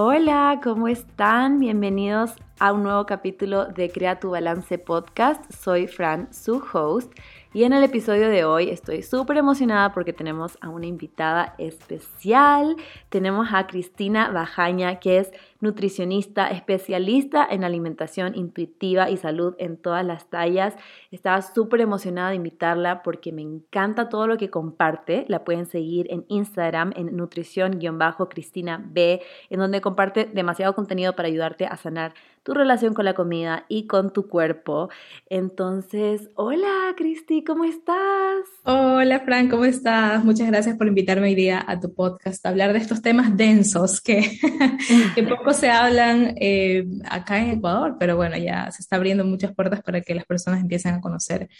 Hola, 0.00 0.60
¿cómo 0.62 0.86
están? 0.86 1.58
Bienvenidos 1.58 2.30
a 2.60 2.72
un 2.72 2.84
nuevo 2.84 3.04
capítulo 3.04 3.64
de 3.66 3.90
Crea 3.90 4.20
tu 4.20 4.30
Balance 4.30 4.78
Podcast. 4.78 5.42
Soy 5.52 5.88
Fran, 5.88 6.32
su 6.32 6.62
host. 6.72 7.12
Y 7.54 7.64
en 7.64 7.72
el 7.72 7.82
episodio 7.82 8.28
de 8.28 8.44
hoy 8.44 8.68
estoy 8.68 9.02
súper 9.02 9.38
emocionada 9.38 9.94
porque 9.94 10.12
tenemos 10.12 10.58
a 10.60 10.68
una 10.68 10.84
invitada 10.84 11.54
especial. 11.56 12.76
Tenemos 13.08 13.48
a 13.52 13.66
Cristina 13.66 14.30
Bajaña, 14.30 15.00
que 15.00 15.16
es 15.16 15.32
nutricionista, 15.60 16.48
especialista 16.50 17.46
en 17.50 17.64
alimentación 17.64 18.36
intuitiva 18.36 19.08
y 19.08 19.16
salud 19.16 19.54
en 19.58 19.78
todas 19.78 20.04
las 20.04 20.28
tallas. 20.28 20.76
Estaba 21.10 21.40
súper 21.40 21.80
emocionada 21.80 22.28
de 22.28 22.36
invitarla 22.36 23.02
porque 23.02 23.32
me 23.32 23.40
encanta 23.40 24.10
todo 24.10 24.26
lo 24.26 24.36
que 24.36 24.50
comparte. 24.50 25.24
La 25.28 25.44
pueden 25.44 25.64
seguir 25.64 26.06
en 26.10 26.26
Instagram 26.28 26.92
en 26.96 27.16
nutrición-cristina 27.16 28.84
B, 28.90 29.22
en 29.48 29.58
donde 29.58 29.80
comparte 29.80 30.26
demasiado 30.26 30.74
contenido 30.74 31.16
para 31.16 31.28
ayudarte 31.28 31.64
a 31.64 31.78
sanar 31.78 32.12
tu 32.48 32.54
relación 32.54 32.94
con 32.94 33.04
la 33.04 33.12
comida 33.12 33.66
y 33.68 33.86
con 33.86 34.10
tu 34.10 34.26
cuerpo. 34.26 34.88
Entonces, 35.28 36.30
hola 36.34 36.94
Cristi, 36.96 37.44
¿cómo 37.44 37.64
estás? 37.64 38.46
Hola 38.62 39.20
Fran, 39.20 39.50
¿cómo 39.50 39.66
estás? 39.66 40.24
Muchas 40.24 40.46
gracias 40.46 40.74
por 40.78 40.86
invitarme 40.86 41.26
hoy 41.26 41.34
día 41.34 41.62
a 41.68 41.78
tu 41.78 41.92
podcast 41.92 42.46
a 42.46 42.48
hablar 42.48 42.72
de 42.72 42.78
estos 42.78 43.02
temas 43.02 43.36
densos 43.36 44.00
que, 44.00 44.38
que 45.14 45.22
poco 45.24 45.52
se 45.52 45.68
hablan 45.68 46.36
eh, 46.40 46.86
acá 47.10 47.36
en 47.38 47.58
Ecuador, 47.58 47.96
pero 48.00 48.16
bueno, 48.16 48.38
ya 48.38 48.70
se 48.70 48.80
está 48.80 48.96
abriendo 48.96 49.26
muchas 49.26 49.54
puertas 49.54 49.82
para 49.82 50.00
que 50.00 50.14
las 50.14 50.24
personas 50.24 50.62
empiecen 50.62 50.94
a 50.94 51.02
conocer 51.02 51.50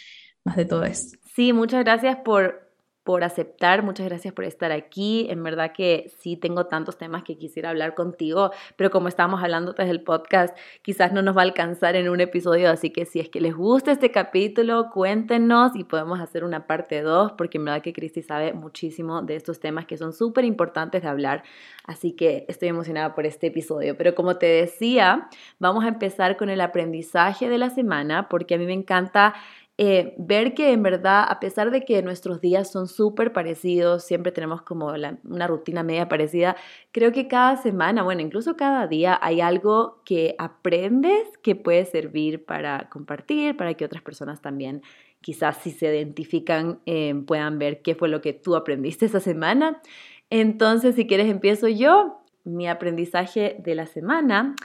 más 0.43 0.55
de 0.55 0.65
todo 0.65 0.85
esto. 0.85 1.19
Sí, 1.35 1.53
muchas 1.53 1.83
gracias 1.83 2.17
por 2.25 2.68
por 3.03 3.23
aceptar, 3.23 3.81
muchas 3.83 4.07
gracias 4.07 4.33
por 4.33 4.45
estar 4.45 4.71
aquí. 4.71 5.27
En 5.29 5.41
verdad 5.43 5.71
que 5.73 6.11
sí 6.19 6.37
tengo 6.37 6.67
tantos 6.67 6.97
temas 6.97 7.23
que 7.23 7.37
quisiera 7.37 7.69
hablar 7.69 7.95
contigo, 7.95 8.51
pero 8.75 8.91
como 8.91 9.07
estamos 9.07 9.41
hablando 9.41 9.73
desde 9.73 9.91
el 9.91 10.03
podcast, 10.03 10.55
quizás 10.81 11.11
no 11.11 11.21
nos 11.21 11.35
va 11.35 11.41
a 11.41 11.45
alcanzar 11.45 11.95
en 11.95 12.09
un 12.09 12.21
episodio, 12.21 12.69
así 12.69 12.91
que 12.91 13.05
si 13.05 13.19
es 13.19 13.29
que 13.29 13.41
les 13.41 13.55
gusta 13.55 13.91
este 13.91 14.11
capítulo, 14.11 14.89
cuéntenos 14.91 15.75
y 15.75 15.83
podemos 15.83 16.19
hacer 16.19 16.43
una 16.43 16.67
parte 16.67 17.01
2, 17.01 17.33
porque 17.33 17.57
en 17.57 17.65
verdad 17.65 17.81
que 17.81 17.93
Cristi 17.93 18.21
sabe 18.21 18.53
muchísimo 18.53 19.21
de 19.21 19.35
estos 19.35 19.59
temas 19.59 19.85
que 19.85 19.97
son 19.97 20.13
súper 20.13 20.45
importantes 20.45 21.01
de 21.01 21.07
hablar, 21.07 21.43
así 21.85 22.15
que 22.15 22.45
estoy 22.47 22.69
emocionada 22.69 23.15
por 23.15 23.25
este 23.25 23.47
episodio. 23.47 23.97
Pero 23.97 24.13
como 24.13 24.37
te 24.37 24.45
decía, 24.45 25.29
vamos 25.57 25.83
a 25.83 25.87
empezar 25.87 26.37
con 26.37 26.49
el 26.49 26.61
aprendizaje 26.61 27.49
de 27.49 27.57
la 27.57 27.69
semana, 27.69 28.29
porque 28.29 28.55
a 28.55 28.57
mí 28.57 28.65
me 28.65 28.73
encanta 28.73 29.33
eh, 29.81 30.13
ver 30.17 30.55
que 30.55 30.73
en 30.73 30.83
verdad, 30.83 31.23
a 31.29 31.39
pesar 31.39 31.71
de 31.71 31.85
que 31.85 32.03
nuestros 32.03 32.41
días 32.41 32.69
son 32.69 32.89
súper 32.89 33.31
parecidos, 33.31 34.03
siempre 34.03 34.33
tenemos 34.33 34.61
como 34.61 34.87
una 35.23 35.47
rutina 35.47 35.83
media 35.83 36.09
parecida, 36.09 36.57
creo 36.91 37.13
que 37.13 37.29
cada 37.29 37.55
semana, 37.55 38.03
bueno, 38.03 38.19
incluso 38.19 38.57
cada 38.57 38.87
día 38.87 39.17
hay 39.21 39.39
algo 39.39 40.01
que 40.03 40.35
aprendes 40.37 41.29
que 41.41 41.55
puede 41.55 41.85
servir 41.85 42.43
para 42.43 42.89
compartir, 42.89 43.55
para 43.55 43.73
que 43.75 43.85
otras 43.85 44.03
personas 44.03 44.41
también 44.41 44.81
quizás 45.21 45.55
si 45.59 45.71
se 45.71 45.85
identifican 45.85 46.81
eh, 46.85 47.15
puedan 47.25 47.57
ver 47.57 47.81
qué 47.81 47.95
fue 47.95 48.09
lo 48.09 48.19
que 48.19 48.33
tú 48.33 48.57
aprendiste 48.57 49.05
esa 49.05 49.21
semana. 49.21 49.81
Entonces, 50.29 50.95
si 50.95 51.07
quieres, 51.07 51.29
empiezo 51.29 51.69
yo. 51.69 52.19
Mi 52.43 52.67
aprendizaje 52.67 53.55
de 53.59 53.75
la 53.75 53.85
semana 53.85 54.55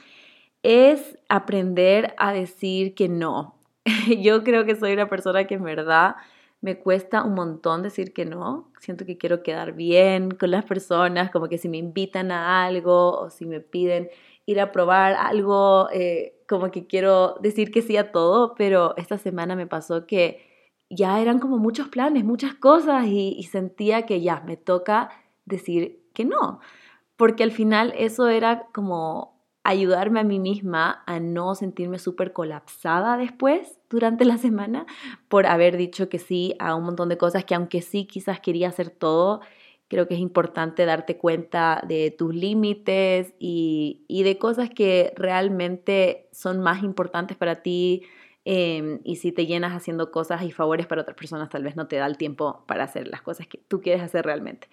es 0.65 1.19
aprender 1.29 2.15
a 2.19 2.33
decir 2.33 2.97
que 2.97 3.09
no. 3.09 3.53
yo 4.20 4.44
creo 4.44 4.64
que 4.64 4.77
soy 4.77 4.92
una 4.92 5.08
persona 5.08 5.46
que 5.46 5.54
en 5.54 5.64
verdad 5.64 6.16
me 6.60 6.78
cuesta 6.78 7.24
un 7.24 7.34
montón 7.34 7.82
decir 7.82 8.14
que 8.14 8.24
no. 8.24 8.72
Siento 8.80 9.04
que 9.04 9.18
quiero 9.18 9.42
quedar 9.42 9.72
bien 9.74 10.30
con 10.30 10.50
las 10.50 10.64
personas, 10.64 11.30
como 11.30 11.48
que 11.48 11.58
si 11.58 11.68
me 11.68 11.77
invitan 11.77 12.32
a 12.32 12.64
algo 12.64 13.18
o 13.20 13.30
si 13.30 13.44
me 13.44 13.60
piden 13.60 14.08
ir 14.46 14.60
a 14.60 14.72
probar 14.72 15.14
algo, 15.14 15.89
eh, 15.92 16.36
como 16.48 16.70
que 16.70 16.86
quiero 16.86 17.36
decir 17.40 17.70
que 17.70 17.83
sí 17.83 17.96
a 17.96 18.12
todo, 18.12 18.55
pero 18.55 18.94
esta 18.96 19.18
semana 19.18 19.56
me 19.56 19.67
pasó 19.67 20.06
que 20.06 20.40
ya 20.90 21.20
eran 21.20 21.39
como 21.39 21.58
muchos 21.58 21.89
planes, 21.89 22.24
muchas 22.24 22.55
cosas 22.55 23.06
y, 23.06 23.34
y 23.39 23.44
sentía 23.44 24.06
que 24.06 24.20
ya 24.23 24.40
me 24.46 24.56
toca 24.56 25.11
decir 25.44 26.02
que 26.14 26.24
no, 26.24 26.61
porque 27.17 27.42
al 27.44 27.52
final 27.52 27.92
eso 27.96 28.28
era 28.28 28.68
como 28.73 29.33
ayudarme 29.64 30.20
a 30.20 30.25
mí 30.25 30.39
misma 30.39 31.02
a 31.07 31.19
no 31.19 31.55
sentirme 31.55 31.98
súper 31.98 32.33
colapsada 32.33 33.17
después 33.17 33.80
durante 33.89 34.27
la 34.27 34.36
semana 34.36 34.86
por 35.29 35.47
haber 35.47 35.77
dicho 35.79 36.08
que 36.11 36.19
sí 36.19 36.55
a 36.58 36.75
un 36.75 36.85
montón 36.85 37.08
de 37.08 37.17
cosas 37.17 37.45
que 37.45 37.55
aunque 37.55 37.80
sí 37.80 38.05
quizás 38.05 38.41
quería 38.41 38.69
hacer 38.69 38.91
todo, 38.91 39.41
creo 39.89 40.07
que 40.07 40.14
es 40.14 40.20
importante 40.20 40.85
darte 40.85 41.17
cuenta 41.17 41.83
de 41.86 42.11
tus 42.11 42.35
límites 42.35 43.35
y, 43.39 44.05
de 44.08 44.39
cosas 44.39 44.69
que 44.69 45.13
realmente 45.17 46.29
son 46.33 46.61
más 46.61 46.83
importantes 46.83 47.36
para 47.36 47.63
ti. 47.63 48.03
Em, 48.45 49.01
y 49.05 49.17
si 49.17 49.33
te 49.33 49.47
llenas 49.47 49.73
haciendo 49.73 50.11
cosas 50.11 50.42
y 50.42 50.51
favores 50.51 50.86
para 50.86 51.03
otras 51.03 51.17
personas, 51.17 51.48
tal 51.48 51.63
vez 51.63 51.77
no 51.77 51.86
te 51.86 51.97
da 51.97 52.07
el 52.07 52.19
tiempo 52.19 52.64
para 52.67 52.85
hacer 52.85 53.08
las 53.08 53.23
cosas 53.23 53.47
que 53.47 53.58
tú 53.58 53.80
quieres 53.80 54.03
hacer 54.03 54.24
realmente. 54.27 54.69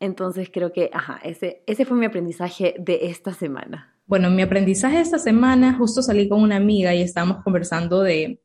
Entonces 0.00 0.50
creo 0.50 0.72
que, 0.72 0.90
ajá, 0.92 1.20
ese, 1.22 1.62
ese 1.66 1.84
fue 1.84 1.96
mi 1.96 2.06
aprendizaje 2.06 2.74
de 2.78 3.06
esta 3.06 3.34
semana. 3.34 3.94
Bueno, 4.12 4.28
mi 4.28 4.42
aprendizaje 4.42 5.00
esta 5.00 5.18
semana, 5.18 5.72
justo 5.78 6.02
salí 6.02 6.28
con 6.28 6.42
una 6.42 6.56
amiga 6.56 6.94
y 6.94 7.00
estábamos 7.00 7.42
conversando 7.42 8.02
de, 8.02 8.42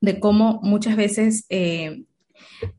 de 0.00 0.18
cómo 0.18 0.58
muchas 0.64 0.96
veces 0.96 1.46
eh, 1.48 2.02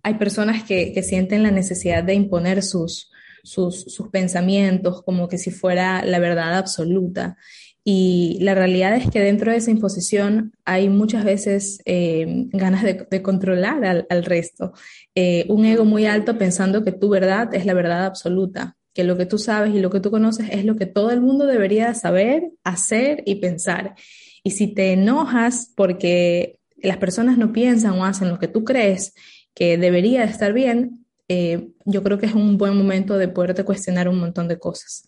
hay 0.04 0.16
personas 0.16 0.64
que, 0.66 0.92
que, 0.92 1.04
sienten 1.04 1.42
la 1.42 1.52
necesidad 1.52 2.04
de 2.04 2.14
imponer 2.14 2.64
sus, 2.64 3.10
sus, 3.44 3.84
sus, 3.84 4.10
pensamientos 4.10 5.04
como 5.04 5.30
que 5.30 5.38
si 5.38 5.52
fuera 5.52 6.04
la 6.04 6.20
verdad 6.20 6.58
absoluta. 6.58 7.38
Y 7.86 8.40
la 8.42 8.56
realidad 8.56 8.94
es 8.98 9.10
que 9.10 9.22
dentro 9.22 9.54
de 9.54 9.60
esa 9.60 9.72
imposición 9.72 10.52
hay 10.66 10.90
muchas 10.90 11.24
veces 11.24 11.80
eh, 11.86 12.26
ganas 12.52 12.84
de, 12.84 13.22
controlar 13.22 13.86
al, 13.86 14.06
al 14.10 14.26
resto. 14.26 14.74
Eh, 15.16 15.46
un 15.48 15.64
ego 15.64 15.86
muy 15.86 16.08
alto 16.08 16.38
pensando 16.38 16.84
que 16.84 16.92
tu 16.92 17.08
verdad 17.08 17.56
es 17.56 17.66
la 17.66 17.74
verdad 17.74 18.06
absoluta 18.06 18.76
que 18.96 19.04
lo 19.04 19.18
que 19.18 19.26
tú 19.26 19.38
sabes 19.38 19.76
y 19.76 19.80
lo 19.80 19.92
que 19.92 20.00
tú 20.00 20.10
conoces 20.10 20.48
es 20.52 20.64
lo 20.64 20.78
que 20.78 20.86
todo 20.86 21.12
el 21.12 21.20
mundo 21.22 21.46
debería 21.46 21.94
saber, 21.94 22.52
hacer 22.64 23.22
y 23.26 23.36
pensar. 23.36 23.94
Y 24.42 24.52
si 24.52 24.68
te 24.68 24.94
enojas 24.94 25.72
porque 25.76 26.60
las 26.78 26.98
personas 26.98 27.38
no 27.38 27.52
piensan 27.52 27.92
o 28.00 28.06
hacen 28.06 28.30
lo 28.30 28.40
que 28.40 28.48
tú 28.48 28.64
crees 28.64 29.14
que 29.54 29.78
debería 29.78 30.24
estar 30.24 30.54
bien, 30.54 31.06
eh, 31.28 31.68
yo 31.84 32.04
creo 32.04 32.18
que 32.20 32.26
es 32.26 32.36
un 32.36 32.58
buen 32.58 32.78
momento 32.78 33.18
de 33.18 33.28
poderte 33.28 33.66
cuestionar 33.66 34.08
un 34.08 34.18
montón 34.18 34.48
de 34.48 34.60
cosas. 34.60 35.06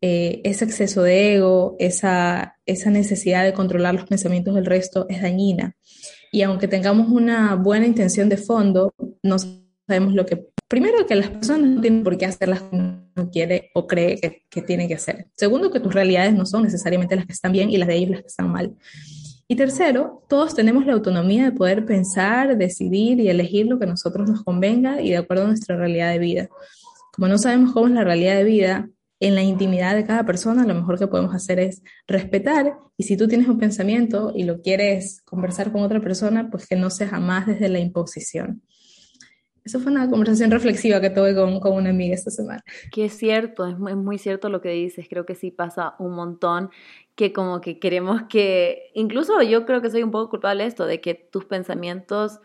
Eh, 0.00 0.40
ese 0.44 0.64
exceso 0.64 1.02
de 1.02 1.34
ego, 1.34 1.74
esa, 1.80 2.56
esa 2.66 2.90
necesidad 2.90 3.42
de 3.44 3.52
controlar 3.52 3.94
los 3.94 4.06
pensamientos 4.06 4.54
del 4.54 4.66
resto 4.66 5.06
es 5.08 5.22
dañina. 5.22 5.74
Y 6.30 6.42
aunque 6.42 6.68
tengamos 6.68 7.08
una 7.08 7.56
buena 7.56 7.86
intención 7.86 8.28
de 8.28 8.36
fondo, 8.36 8.94
no 9.22 9.36
sabemos 9.86 10.14
lo 10.14 10.26
que 10.26 10.46
primero, 10.68 11.06
que 11.06 11.14
las 11.14 11.30
personas 11.30 11.70
no 11.70 11.80
tienen 11.80 12.02
por 12.02 12.16
qué 12.16 12.26
hacer 12.26 12.48
las 12.48 12.62
no 12.72 13.30
quiere 13.30 13.70
o 13.74 13.86
cree 13.86 14.18
que, 14.18 14.44
que 14.50 14.62
tiene 14.62 14.88
que 14.88 14.94
hacer. 14.94 15.28
Segundo, 15.36 15.70
que 15.70 15.80
tus 15.80 15.94
realidades 15.94 16.34
no 16.34 16.46
son 16.46 16.64
necesariamente 16.64 17.16
las 17.16 17.26
que 17.26 17.32
están 17.32 17.52
bien 17.52 17.70
y 17.70 17.76
las 17.76 17.88
de 17.88 17.96
ellos 17.96 18.10
las 18.10 18.20
que 18.22 18.28
están 18.28 18.50
mal. 18.50 18.74
Y 19.46 19.56
tercero, 19.56 20.24
todos 20.28 20.54
tenemos 20.54 20.86
la 20.86 20.94
autonomía 20.94 21.44
de 21.44 21.52
poder 21.52 21.84
pensar, 21.84 22.56
decidir 22.56 23.20
y 23.20 23.28
elegir 23.28 23.66
lo 23.66 23.78
que 23.78 23.84
a 23.84 23.88
nosotros 23.88 24.28
nos 24.28 24.42
convenga 24.42 25.02
y 25.02 25.10
de 25.10 25.18
acuerdo 25.18 25.44
a 25.44 25.48
nuestra 25.48 25.76
realidad 25.76 26.10
de 26.10 26.18
vida. 26.18 26.48
Como 27.12 27.28
no 27.28 27.36
sabemos 27.38 27.72
cómo 27.72 27.86
es 27.86 27.92
la 27.92 28.04
realidad 28.04 28.36
de 28.36 28.44
vida, 28.44 28.88
en 29.20 29.34
la 29.34 29.42
intimidad 29.42 29.94
de 29.94 30.04
cada 30.04 30.24
persona, 30.24 30.66
lo 30.66 30.74
mejor 30.74 30.98
que 30.98 31.06
podemos 31.06 31.34
hacer 31.34 31.60
es 31.60 31.82
respetar 32.06 32.76
y 32.96 33.04
si 33.04 33.16
tú 33.16 33.28
tienes 33.28 33.48
un 33.48 33.58
pensamiento 33.58 34.32
y 34.34 34.44
lo 34.44 34.60
quieres 34.60 35.22
conversar 35.22 35.72
con 35.72 35.82
otra 35.82 36.00
persona, 36.00 36.50
pues 36.50 36.66
que 36.66 36.76
no 36.76 36.90
sea 36.90 37.08
jamás 37.08 37.46
desde 37.46 37.68
la 37.68 37.78
imposición. 37.78 38.62
Eso 39.64 39.80
fue 39.80 39.90
una 39.90 40.10
conversación 40.10 40.50
reflexiva 40.50 41.00
que 41.00 41.08
tuve 41.08 41.34
con, 41.34 41.58
con 41.58 41.72
una 41.72 41.90
amiga 41.90 42.14
esta 42.14 42.30
semana. 42.30 42.62
Que 42.92 43.06
es 43.06 43.14
cierto, 43.16 43.66
es 43.66 43.78
muy, 43.78 43.92
es 43.92 43.96
muy 43.96 44.18
cierto 44.18 44.50
lo 44.50 44.60
que 44.60 44.68
dices. 44.68 45.06
Creo 45.08 45.24
que 45.24 45.34
sí 45.34 45.50
pasa 45.50 45.94
un 45.98 46.12
montón 46.12 46.70
que 47.14 47.32
como 47.32 47.60
que 47.60 47.78
queremos 47.78 48.22
que, 48.28 48.90
incluso 48.94 49.40
yo 49.42 49.64
creo 49.64 49.80
que 49.80 49.90
soy 49.90 50.02
un 50.02 50.10
poco 50.10 50.30
culpable 50.30 50.64
de 50.64 50.68
esto, 50.68 50.84
de 50.84 51.00
que 51.00 51.14
tus 51.14 51.46
pensamientos 51.46 52.40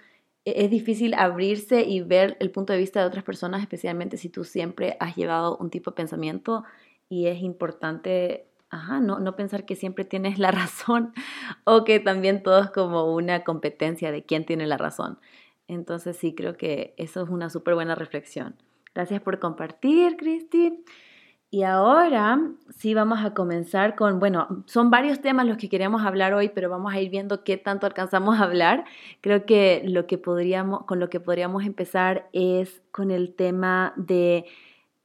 e, 0.46 0.64
es 0.64 0.70
difícil 0.72 1.14
abrirse 1.14 1.82
y 1.82 2.02
ver 2.02 2.38
el 2.40 2.52
punto 2.52 2.74
de 2.74 2.80
vista 2.80 3.02
de 3.02 3.08
otras 3.08 3.24
personas, 3.24 3.62
especialmente 3.62 4.18
si 4.18 4.30
tú 4.30 4.44
siempre 4.44 4.96
has 5.00 5.16
llevado 5.16 5.58
un 5.58 5.70
tipo 5.70 5.92
de 5.92 5.96
pensamiento 5.96 6.64
y 7.10 7.28
es 7.28 7.42
importante, 7.42 8.48
ajá, 8.70 9.00
no, 9.00 9.20
no 9.20 9.36
pensar 9.36 9.66
que 9.66 9.76
siempre 9.76 10.06
tienes 10.06 10.40
la 10.40 10.52
razón 10.52 11.14
o 11.66 11.84
que 11.84 12.00
también 12.00 12.44
todo 12.44 12.62
es 12.62 12.70
como 12.72 13.14
una 13.14 13.44
competencia 13.44 14.12
de 14.12 14.24
quién 14.24 14.46
tiene 14.46 14.68
la 14.68 14.78
razón. 14.78 15.20
Entonces 15.70 16.18
sí 16.18 16.34
creo 16.34 16.58
que 16.58 16.96
eso 16.98 17.22
es 17.22 17.30
una 17.30 17.50
súper 17.50 17.76
buena 17.76 17.94
reflexión. 17.94 18.56
Gracias 18.96 19.22
por 19.22 19.40
compartir, 19.40 20.18
Cristi. 20.18 20.84
Y 21.52 21.64
ahora 21.64 22.40
sí 22.70 22.94
vamos 22.94 23.24
a 23.24 23.34
comenzar 23.34 23.96
con, 23.96 24.20
bueno, 24.20 24.64
son 24.66 24.90
varios 24.90 25.22
temas 25.22 25.46
los 25.46 25.58
que 25.58 25.70
queremos 25.70 26.04
hablar 26.04 26.34
hoy, 26.34 26.50
pero 26.50 26.70
vamos 26.70 26.94
a 26.94 27.00
ir 27.00 27.10
viendo 27.10 27.44
qué 27.44 27.58
tanto 27.58 27.86
alcanzamos 27.86 28.40
a 28.40 28.44
hablar. 28.44 28.84
Creo 29.22 29.46
que 29.46 29.84
lo 29.86 30.08
que 30.08 30.18
podríamos, 30.18 30.86
con 30.86 31.00
lo 31.00 31.10
que 31.10 31.20
podríamos 31.20 31.66
empezar 31.66 32.30
es 32.34 32.82
con 32.92 33.12
el 33.12 33.36
tema 33.36 33.94
de 33.96 34.46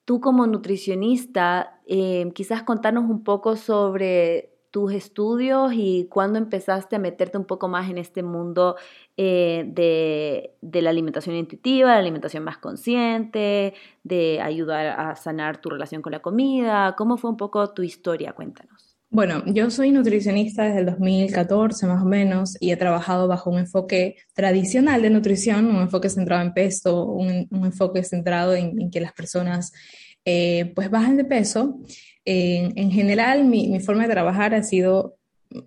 tú 0.06 0.20
como 0.20 0.46
nutricionista, 0.46 1.78
eh, 1.86 2.30
quizás 2.34 2.62
contarnos 2.62 3.04
un 3.04 3.22
poco 3.22 3.56
sobre 3.56 4.53
tus 4.74 4.92
estudios 4.92 5.72
y 5.72 6.08
cuándo 6.10 6.36
empezaste 6.36 6.96
a 6.96 6.98
meterte 6.98 7.38
un 7.38 7.44
poco 7.44 7.68
más 7.68 7.88
en 7.88 7.96
este 7.96 8.24
mundo 8.24 8.74
eh, 9.16 9.62
de, 9.68 10.82
la 10.82 10.90
alimentación 10.90 11.36
intuitiva, 11.36 11.92
la 11.92 12.00
alimentación 12.00 12.42
más 12.42 12.58
consciente, 12.58 13.74
de 14.02 14.40
ayudar 14.40 14.88
a 14.98 15.14
sanar 15.14 15.58
tu 15.60 15.70
relación 15.70 16.02
con 16.02 16.10
la 16.10 16.18
comida. 16.18 16.96
¿Cómo 16.98 17.16
fue 17.18 17.30
un 17.30 17.36
poco 17.36 17.72
tu 17.72 17.84
historia? 17.84 18.32
Cuéntanos. 18.32 18.96
Bueno, 19.10 19.44
yo 19.46 19.70
soy 19.70 19.92
nutricionista 19.92 20.64
desde 20.64 20.80
el 20.80 20.86
2014 20.86 21.86
más 21.86 22.02
o 22.02 22.06
menos 22.06 22.56
y 22.58 22.72
he 22.72 22.76
trabajado 22.76 23.28
bajo 23.28 23.50
un 23.50 23.60
enfoque 23.60 24.16
tradicional 24.32 25.02
de 25.02 25.10
nutrición, 25.10 25.66
un 25.66 25.82
enfoque 25.82 26.08
centrado 26.08 26.42
en 26.42 26.52
peso, 26.52 27.06
un, 27.06 27.46
enfoque 27.52 28.02
centrado 28.02 28.56
en, 28.56 28.90
que 28.90 29.00
las 29.00 29.12
personas 29.12 29.72
eh, 30.24 30.72
pues 30.74 30.90
bajen 30.90 31.16
de 31.16 31.24
peso 31.26 31.78
en 32.24 32.90
general, 32.90 33.44
mi, 33.44 33.78
forma 33.80 34.04
de 34.06 34.12
trabajar 34.12 34.54
ha 34.54 34.62
sido 34.62 35.18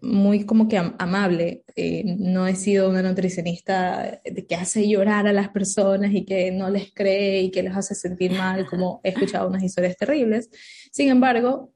muy 0.01 0.45
como 0.45 0.67
que 0.67 0.77
amable. 0.77 1.63
Eh, 1.75 2.03
no 2.05 2.47
he 2.47 2.55
sido 2.55 2.89
una 2.89 3.01
nutricionista 3.01 4.21
que 4.47 4.55
hace 4.55 4.87
llorar 4.87 5.27
a 5.27 5.33
las 5.33 5.49
personas 5.49 6.13
y 6.13 6.25
que 6.25 6.51
no 6.51 6.69
les 6.69 6.91
cree 6.93 7.41
y 7.43 7.51
que 7.51 7.63
les 7.63 7.75
hace 7.75 7.95
sentir 7.95 8.31
mal, 8.31 8.65
como 8.67 8.99
he 9.03 9.09
escuchado 9.09 9.47
unas 9.47 9.63
historias 9.63 9.95
terribles. 9.95 10.49
Sin 10.91 11.09
embargo, 11.09 11.73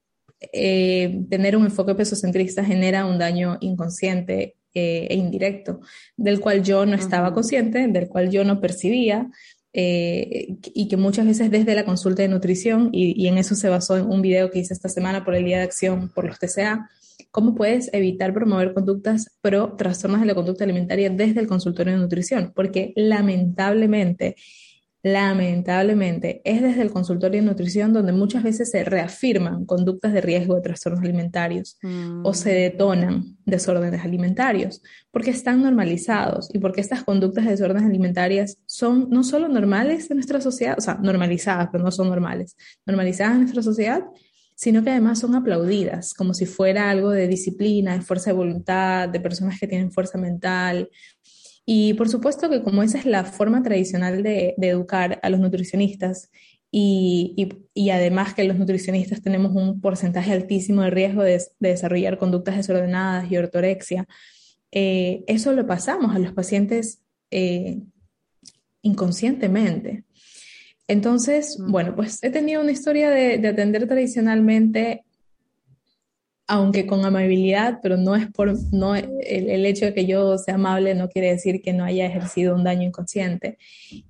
eh, 0.51 1.24
tener 1.30 1.56
un 1.56 1.66
enfoque 1.66 1.95
pesocentrista 1.95 2.66
genera 2.66 3.06
un 3.06 3.19
daño 3.19 3.57
inconsciente 3.62 4.56
eh, 4.74 5.07
e 5.10 5.16
indirecto, 5.16 5.81
del 6.18 6.39
cual 6.39 6.63
yo 6.63 6.86
no 6.86 6.95
estaba 6.95 7.33
consciente, 7.33 7.88
del 7.88 8.07
cual 8.07 8.31
yo 8.31 8.44
no 8.44 8.60
percibía, 8.60 9.30
eh, 9.73 10.57
y 10.73 10.88
que 10.88 10.97
muchas 10.97 11.25
veces 11.25 11.50
desde 11.50 11.75
la 11.75 11.85
consulta 11.85 12.21
de 12.21 12.27
nutrición, 12.27 12.89
y, 12.91 13.27
en 13.27 13.38
eso 13.38 13.56
se 13.56 13.69
basó 13.69 13.97
en 13.97 14.06
un 14.06 14.21
video 14.21 14.51
que 14.51 14.59
hice 14.59 14.73
esta 14.73 14.89
semana 14.89 15.23
por 15.23 15.35
el 15.35 15.45
Día 15.45 15.57
de 15.57 15.63
Acción 15.63 16.09
por 16.09 16.25
los 16.25 16.39
TCA, 16.39 16.89
cómo 17.31 17.56
puedes 17.56 17.89
evitar 17.94 18.33
promover 18.33 18.73
conductas 18.73 19.31
pro 19.41 19.75
trastornos 19.77 20.19
de 20.19 20.27
la 20.27 20.35
conducta 20.35 20.63
alimentaria 20.63 21.09
desde 21.09 21.39
el 21.39 21.47
consultorio 21.47 21.94
de 21.94 22.00
nutrición, 22.00 22.51
porque 22.56 22.94
lamentablemente 22.95 24.35
lamentablemente, 25.03 26.42
es 26.44 26.62
desde 26.62 26.83
el 26.83 26.92
consultorio 26.92 27.42
de 27.42 27.48
nutrición 27.48 27.92
donde 27.92 28.12
muchas 28.12 28.44
veces 28.44 28.69
se 28.69 28.83
reafirman 28.83 29.65
conductas 29.65 30.13
de 30.13 30.21
riesgo 30.21 30.56
de 30.56 30.62
trastornos 30.62 31.01
alimentarios 31.01 31.77
o 32.24 32.33
se 32.33 32.51
mm. 32.51 32.53
detonan 32.53 33.38
desórdenes 33.45 34.06
alimentarios, 34.06 34.81
porque 35.09 35.31
están 35.31 35.63
normalizados 35.63 36.50
y 36.53 36.59
porque 36.59 36.81
estas 36.81 37.03
conductas 37.03 37.45
de 37.45 37.51
desórdenes 37.51 37.83
alimentarias 37.83 38.57
son 38.68 39.09
no 39.09 39.24
solo 39.24 39.48
normales 39.48 40.09
en 40.12 40.18
nuestra 40.18 40.39
sociedad, 40.39 40.75
o 40.77 40.81
sea, 40.81 40.95
normalizadas, 40.95 41.69
pero 41.71 41.83
no 41.83 41.92
son 41.92 42.09
normales, 42.09 42.56
normalizadas 42.86 43.33
en 43.33 43.42
nuestra 43.42 43.63
sociedad, 43.63 44.04
sino 44.56 44.83
que 44.83 44.92
además 44.92 45.18
son 45.18 45.33
aplaudidas 45.33 46.13
como 46.13 46.36
si 46.36 46.45
fuera 46.45 46.92
algo 46.92 47.09
de 47.09 47.27
disciplina, 47.27 47.95
de 47.95 48.01
fuerza 48.01 48.30
de 48.30 48.36
voluntad, 48.36 49.09
de 49.09 49.19
personas 49.19 49.59
que 49.59 49.68
tienen 49.68 49.92
fuerza 49.92 50.19
mental, 50.19 50.88
y 51.73 51.94
por 51.94 52.09
supuesto 52.09 52.50
que 52.50 52.63
como 52.63 52.83
esa 52.83 52.97
es 52.97 53.06
la 53.06 53.23
forma 53.23 53.63
tradicional 53.63 54.23
de, 54.23 54.56
educar 54.57 55.21
a 55.23 55.29
los 55.29 55.39
nutricionistas 55.39 56.29
y, 56.69 57.47
además 57.89 58.33
que 58.33 58.44
los 58.44 58.57
nutricionistas 58.57 59.21
tenemos 59.21 59.56
un 59.56 59.79
porcentaje 59.79 60.33
altísimo 60.33 60.81
de 60.81 60.89
riesgo 60.89 61.23
de, 61.23 61.41
desarrollar 61.59 62.18
conductas 62.18 62.57
desordenadas 62.57 63.31
y 63.31 63.38
ortorexia, 63.38 64.06
eh, 64.73 65.23
eso 65.27 65.53
lo 65.53 65.65
pasamos 65.65 66.13
a 66.13 66.19
los 66.19 66.33
pacientes 66.33 67.00
eh, 67.29 67.79
inconscientemente. 68.81 70.03
Entonces, 70.89 71.57
bueno, 71.57 71.95
pues 71.95 72.21
he 72.21 72.31
tenido 72.31 72.62
una 72.62 72.73
historia 72.73 73.09
de, 73.09 73.38
de 73.38 73.47
atender 73.47 73.88
tradicionalmente 73.88 75.06
aunque 76.51 76.86
con 76.86 77.06
amabilidad, 77.06 77.80
pero 77.81 77.95
no 77.95 78.13
es 78.13 78.27
por, 78.27 78.53
no, 78.74 78.94
el, 78.94 79.65
hecho 79.65 79.86
de 79.86 79.94
que 79.94 80.06
yo 80.06 80.38
sea 80.38 80.56
amable 80.56 80.94
no 80.95 81.07
quiere 81.07 81.31
decir 81.31 81.62
que 81.62 81.71
no 81.71 81.86
haya 81.86 82.06
ejercido 82.06 82.56
un 82.56 82.65
daño 82.65 82.86
inconsciente. 82.86 83.57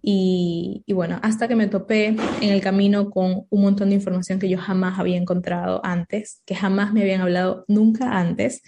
Y, 0.02 0.82
y, 0.88 0.94
bueno, 0.94 1.20
hasta 1.22 1.48
que 1.48 1.56
me 1.56 1.68
topé 1.68 2.08
en 2.08 2.50
el 2.50 2.60
camino 2.60 3.12
con 3.12 3.46
un 3.48 3.62
montón 3.62 3.90
de 3.90 3.96
información 3.96 4.40
que 4.40 4.50
yo 4.50 4.58
jamás 4.58 4.98
había 4.98 5.18
encontrado 5.18 5.82
antes, 5.86 6.42
que 6.44 6.56
jamás 6.56 6.94
me 6.94 7.02
habían 7.02 7.22
hablado 7.22 7.64
nunca 7.68 8.18
antes. 8.18 8.64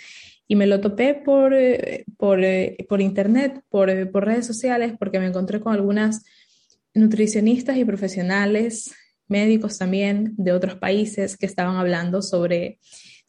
Y 0.48 0.56
me 0.56 0.68
lo 0.68 0.80
topé 0.80 1.16
por, 1.16 1.56
por, 2.16 2.42
por 2.88 3.02
internet, 3.02 3.60
por, 3.70 4.12
por 4.12 4.26
redes 4.26 4.46
sociales, 4.46 4.94
porque 5.00 5.18
me 5.18 5.26
encontré 5.26 5.62
con 5.62 5.74
algunas 5.74 6.24
nutricionistas 6.94 7.78
y 7.78 7.86
profesionales, 7.86 8.94
médicos 9.28 9.80
también 9.80 10.36
de 10.38 10.52
otros 10.52 10.76
países 10.76 11.38
que 11.38 11.48
estaban 11.48 11.78
hablando 11.78 12.22
sobre 12.22 12.78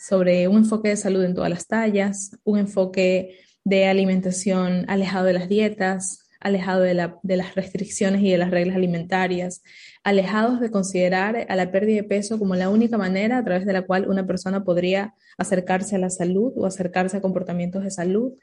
sobre 0.07 0.49
un 0.49 0.59
enfoque 0.59 0.91
de 0.91 0.97
salud 0.97 1.25
en 1.25 1.35
todas 1.35 1.49
las 1.49 1.67
tallas, 1.67 2.37
un 2.45 2.59
enfoque 2.59 3.39
de 3.65 3.87
alimentación 3.87 4.85
alejado 4.89 5.25
de 5.25 5.33
las 5.33 5.49
dietas, 5.49 6.29
alejado 6.41 6.83
de, 6.83 6.93
las 6.93 7.55
restricciones 7.55 8.21
y 8.21 8.31
de 8.31 8.37
las 8.37 8.51
reglas 8.51 8.77
alimentarias, 8.77 9.63
alejados 10.03 10.61
de 10.61 10.71
considerar 10.71 11.47
a 11.49 11.57
la 11.57 11.73
pérdida 11.73 12.03
de 12.03 12.05
peso 12.05 12.39
como 12.39 12.55
la 12.55 12.69
única 12.69 12.99
manera 12.99 13.39
a 13.39 13.45
través 13.45 13.65
de 13.65 13.73
la 13.73 13.83
cual 13.83 14.07
una 14.07 14.27
persona 14.27 14.63
podría 14.63 15.15
acercarse 15.39 15.97
a 15.97 15.99
la 15.99 16.11
salud 16.11 16.53
o 16.57 16.67
acercarse 16.67 17.17
a 17.17 17.23
comportamientos 17.23 17.83
de 17.83 17.91
salud, 17.91 18.35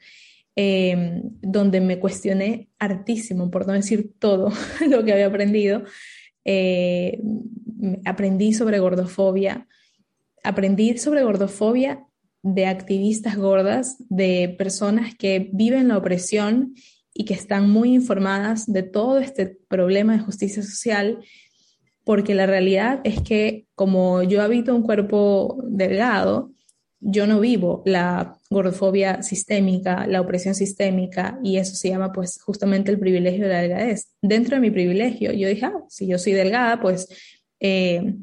em, 0.56 1.22
donde 1.40 1.80
me 1.80 2.00
cuestioné 2.00 2.70
hartísimo, 2.80 3.52
por 3.52 3.68
no 3.68 3.72
decir 3.72 4.10
todo 4.18 4.50
lo 4.90 5.04
que 5.04 5.12
había 5.12 5.26
aprendido. 5.26 5.84
Eh, 6.44 7.20
aprendí 8.04 8.52
sobre 8.52 8.80
gordofobia, 8.80 9.68
aprendí 10.42 10.96
sobre 10.98 11.22
gordofobia 11.22 12.06
de 12.42 12.66
activistas 12.66 13.36
gordas, 13.36 13.96
de 14.08 14.54
personas 14.58 15.14
que 15.14 15.50
viven 15.52 15.88
la 15.88 15.98
opresión 15.98 16.74
y 17.14 17.24
que 17.24 17.34
están 17.34 17.70
muy 17.70 17.94
informadas 17.94 18.70
de 18.70 18.82
todo 18.82 19.18
este 19.18 19.46
problema 19.46 20.14
de 20.14 20.22
justicia 20.22 20.62
social, 20.62 21.18
porque 22.04 22.34
la 22.34 22.46
realidad 22.46 23.00
es 23.04 23.20
que 23.20 23.66
como 23.74 24.22
yo 24.22 24.42
habito 24.42 24.74
un 24.74 24.82
cuerpo 24.82 25.62
delgado, 25.68 26.52
yo 26.98 27.26
no 27.26 27.40
vivo 27.40 27.82
la 27.84 28.38
gordofobia 28.50 29.22
sistémica, 29.22 30.06
la 30.06 30.20
opresión 30.20 30.54
sistémica, 30.54 31.38
y 31.42 31.58
eso 31.58 31.74
se 31.74 31.90
llama 31.90 32.12
pues 32.12 32.40
justamente 32.42 32.90
el 32.90 32.98
privilegio 32.98 33.44
de 33.44 33.52
la 33.52 33.60
delgadez. 33.60 34.12
Dentro 34.20 34.56
de 34.56 34.60
mi 34.60 34.70
privilegio, 34.70 35.32
yo 35.32 35.48
dije, 35.48 35.66
ah, 35.66 35.84
si 35.88 36.06
yo 36.06 36.18
soy 36.18 36.32
delgada, 36.32 36.80
pues... 36.80 37.08
Eh, 37.60 38.16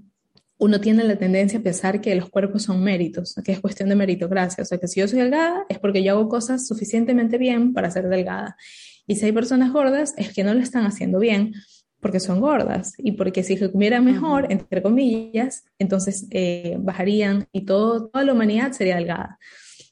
uno 0.60 0.82
tiene 0.82 1.06
la 1.06 1.18
tendencia 1.18 1.60
a 1.60 1.64
pensar 1.64 2.02
que 2.02 2.14
los 2.16 2.30
cuerpos 2.30 2.64
son 2.64 2.84
méritos, 2.84 3.34
que 3.44 3.54
es 3.54 3.62
cuestión 3.62 3.88
de 3.88 3.96
meritocracia. 3.96 4.62
O 4.62 4.66
sea, 4.66 4.78
que 4.78 4.90
si 4.90 5.00
yo 5.00 5.08
soy 5.08 5.20
delgada 5.20 5.66
es 5.70 5.80
porque 5.80 6.04
yo 6.04 6.12
hago 6.12 6.28
cosas 6.28 6.68
suficientemente 6.68 7.38
bien 7.38 7.74
para 7.74 7.90
ser 7.90 8.10
delgada. 8.10 8.58
Y 9.08 9.16
si 9.16 9.26
hay 9.26 9.32
personas 9.32 9.72
gordas 9.72 10.14
es 10.18 10.34
que 10.34 10.44
no 10.44 10.54
lo 10.54 10.60
están 10.60 10.86
haciendo 10.86 11.18
bien 11.18 11.54
porque 12.02 12.20
son 12.20 12.42
gordas 12.42 12.94
y 12.98 13.14
porque 13.14 13.44
si 13.44 13.58
comieran 13.72 14.04
mejor, 14.04 14.48
entre 14.52 14.82
comillas, 14.82 15.64
entonces 15.80 16.28
eh, 16.32 16.76
bajarían 16.80 17.48
y 17.54 17.62
todo, 17.62 18.10
toda 18.10 18.26
la 18.26 18.34
humanidad 18.34 18.74
sería 18.74 18.98
delgada. 18.98 19.40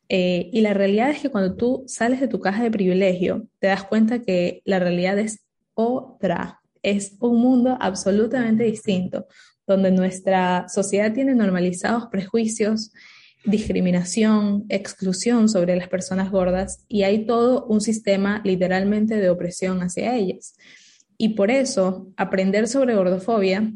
Eh, 0.10 0.50
y 0.52 0.62
la 0.62 0.74
realidad 0.74 1.10
es 1.10 1.22
que 1.22 1.30
cuando 1.30 1.56
tú 1.56 1.84
sales 1.88 2.20
de 2.20 2.28
tu 2.28 2.40
caja 2.40 2.64
de 2.64 2.72
privilegio, 2.72 3.48
te 3.60 3.68
das 3.68 3.84
cuenta 3.86 4.20
que 4.20 4.62
la 4.66 4.80
realidad 4.80 5.18
es 5.18 5.46
otra, 5.74 6.62
es 6.82 7.16
un 7.20 7.42
mundo 7.42 7.78
absolutamente 7.80 8.64
distinto, 8.64 9.28
donde 9.68 9.92
nuestra 9.92 10.68
sociedad 10.70 11.14
tiene 11.14 11.36
normalizados 11.36 12.08
prejuicios, 12.08 12.92
discriminación, 13.46 14.66
exclusión 14.70 15.50
sobre 15.50 15.76
las 15.76 15.90
personas 15.90 16.32
gordas 16.32 16.86
y 16.88 17.04
hay 17.04 17.26
todo 17.26 17.66
un 17.66 17.82
sistema 17.82 18.42
literalmente 18.44 19.16
de 19.16 19.30
opresión 19.30 19.82
hacia 19.82 20.16
ellas. 20.16 20.56
Y 21.18 21.30
por 21.30 21.52
eso 21.52 22.08
aprender 22.16 22.68
sobre 22.68 22.96
gordofobia 22.96 23.74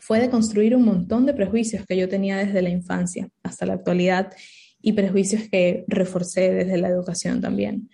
fue 0.00 0.20
de 0.20 0.30
construir 0.30 0.74
un 0.74 0.84
montón 0.84 1.26
de 1.26 1.34
prejuicios 1.34 1.84
que 1.86 1.96
yo 1.96 2.08
tenía 2.08 2.36
desde 2.36 2.62
la 2.62 2.70
infancia 2.70 3.28
hasta 3.42 3.66
la 3.66 3.74
actualidad 3.74 4.32
y 4.80 4.92
prejuicios 4.92 5.42
que 5.50 5.84
reforcé 5.88 6.52
desde 6.52 6.78
la 6.78 6.88
educación 6.88 7.40
también. 7.40 7.88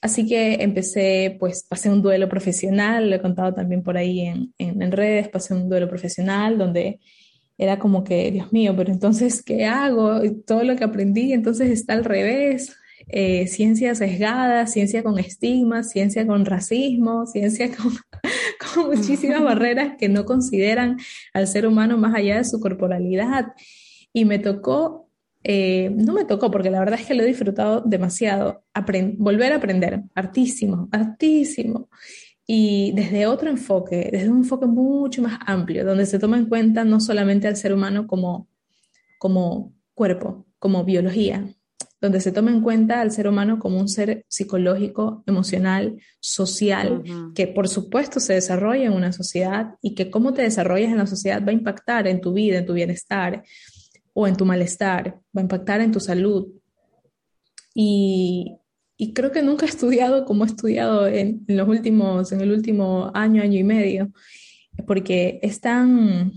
Así 0.00 0.26
que 0.26 0.54
empecé, 0.62 1.36
pues 1.38 1.64
pasé 1.68 1.90
un 1.90 2.00
duelo 2.00 2.28
profesional, 2.28 3.10
lo 3.10 3.16
he 3.16 3.20
contado 3.20 3.52
también 3.52 3.82
por 3.82 3.98
ahí 3.98 4.20
en, 4.20 4.54
en, 4.58 4.92
redes, 4.92 5.28
pasé 5.28 5.52
un 5.54 5.68
duelo 5.68 5.88
profesional 5.88 6.56
donde 6.56 7.00
era 7.58 7.78
como 7.78 8.02
que, 8.02 8.30
Dios 8.30 8.50
mío, 8.52 8.74
pero 8.74 8.90
entonces, 8.90 9.42
¿qué 9.42 9.66
hago? 9.66 10.20
Todo 10.46 10.64
lo 10.64 10.76
que 10.76 10.84
aprendí 10.84 11.32
entonces 11.34 11.70
está 11.70 11.92
al 11.92 12.04
revés. 12.04 12.76
Eh, 13.12 13.48
ciencia 13.48 13.94
sesgada, 13.94 14.66
ciencia 14.66 15.02
con 15.02 15.18
estigmas, 15.18 15.90
ciencia 15.90 16.26
con 16.26 16.44
racismo, 16.44 17.26
ciencia 17.26 17.68
con, 17.76 17.92
con 18.74 18.86
muchísimas 18.94 19.42
barreras 19.42 19.94
que 19.98 20.08
no 20.08 20.24
consideran 20.24 20.98
al 21.32 21.48
ser 21.48 21.66
humano 21.66 21.98
más 21.98 22.14
allá 22.14 22.36
de 22.36 22.44
su 22.44 22.60
corporalidad. 22.60 23.48
Y 24.12 24.24
me 24.24 24.38
tocó 24.38 24.99
eh, 25.42 25.90
no 25.94 26.12
me 26.12 26.24
tocó 26.24 26.50
porque 26.50 26.70
la 26.70 26.80
verdad 26.80 27.00
es 27.00 27.06
que 27.06 27.14
lo 27.14 27.22
he 27.22 27.26
disfrutado 27.26 27.80
demasiado. 27.80 28.64
volver 29.18 29.52
a 29.52 29.56
aprender, 29.56 30.02
hartísimo, 30.14 30.88
hartísimo. 30.92 31.88
y 32.46 32.92
desde 32.96 33.26
otro 33.26 33.48
enfoque, 33.48 34.08
desde 34.12 34.28
un 34.28 34.38
enfoque 34.38 34.66
mucho 34.66 35.22
más 35.22 35.38
amplio, 35.46 35.84
donde 35.84 36.04
se 36.04 36.18
toma 36.18 36.36
en 36.36 36.46
cuenta 36.46 36.84
no 36.84 37.00
solamente 37.00 37.46
al 37.46 37.56
ser 37.56 37.72
humano 37.72 38.08
como, 38.08 38.48
como 39.18 39.72
cuerpo, 39.94 40.46
como 40.58 40.84
biología, 40.84 41.46
donde 42.00 42.20
se 42.20 42.32
toma 42.32 42.50
en 42.50 42.62
cuenta 42.62 43.00
al 43.00 43.12
ser 43.12 43.28
humano 43.28 43.58
como 43.58 43.78
un 43.78 43.88
ser 43.88 44.24
psicológico, 44.26 45.22
emocional, 45.26 46.00
social, 46.18 47.02
que 47.34 47.46
por 47.46 47.68
supuesto 47.68 48.20
se 48.20 48.34
desarrolla 48.34 48.86
en 48.86 48.94
una 48.94 49.12
sociedad 49.12 49.74
y 49.82 49.94
que 49.94 50.10
cómo 50.10 50.32
te 50.32 50.42
desarrollas 50.42 50.90
en 50.90 50.98
la 50.98 51.06
sociedad 51.06 51.44
va 51.44 51.50
a 51.50 51.54
impactar 51.54 52.08
en 52.08 52.20
tu 52.20 52.32
vida, 52.32 52.58
en 52.58 52.66
tu 52.66 52.72
bienestar 52.72 53.44
o 54.12 54.26
en 54.26 54.36
tu 54.36 54.44
malestar, 54.44 55.20
va 55.36 55.40
a 55.40 55.42
impactar 55.42 55.80
en 55.80 55.92
tu 55.92 56.00
salud. 56.00 56.48
Y, 57.74 58.60
y 59.00 59.14
creo 59.14 59.32
que 59.32 59.40
nunca 59.40 59.64
he 59.64 59.68
estudiado 59.70 60.26
como 60.26 60.44
he 60.44 60.48
estudiado 60.48 61.06
en, 61.06 61.42
los 61.48 61.66
últimos, 61.66 62.32
en 62.32 62.42
el 62.42 62.52
último 62.52 63.10
año, 63.14 63.42
año 63.42 63.58
y 63.58 63.64
medio, 63.64 64.12
porque 64.86 65.40
es 65.42 65.62
tan, 65.62 66.32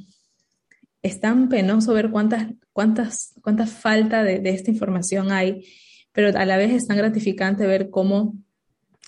es 1.01 1.19
tan 1.19 1.49
penoso 1.49 1.93
ver 1.93 2.09
cuántas, 2.09 2.53
cuántas, 2.71 3.69
falta 3.69 4.23
de, 4.23 4.41
esta 4.49 4.71
información 4.71 5.33
hay, 5.33 5.65
pero 6.13 6.37
a 6.37 6.45
la 6.45 6.55
vez 6.55 6.71
es 6.71 6.87
tan 6.87 6.95
gratificante 6.95 7.67
ver 7.67 7.89
cómo 7.89 8.33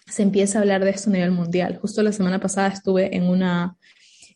se 0.06 0.24
empieza 0.24 0.58
a 0.58 0.62
hablar 0.62 0.84
de 0.84 0.90
esto 0.90 1.10
a 1.10 1.14
nivel 1.14 1.32
mundial. 1.32 1.78
Justo 1.78 2.04
la 2.04 2.12
semana 2.12 2.42
pasada 2.42 2.68
estuve 2.68 3.16
en, 3.16 3.24
una, 3.24 3.78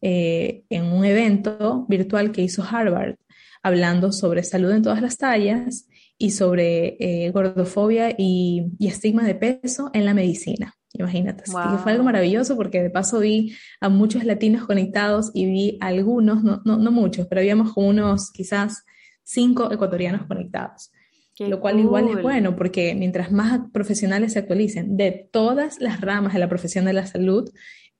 eh, 0.01 0.63
en 0.69 0.85
un 0.85 1.03
evento 1.03 1.85
virtual 1.89 2.31
que 2.31 2.43
hizo 2.43 2.63
Harvard, 2.63 3.17
hablando 3.61 4.11
sobre 4.11 4.43
salud 4.43 4.71
en 4.71 4.83
todas 4.83 5.01
las 5.01 5.17
tallas 5.17 5.87
y 6.17 6.31
sobre 6.31 6.97
eh, 6.99 7.31
gordofobia 7.31 8.13
y, 8.17 8.71
estigma 8.79 9.23
de 9.23 9.35
peso 9.35 9.89
en 9.93 10.05
la 10.05 10.13
medicina. 10.13 10.75
Imagínate, 10.93 11.43
fue 11.45 11.91
algo 11.91 12.03
maravilloso 12.03 12.55
porque 12.55 12.81
de 12.81 12.89
paso 12.89 13.19
vi 13.19 13.55
a 13.79 13.89
muchos 13.89 14.23
latinos 14.23 14.65
conectados 14.65 15.31
y 15.33 15.45
vi 15.45 15.77
a 15.81 15.87
algunos, 15.87 16.43
no, 16.43 16.61
no, 16.65 16.77
no 16.77 16.91
muchos, 16.91 17.27
pero 17.27 17.41
habíamos 17.41 17.73
como 17.73 17.87
unos 17.89 18.31
quizás 18.31 18.83
cinco 19.23 19.71
ecuatorianos 19.71 20.25
conectados. 20.25 20.91
lo 21.37 21.61
cual 21.61 21.79
igual 21.79 22.09
es 22.09 22.21
bueno 22.21 22.55
porque 22.55 22.95
mientras 22.95 23.31
más 23.31 23.61
profesionales 23.71 24.33
se 24.33 24.39
actualicen 24.39 24.97
de 24.97 25.29
todas 25.31 25.79
las 25.79 26.01
ramas 26.01 26.33
de 26.33 26.39
la 26.39 26.49
profesión 26.49 26.85
de 26.85 26.93
la 26.93 27.05
salud, 27.05 27.49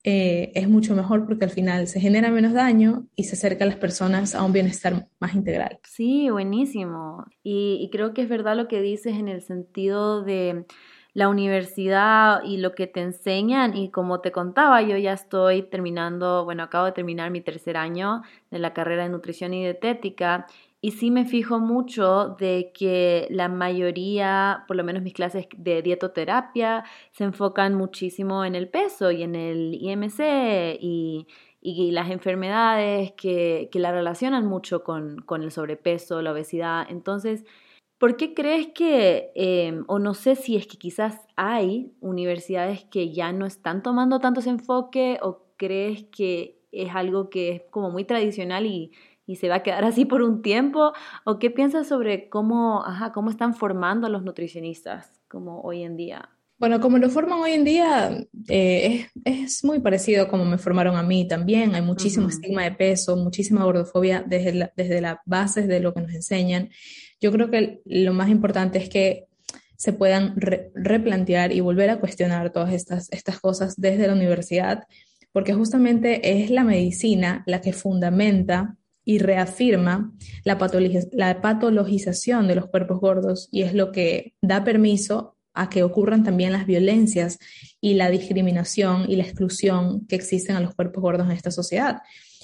eh, 0.03 0.51
es 0.56 0.70
mucho 0.70 0.96
mejor 0.96 1.25
porque 1.25 1.44
al 1.44 1.51
final 1.51 1.88
se 1.88 2.00
genera 2.00 2.32
menos 2.32 2.53
daño 2.53 3.06
y 3.15 3.25
se 3.25 3.36
acerca 3.36 3.65
a 3.65 3.68
las 3.68 3.75
personas 3.75 4.34
a 4.34 4.44
un 4.44 4.53
bienestar 4.53 5.08
más 5.20 5.36
integral. 5.36 5.79
Sí, 5.84 6.29
buenísimo. 6.29 7.25
Y, 7.44 7.89
creo 7.91 8.13
que 8.13 8.22
es 8.22 8.29
verdad 8.29 8.56
lo 8.56 8.70
que 8.70 8.82
dices 8.82 9.15
en 9.18 9.27
el 9.27 9.41
sentido 9.41 10.24
de 10.24 10.65
la 11.13 11.27
universidad 11.27 12.44
y 12.46 12.58
lo 12.58 12.75
que 12.75 12.88
te 12.88 13.01
enseñan 13.01 13.75
y 13.75 13.89
como 13.91 14.22
te 14.22 14.32
contaba, 14.32 14.82
yo 14.84 14.96
ya 14.96 15.12
estoy 15.12 15.63
terminando, 15.63 16.46
bueno, 16.46 16.63
acabo 16.63 16.86
de 16.86 16.91
terminar 16.94 17.29
mi 17.32 17.41
tercer 17.41 17.75
año 17.75 18.22
de 18.51 18.60
la 18.60 18.74
carrera 18.74 19.03
de 19.03 19.10
nutrición 19.10 19.53
y 19.53 19.63
dietética 19.63 20.46
y 20.81 20.91
sí 20.91 21.12
me 21.12 21.25
fijo 21.25 21.59
mucho 21.59 22.36
de 22.39 22.71
que 22.74 23.27
la 23.31 23.50
mayoría, 23.50 24.63
por 24.67 24.77
lo 24.77 24.83
menos 24.83 25.03
mis 25.03 25.13
clases 25.13 25.48
de 25.57 25.81
dietoterapia, 25.81 26.86
se 27.12 27.25
enfocan 27.25 27.75
muchísimo 27.75 28.45
en 28.45 28.55
el 28.55 28.69
peso 28.69 29.12
y 29.12 29.24
en 29.24 29.36
el 29.36 29.75
IMC 29.75 30.79
y, 30.79 31.27
las 31.91 32.09
enfermedades 32.09 33.12
que, 33.13 33.69
la 33.74 33.91
relacionan 33.91 34.45
mucho 34.45 34.83
con, 34.83 35.25
el 35.41 35.51
sobrepeso, 35.51 36.21
la 36.21 36.31
obesidad. 36.31 36.88
Entonces, 36.89 37.43
¿por 37.98 38.15
qué 38.15 38.33
crees 38.33 38.67
que, 38.67 39.31
em, 39.36 39.83
o 39.88 40.00
no 40.00 40.13
sé 40.13 40.36
si 40.36 40.55
es 40.55 40.67
que 40.67 40.77
quizás 40.77 41.27
hay 41.36 41.91
universidades 42.00 42.86
que 42.86 43.12
ya 43.12 43.33
no 43.33 43.45
están 43.45 43.83
tomando 43.83 44.19
tanto 44.19 44.39
ese 44.39 44.50
enfoque 44.51 45.19
o 45.21 45.43
crees 45.57 46.05
que 46.05 46.59
es 46.71 46.95
algo 46.95 47.29
que 47.29 47.50
es 47.51 47.62
como 47.71 47.89
muy 47.91 48.05
tradicional 48.05 48.65
y 48.65 48.91
y 49.29 49.36
se 49.36 49.48
va 49.48 49.55
a 49.57 49.63
quedar 49.63 49.86
así 49.86 50.05
por 50.05 50.24
un 50.24 50.41
tiempo? 50.41 50.91
¿O 51.24 51.38
qué 51.38 51.51
piensas 51.51 51.88
sobre 51.88 52.29
cómo, 52.29 52.83
ajá, 52.83 53.12
cómo 53.12 53.29
están 53.29 53.53
formando 53.53 54.07
a 54.07 54.09
los 54.09 54.24
nutricionistas 54.24 55.12
como 55.27 55.62
hoy 55.62 55.83
en 55.83 55.95
día? 55.95 56.29
Bueno, 56.57 56.79
como 56.81 56.98
lo 56.98 57.12
forman 57.12 57.38
hoy 57.39 57.51
en 57.51 57.63
día, 57.63 58.25
eh, 58.48 59.05
es, 59.24 59.63
muy 59.63 59.81
parecido 59.81 60.27
como 60.27 60.45
me 60.45 60.57
formaron 60.57 60.95
a 60.95 61.03
mí 61.03 61.27
también. 61.27 61.75
Hay 61.75 61.83
muchísimo 61.83 62.27
estigma 62.27 62.63
de 62.63 62.71
peso, 62.71 63.15
muchísima 63.17 63.63
gordofobia 63.63 64.25
desde, 64.25 64.71
desde 64.75 65.00
las 65.00 65.17
bases 65.27 65.67
de 65.67 65.79
lo 65.79 65.93
que 65.93 66.01
nos 66.01 66.12
enseñan. 66.12 66.69
Yo 67.21 67.31
creo 67.31 67.51
que 67.51 67.81
lo 67.86 68.13
más 68.13 68.29
importante 68.29 68.79
es 68.79 68.89
que 68.89 69.27
se 69.77 69.93
puedan 69.93 70.33
replantear 70.74 71.51
y 71.51 71.59
volver 71.59 71.91
a 71.91 72.00
cuestionar 72.00 72.51
todas 72.51 72.74
estas, 72.74 73.12
estas 73.12 73.39
cosas 73.39 73.79
desde 73.79 74.07
la 74.07 74.13
universidad, 74.13 74.86
porque 75.31 75.53
justamente 75.53 76.41
es 76.41 76.50
la 76.50 76.63
medicina 76.63 77.43
la 77.45 77.62
que 77.62 77.74
fundamenta 77.74 78.75
y 79.09 79.17
reafirma 79.17 80.13
la, 80.43 80.59
patologización 81.41 82.47
de 82.47 82.53
los 82.53 82.67
cuerpos 82.67 82.99
gordos 82.99 83.49
y 83.51 83.63
es 83.63 83.73
lo 83.73 83.91
que 83.91 84.35
da 84.39 84.63
permiso 84.63 85.35
a 85.55 85.67
que 85.67 85.81
ocurran 85.81 86.23
también 86.23 86.51
las 86.51 86.67
violencias 86.67 87.39
y 87.81 87.95
la 87.95 88.11
discriminación 88.11 89.09
y 89.09 89.15
la 89.15 89.23
exclusión 89.23 90.05
que 90.05 90.15
existen 90.15 90.57
a 90.57 90.59
los 90.59 90.75
cuerpos 90.75 91.01
gordos 91.01 91.25
en 91.25 91.31
esta 91.31 91.49
sociedad, 91.49 92.03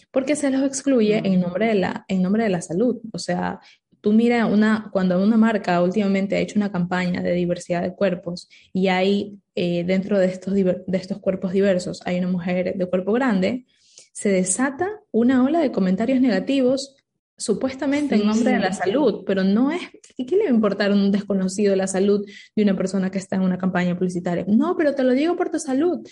porque 0.10 0.36
se 0.36 0.50
los 0.50 0.63
excluye 0.63 1.22
en 1.24 1.39
nombre 1.39 1.67
de 1.67 1.75
la, 1.75 2.03
en 2.07 2.24
nombre 2.24 2.45
de 2.45 2.50
la 2.50 2.63
salud. 2.63 2.98
O 3.13 3.19
sea, 3.19 3.60
tú 4.01 4.12
mira 4.12 4.48
una, 4.48 4.89
cuando 4.91 5.22
una 5.22 5.38
marca 5.38 5.84
últimamente 5.84 6.36
ha 6.36 6.39
hecho 6.39 6.57
una 6.57 6.72
campaña 6.72 7.22
de 7.22 7.34
diversidad 7.34 7.84
de 7.84 7.93
cuerpos 7.93 8.50
y 8.74 8.88
hay 8.88 9.38
eh, 9.53 9.84
dentro 9.84 10.17
de 10.17 10.25
estos, 10.25 10.55
de 10.55 10.84
estos 10.93 11.19
cuerpos 11.19 11.53
diversos, 11.53 12.01
hay 12.05 12.17
una 12.17 12.29
mujer 12.29 12.75
de 12.75 12.86
cuerpo 12.88 13.13
grande, 13.13 13.67
se 14.15 14.29
desata 14.29 15.01
una 15.12 15.43
ola 15.43 15.60
de 15.60 15.74
comentarios 15.74 16.22
negativos 16.22 16.95
supuestamente 17.38 18.15
en 18.15 18.25
nombre 18.25 18.53
de 18.53 18.60
la 18.60 18.72
salud, 18.72 19.25
pero 19.27 19.43
no 19.43 19.72
es, 19.72 19.81
¿qué 20.15 20.38
le 20.38 20.45
va 20.45 20.51
a 20.51 20.53
importar 20.53 20.93
un 20.93 21.12
desconocido 21.12 21.75
la 21.75 21.86
salud 21.86 22.25
de 22.55 22.63
una 22.63 22.77
persona 22.77 23.12
que 23.12 23.17
está 23.17 23.36
en 23.36 23.41
una 23.41 23.57
campaña 23.57 23.93
publicitaria? 23.98 24.45
No, 24.48 24.77
pero 24.77 24.95
te 24.95 25.03
lo 25.03 25.12
digo 25.12 25.36
por 25.36 25.50
tu 25.50 25.60
salud. 25.60 26.07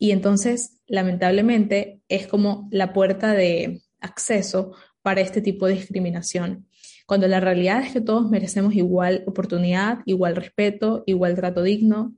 Y 0.00 0.10
entonces, 0.10 0.80
lamentablemente, 0.88 2.00
es 2.08 2.26
como 2.26 2.68
la 2.72 2.92
puerta 2.92 3.32
de 3.34 3.82
acceso 4.00 4.72
para 5.02 5.20
este 5.20 5.40
tipo 5.40 5.68
de 5.68 5.74
discriminación, 5.74 6.66
cuando 7.06 7.28
la 7.28 7.38
realidad 7.38 7.84
es 7.84 7.92
que 7.92 8.00
todos 8.00 8.28
merecemos 8.28 8.74
igual 8.74 9.22
oportunidad, 9.26 10.00
igual 10.06 10.34
respeto, 10.34 11.04
igual 11.06 11.36
trato 11.36 11.62
digno, 11.62 12.17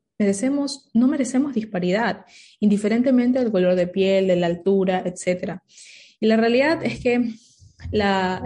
No 0.94 1.08
merecemos 1.08 1.54
disparidad, 1.54 2.24
indiferentemente 2.60 3.38
del 3.38 3.50
color 3.50 3.74
de 3.74 3.86
piel, 3.86 4.26
de 4.26 4.36
la 4.36 4.46
altura, 4.46 5.02
etc. 5.04 5.58
Y 6.20 6.26
la 6.26 6.36
realidad 6.36 6.84
es 6.84 7.00
que 7.00 7.34
la, 7.90 8.42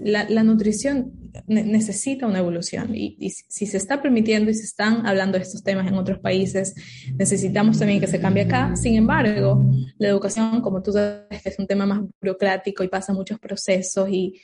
la, 0.00 0.42
nutrición 0.42 1.12
necesita 1.46 2.26
una 2.26 2.40
evolución 2.40 2.94
y, 2.94 3.16
si 3.30 3.66
se 3.66 3.76
está 3.76 4.02
permitiendo 4.02 4.50
y 4.50 4.54
se 4.54 4.64
están 4.64 5.06
hablando 5.06 5.38
de 5.38 5.44
estos 5.44 5.62
temas 5.62 5.86
en 5.86 5.94
otros 5.94 6.18
países, 6.18 6.74
necesitamos 7.16 7.78
también 7.78 8.00
que 8.00 8.06
se 8.06 8.20
cambie 8.20 8.42
acá. 8.42 8.74
Sin 8.76 8.96
embargo, 8.96 9.64
la 9.98 10.08
educación, 10.08 10.60
como 10.60 10.82
tú 10.82 10.92
sabes, 10.92 11.44
es 11.44 11.58
un 11.58 11.66
tema 11.66 11.86
más 11.86 12.00
burocrático 12.20 12.82
y 12.82 12.88
pasa 12.88 13.12
muchos 13.12 13.38
procesos 13.38 14.08
y 14.10 14.40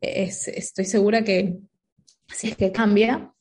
es, 0.00 0.48
estoy 0.48 0.84
segura 0.84 1.24
que 1.24 1.56
si 2.32 2.48
es 2.48 2.56
que 2.56 2.72
cambia, 2.72 3.32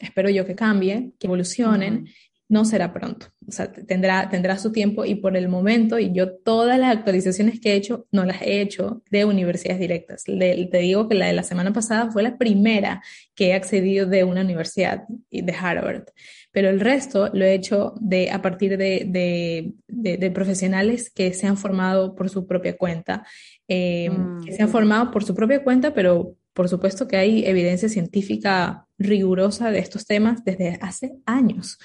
espero 0.00 0.30
yo 0.30 0.44
que 0.44 0.54
cambie, 0.54 1.12
que 1.18 1.26
evolucionen, 1.26 2.08
no 2.50 2.64
será 2.64 2.92
pronto. 2.92 3.28
O 3.46 3.52
sea, 3.52 3.70
tendrá, 3.70 4.28
tendrá 4.28 4.58
su 4.58 4.72
tiempo 4.72 5.04
y 5.04 5.14
por 5.14 5.36
el 5.36 5.48
momento, 5.48 6.00
y 6.00 6.12
yo 6.12 6.32
todas 6.32 6.80
las 6.80 6.96
actualizaciones 6.96 7.60
que 7.60 7.72
he 7.72 7.76
hecho, 7.76 8.08
no 8.10 8.24
las 8.24 8.42
he 8.42 8.60
hecho 8.60 9.02
de 9.08 9.24
universidades 9.24 9.78
directas. 9.78 10.24
te 10.24 10.78
digo 10.78 11.08
que 11.08 11.14
la 11.14 11.26
de 11.26 11.32
la 11.32 11.44
semana 11.44 11.72
pasada 11.72 12.10
fue 12.10 12.24
la 12.24 12.36
primera 12.36 13.02
que 13.36 13.48
he 13.48 13.54
accedido 13.54 14.06
de 14.06 14.24
una 14.24 14.40
universidad 14.40 15.04
de 15.30 15.52
Harvard, 15.52 16.06
pero 16.50 16.68
el 16.68 16.80
resto 16.80 17.30
lo 17.32 17.44
he 17.44 17.54
hecho 17.54 17.94
de, 18.00 18.32
a 18.32 18.42
partir 18.42 18.76
de, 18.76 19.72
de, 19.86 20.30
profesionales 20.32 21.08
que 21.08 21.32
se 21.32 21.46
han 21.46 21.56
formado 21.56 22.16
por 22.16 22.28
su 22.30 22.48
propia 22.48 22.76
cuenta, 22.76 23.24
eh, 23.68 24.10
que 24.44 24.52
se 24.52 24.62
han 24.62 24.68
mm. 24.68 24.72
formado 24.72 25.10
por 25.12 25.22
su 25.22 25.36
propia 25.36 25.62
cuenta, 25.62 25.94
pero 25.94 26.34
por 26.52 26.68
supuesto 26.68 27.06
que 27.08 27.16
hay 27.16 27.44
evidencia 27.46 27.88
científica 27.88 28.86
rigurosa 28.98 29.70
de 29.70 29.78
estos 29.78 30.06
temas 30.06 30.44
desde 30.44 30.78
hace 30.80 31.14
años. 31.26 31.78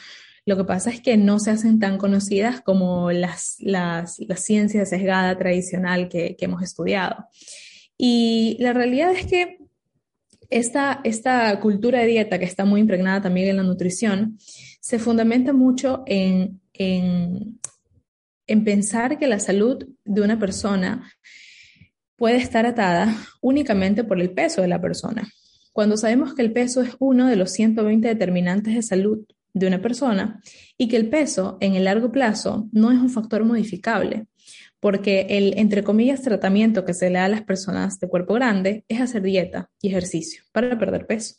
Lo 0.46 0.58
que 0.58 0.64
pasa 0.64 0.92
es 0.92 1.02
que 1.02 1.18
no 1.18 1.40
se 1.40 1.52
hacen 1.52 1.80
tan 1.80 1.98
conocidas 1.98 2.62
como 2.62 3.12
las, 3.12 3.56
las, 3.60 4.20
la 4.20 4.36
ciencia 4.36 4.86
sesgada 4.86 5.38
tradicional 5.38 6.08
que, 6.08 6.36
que, 6.36 6.46
hemos 6.46 6.62
estudiado. 6.62 7.26
Y 7.98 8.58
la 8.60 8.74
realidad 8.74 9.12
es 9.12 9.26
que 9.26 9.58
esta, 10.50 11.02
esta 11.04 11.60
cultura 11.60 12.00
de 12.00 12.08
dieta 12.08 12.38
que 12.38 12.46
está 12.46 12.64
muy 12.66 12.82
impregnada 12.82 13.24
también 13.24 13.50
en 13.50 13.58
la 13.58 13.64
nutrición 13.64 14.38
se 14.80 15.00
fundamenta 15.00 15.52
mucho 15.52 16.04
en, 16.06 16.62
en, 16.74 17.60
en 18.46 18.64
pensar 18.64 19.18
que 19.18 19.28
la 19.28 19.40
salud 19.40 19.84
de 20.04 20.22
una 20.22 20.38
persona 20.38 21.12
puede 22.16 22.38
estar 22.38 22.66
atada 22.66 23.16
únicamente 23.42 24.04
por 24.04 24.20
el 24.20 24.32
peso 24.32 24.62
de 24.62 24.68
la 24.68 24.82
persona. 24.82 25.28
Cuando 25.74 25.98
sabemos 25.98 26.34
que 26.34 26.42
el 26.42 26.54
peso 26.54 26.82
es 26.82 26.96
uno 27.00 27.28
de 27.28 27.36
los 27.36 27.52
120 27.52 28.08
determinantes 28.08 28.76
de 28.76 28.82
salud 28.82 29.26
de 29.54 29.68
una 29.68 29.82
persona 29.82 30.42
y 30.78 30.88
que 30.88 30.98
el 30.98 31.10
peso 31.10 31.58
en 31.62 31.76
el 31.76 31.86
largo 31.86 32.12
plazo 32.12 32.70
no 32.72 32.92
es 32.92 33.00
un 33.00 33.10
factor 33.10 33.44
modificable, 33.44 34.28
porque 34.80 35.28
el, 35.30 35.58
entre 35.58 35.84
comillas, 35.84 36.22
tratamiento 36.22 36.86
que 36.86 36.94
se 36.94 37.10
le 37.10 37.20
da 37.20 37.26
a 37.26 37.30
las 37.30 37.44
personas 37.44 38.00
de 38.00 38.08
cuerpo 38.08 38.36
grande 38.36 38.86
es 38.88 39.02
hacer 39.02 39.22
dieta 39.22 39.70
y 39.82 39.90
ejercicio 39.90 40.44
para 40.52 40.78
perder 40.78 41.08
peso. 41.08 41.36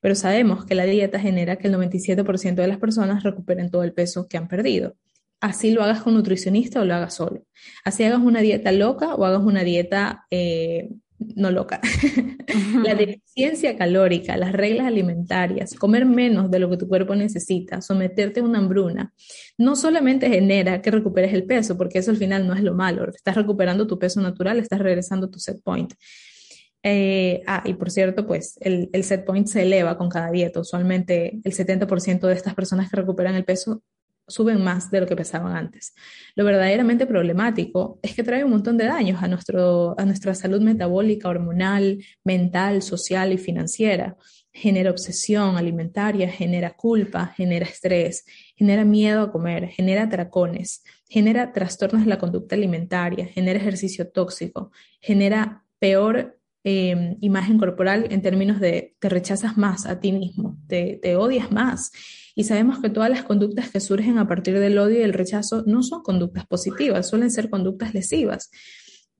Pero 0.00 0.14
sabemos 0.14 0.64
que 0.64 0.74
la 0.74 0.84
dieta 0.84 1.18
genera 1.18 1.56
que 1.56 1.68
el 1.68 1.74
97% 1.74 2.54
de 2.54 2.68
las 2.68 2.78
personas 2.78 3.22
recuperen 3.22 3.70
todo 3.70 3.82
el 3.82 3.94
peso 3.94 4.28
que 4.28 4.36
han 4.36 4.48
perdido. 4.48 4.96
Así 5.44 5.72
lo 5.72 5.82
hagas 5.82 6.00
con 6.00 6.14
nutricionista 6.14 6.80
o 6.80 6.86
lo 6.86 6.94
hagas 6.94 7.12
solo. 7.16 7.44
Así 7.84 8.02
hagas 8.02 8.20
una 8.20 8.40
dieta 8.40 8.72
loca 8.72 9.14
o 9.14 9.26
hagas 9.26 9.42
una 9.42 9.62
dieta 9.62 10.24
eh, 10.30 10.88
no 11.18 11.50
loca. 11.50 11.82
la 12.82 12.94
deficiencia 12.94 13.76
calórica, 13.76 14.38
las 14.38 14.52
reglas 14.52 14.86
alimentarias, 14.86 15.74
comer 15.74 16.06
menos 16.06 16.50
de 16.50 16.60
lo 16.60 16.70
que 16.70 16.78
tu 16.78 16.88
cuerpo 16.88 17.14
necesita, 17.14 17.82
someterte 17.82 18.40
a 18.40 18.42
una 18.42 18.58
hambruna, 18.58 19.12
no 19.58 19.76
solamente 19.76 20.30
genera 20.30 20.80
que 20.80 20.90
recuperes 20.90 21.34
el 21.34 21.44
peso, 21.44 21.76
porque 21.76 21.98
eso 21.98 22.10
al 22.10 22.16
final 22.16 22.46
no 22.46 22.54
es 22.54 22.62
lo 22.62 22.72
malo, 22.72 23.06
estás 23.10 23.34
recuperando 23.34 23.86
tu 23.86 23.98
peso 23.98 24.22
natural, 24.22 24.58
estás 24.58 24.78
regresando 24.78 25.26
a 25.26 25.30
tu 25.30 25.38
set 25.38 25.62
point. 25.62 25.92
Eh, 26.82 27.42
ah, 27.46 27.62
y 27.66 27.74
por 27.74 27.90
cierto, 27.90 28.26
pues 28.26 28.56
el, 28.62 28.88
el 28.94 29.04
set 29.04 29.26
point 29.26 29.46
se 29.46 29.60
eleva 29.60 29.98
con 29.98 30.08
cada 30.08 30.30
dieta. 30.30 30.60
Usualmente 30.60 31.38
el 31.44 31.52
70% 31.52 32.26
de 32.26 32.32
estas 32.32 32.54
personas 32.54 32.90
que 32.90 32.96
recuperan 32.96 33.34
el 33.34 33.44
peso 33.44 33.82
suben 34.26 34.62
más 34.62 34.90
de 34.90 35.00
lo 35.00 35.06
que 35.06 35.16
pesaban 35.16 35.56
antes. 35.56 35.94
Lo 36.34 36.44
verdaderamente 36.44 37.06
problemático 37.06 37.98
es 38.02 38.14
que 38.14 38.22
trae 38.22 38.44
un 38.44 38.50
montón 38.50 38.76
de 38.76 38.86
daños 38.86 39.22
a, 39.22 39.28
nuestro, 39.28 39.94
a 39.98 40.04
nuestra 40.04 40.34
salud 40.34 40.60
metabólica, 40.60 41.28
hormonal, 41.28 42.02
mental, 42.24 42.82
social 42.82 43.32
y 43.32 43.38
financiera. 43.38 44.16
Genera 44.52 44.90
obsesión 44.90 45.56
alimentaria, 45.56 46.30
genera 46.30 46.74
culpa, 46.74 47.34
genera 47.36 47.66
estrés, 47.66 48.24
genera 48.56 48.84
miedo 48.84 49.22
a 49.22 49.32
comer, 49.32 49.68
genera 49.68 50.08
tracones, 50.08 50.84
genera 51.08 51.52
trastornos 51.52 52.04
de 52.04 52.08
la 52.08 52.18
conducta 52.18 52.54
alimentaria, 52.54 53.26
genera 53.26 53.58
ejercicio 53.58 54.08
tóxico, 54.08 54.70
genera 55.00 55.64
peor 55.78 56.38
eh, 56.62 57.16
imagen 57.20 57.58
corporal 57.58 58.06
en 58.10 58.22
términos 58.22 58.58
de 58.58 58.96
te 58.98 59.08
rechazas 59.08 59.58
más 59.58 59.84
a 59.86 60.00
ti 60.00 60.12
mismo, 60.12 60.56
te 60.66 61.16
odias 61.16 61.52
más 61.52 61.90
y 62.34 62.44
sabemos 62.44 62.80
que 62.80 62.90
todas 62.90 63.10
las 63.10 63.22
conductas 63.22 63.70
que 63.70 63.80
surgen 63.80 64.18
a 64.18 64.26
partir 64.26 64.58
del 64.58 64.78
odio 64.78 64.98
y 64.98 65.02
el 65.02 65.12
rechazo 65.12 65.62
no 65.66 65.82
son 65.82 66.02
conductas 66.02 66.46
positivas, 66.46 67.08
suelen 67.08 67.30
ser 67.30 67.48
conductas 67.48 67.94
lesivas. 67.94 68.50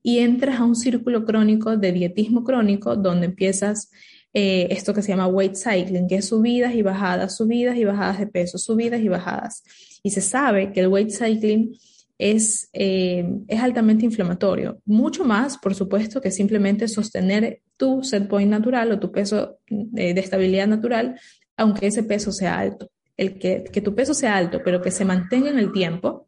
Y 0.03 0.19
entras 0.19 0.59
a 0.59 0.65
un 0.65 0.75
círculo 0.75 1.25
crónico 1.25 1.77
de 1.77 1.91
dietismo 1.91 2.43
crónico 2.43 2.95
donde 2.95 3.27
empiezas 3.27 3.89
eh, 4.33 4.67
esto 4.69 4.93
que 4.93 5.01
se 5.01 5.09
llama 5.09 5.27
weight 5.27 5.55
cycling, 5.55 6.07
que 6.07 6.17
es 6.17 6.27
subidas 6.27 6.75
y 6.75 6.81
bajadas, 6.81 7.37
subidas 7.37 7.77
y 7.77 7.85
bajadas 7.85 8.19
de 8.19 8.27
peso, 8.27 8.57
subidas 8.57 9.01
y 9.01 9.07
bajadas. 9.07 9.63
Y 10.03 10.11
se 10.11 10.21
sabe 10.21 10.73
que 10.73 10.81
el 10.81 10.89
weight 10.89 11.09
cycling 11.09 11.75
es, 12.17 12.69
eh, 12.73 13.25
es 13.47 13.59
altamente 13.61 14.05
inflamatorio. 14.05 14.81
Mucho 14.85 15.23
más, 15.23 15.57
por 15.57 15.73
supuesto, 15.73 16.21
que 16.21 16.31
simplemente 16.31 16.87
sostener 16.89 17.61
tu 17.77 18.03
set 18.03 18.27
point 18.27 18.51
natural 18.51 18.91
o 18.91 18.99
tu 18.99 19.11
peso 19.11 19.57
de 19.67 20.11
estabilidad 20.11 20.67
natural, 20.67 21.19
aunque 21.57 21.87
ese 21.87 22.03
peso 22.03 22.31
sea 22.31 22.59
alto 22.59 22.91
el 23.17 23.39
que, 23.39 23.81
tu 23.81 23.95
peso 23.95 24.13
sea 24.13 24.35
alto, 24.35 24.61
pero 24.63 24.81
que 24.81 24.91
se 24.91 25.05
mantenga 25.05 25.49
en 25.49 25.59
el 25.59 25.71
tiempo, 25.71 26.27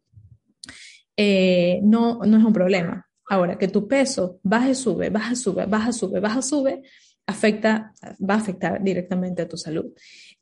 eh, 1.16 1.80
no, 1.82 2.20
no 2.24 2.38
es 2.38 2.44
un 2.44 2.52
problema. 2.52 3.06
Ahora, 3.28 3.58
que 3.58 3.68
tu 3.68 3.86
peso 3.86 4.40
baje, 4.42 4.74
sube, 4.74 5.10
baja, 5.10 5.34
sube, 5.34 5.66
baja, 5.66 5.92
sube, 5.92 6.20
baja, 6.20 6.40
sube, 6.40 6.82
afecta, 7.26 7.92
va 8.18 8.34
a 8.34 8.38
afectar 8.38 8.82
directamente 8.82 9.42
a 9.42 9.48
tu 9.48 9.56
salud. 9.56 9.86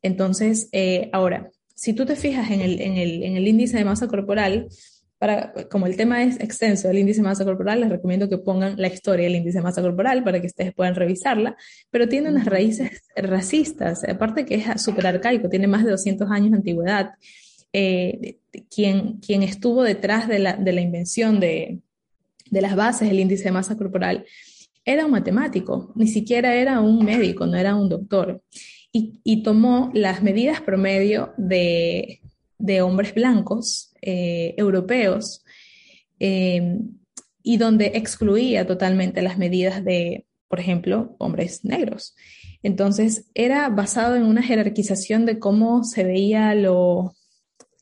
Entonces, 0.02 0.68
eh, 0.72 1.10
ahora, 1.12 1.50
si 1.74 1.92
tú 1.92 2.06
te 2.06 2.14
fijas 2.14 2.50
en 2.50 2.60
el, 2.60 2.80
en 2.80 2.96
el, 2.96 3.22
en 3.22 3.36
el 3.36 3.48
índice 3.48 3.76
de 3.76 3.84
masa 3.84 4.06
corporal, 4.06 4.68
para, 5.18 5.52
como 5.70 5.86
el 5.86 5.96
tema 5.96 6.22
es 6.22 6.38
extenso 6.40 6.88
del 6.88 6.98
índice 6.98 7.20
de 7.20 7.28
masa 7.28 7.44
corporal, 7.44 7.80
les 7.80 7.88
recomiendo 7.88 8.28
que 8.28 8.38
pongan 8.38 8.74
la 8.76 8.88
historia 8.88 9.24
del 9.24 9.36
índice 9.36 9.58
de 9.58 9.64
masa 9.64 9.82
corporal 9.82 10.22
para 10.22 10.40
que 10.40 10.46
ustedes 10.46 10.74
puedan 10.74 10.94
revisarla, 10.94 11.56
pero 11.90 12.08
tiene 12.08 12.28
unas 12.28 12.44
raíces 12.44 13.02
racistas, 13.16 14.04
aparte 14.04 14.44
que 14.44 14.56
es 14.56 14.82
súper 14.82 15.06
arcaico, 15.06 15.48
tiene 15.48 15.66
más 15.66 15.84
de 15.84 15.92
200 15.92 16.30
años 16.30 16.50
de 16.50 16.56
antigüedad. 16.56 17.14
Eh, 17.72 18.38
quien, 18.70 19.18
quien 19.18 19.42
estuvo 19.42 19.82
detrás 19.82 20.28
de 20.28 20.38
la, 20.38 20.56
de 20.56 20.72
la 20.72 20.80
invención 20.80 21.40
de, 21.40 21.80
de 22.50 22.60
las 22.60 22.76
bases 22.76 23.08
del 23.08 23.20
índice 23.20 23.44
de 23.44 23.52
masa 23.52 23.76
corporal 23.76 24.24
era 24.84 25.04
un 25.04 25.10
matemático, 25.10 25.92
ni 25.96 26.06
siquiera 26.06 26.54
era 26.54 26.80
un 26.80 27.04
médico, 27.04 27.44
no 27.44 27.56
era 27.56 27.74
un 27.74 27.88
doctor. 27.88 28.40
Y, 28.92 29.20
y 29.24 29.42
tomó 29.42 29.90
las 29.94 30.22
medidas 30.22 30.60
promedio 30.60 31.34
de, 31.36 32.20
de 32.56 32.82
hombres 32.82 33.12
blancos 33.12 33.92
eh, 34.02 34.54
europeos 34.56 35.44
eh, 36.18 36.78
y 37.42 37.56
donde 37.58 37.92
excluía 37.94 38.66
totalmente 38.66 39.22
las 39.22 39.38
medidas 39.38 39.84
de, 39.84 40.26
por 40.48 40.60
ejemplo, 40.60 41.16
hombres 41.18 41.64
negros. 41.64 42.14
Entonces 42.62 43.30
era 43.34 43.68
basado 43.68 44.16
en 44.16 44.24
una 44.24 44.42
jerarquización 44.42 45.26
de 45.26 45.38
cómo 45.38 45.84
se 45.84 46.04
veía 46.04 46.54
lo, 46.54 47.14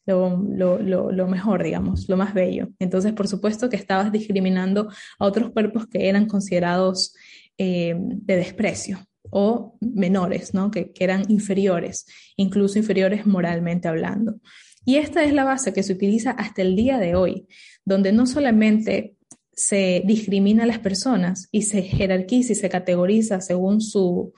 lo, 0.07 1.29
mejor, 1.29 1.63
digamos, 1.63 2.09
lo 2.09 2.17
más 2.17 2.35
bello. 2.35 2.69
Entonces, 2.79 3.13
por 3.13 3.29
supuesto 3.29 3.71
que 3.71 3.77
estabas 3.77 4.13
discriminando 4.13 4.91
a 5.19 5.25
otros 5.25 5.51
cuerpos 5.53 5.87
que 5.87 6.09
eran 6.09 6.27
considerados 6.27 7.15
eh, 7.57 7.95
de 7.97 8.37
desprecio 8.37 8.99
o 9.31 9.77
menores, 9.81 10.53
¿no? 10.53 10.71
que 10.71 10.93
eran 10.99 11.25
inferiores, 11.29 12.07
incluso 12.37 12.79
inferiores 12.79 13.27
moralmente 13.27 13.89
hablando. 13.89 14.37
Y 14.85 14.97
esta 14.97 15.25
es 15.25 15.33
la 15.33 15.45
base 15.45 15.73
que 15.73 15.83
se 15.83 15.93
utiliza 15.93 16.31
hasta 16.33 16.63
el 16.63 16.77
día 16.77 16.99
de 16.99 17.15
hoy, 17.15 17.47
donde 17.85 18.13
no 18.13 18.27
solamente 18.27 19.17
se 19.53 20.03
discrimina 20.05 20.65
a 20.65 20.67
las 20.67 20.79
personas 20.79 21.49
y 21.53 21.63
se 21.63 21.83
jerarquiza 21.83 22.53
y 22.53 22.57
se 22.57 22.69
categoriza 22.69 23.41
según 23.41 23.81
sus 23.81 24.33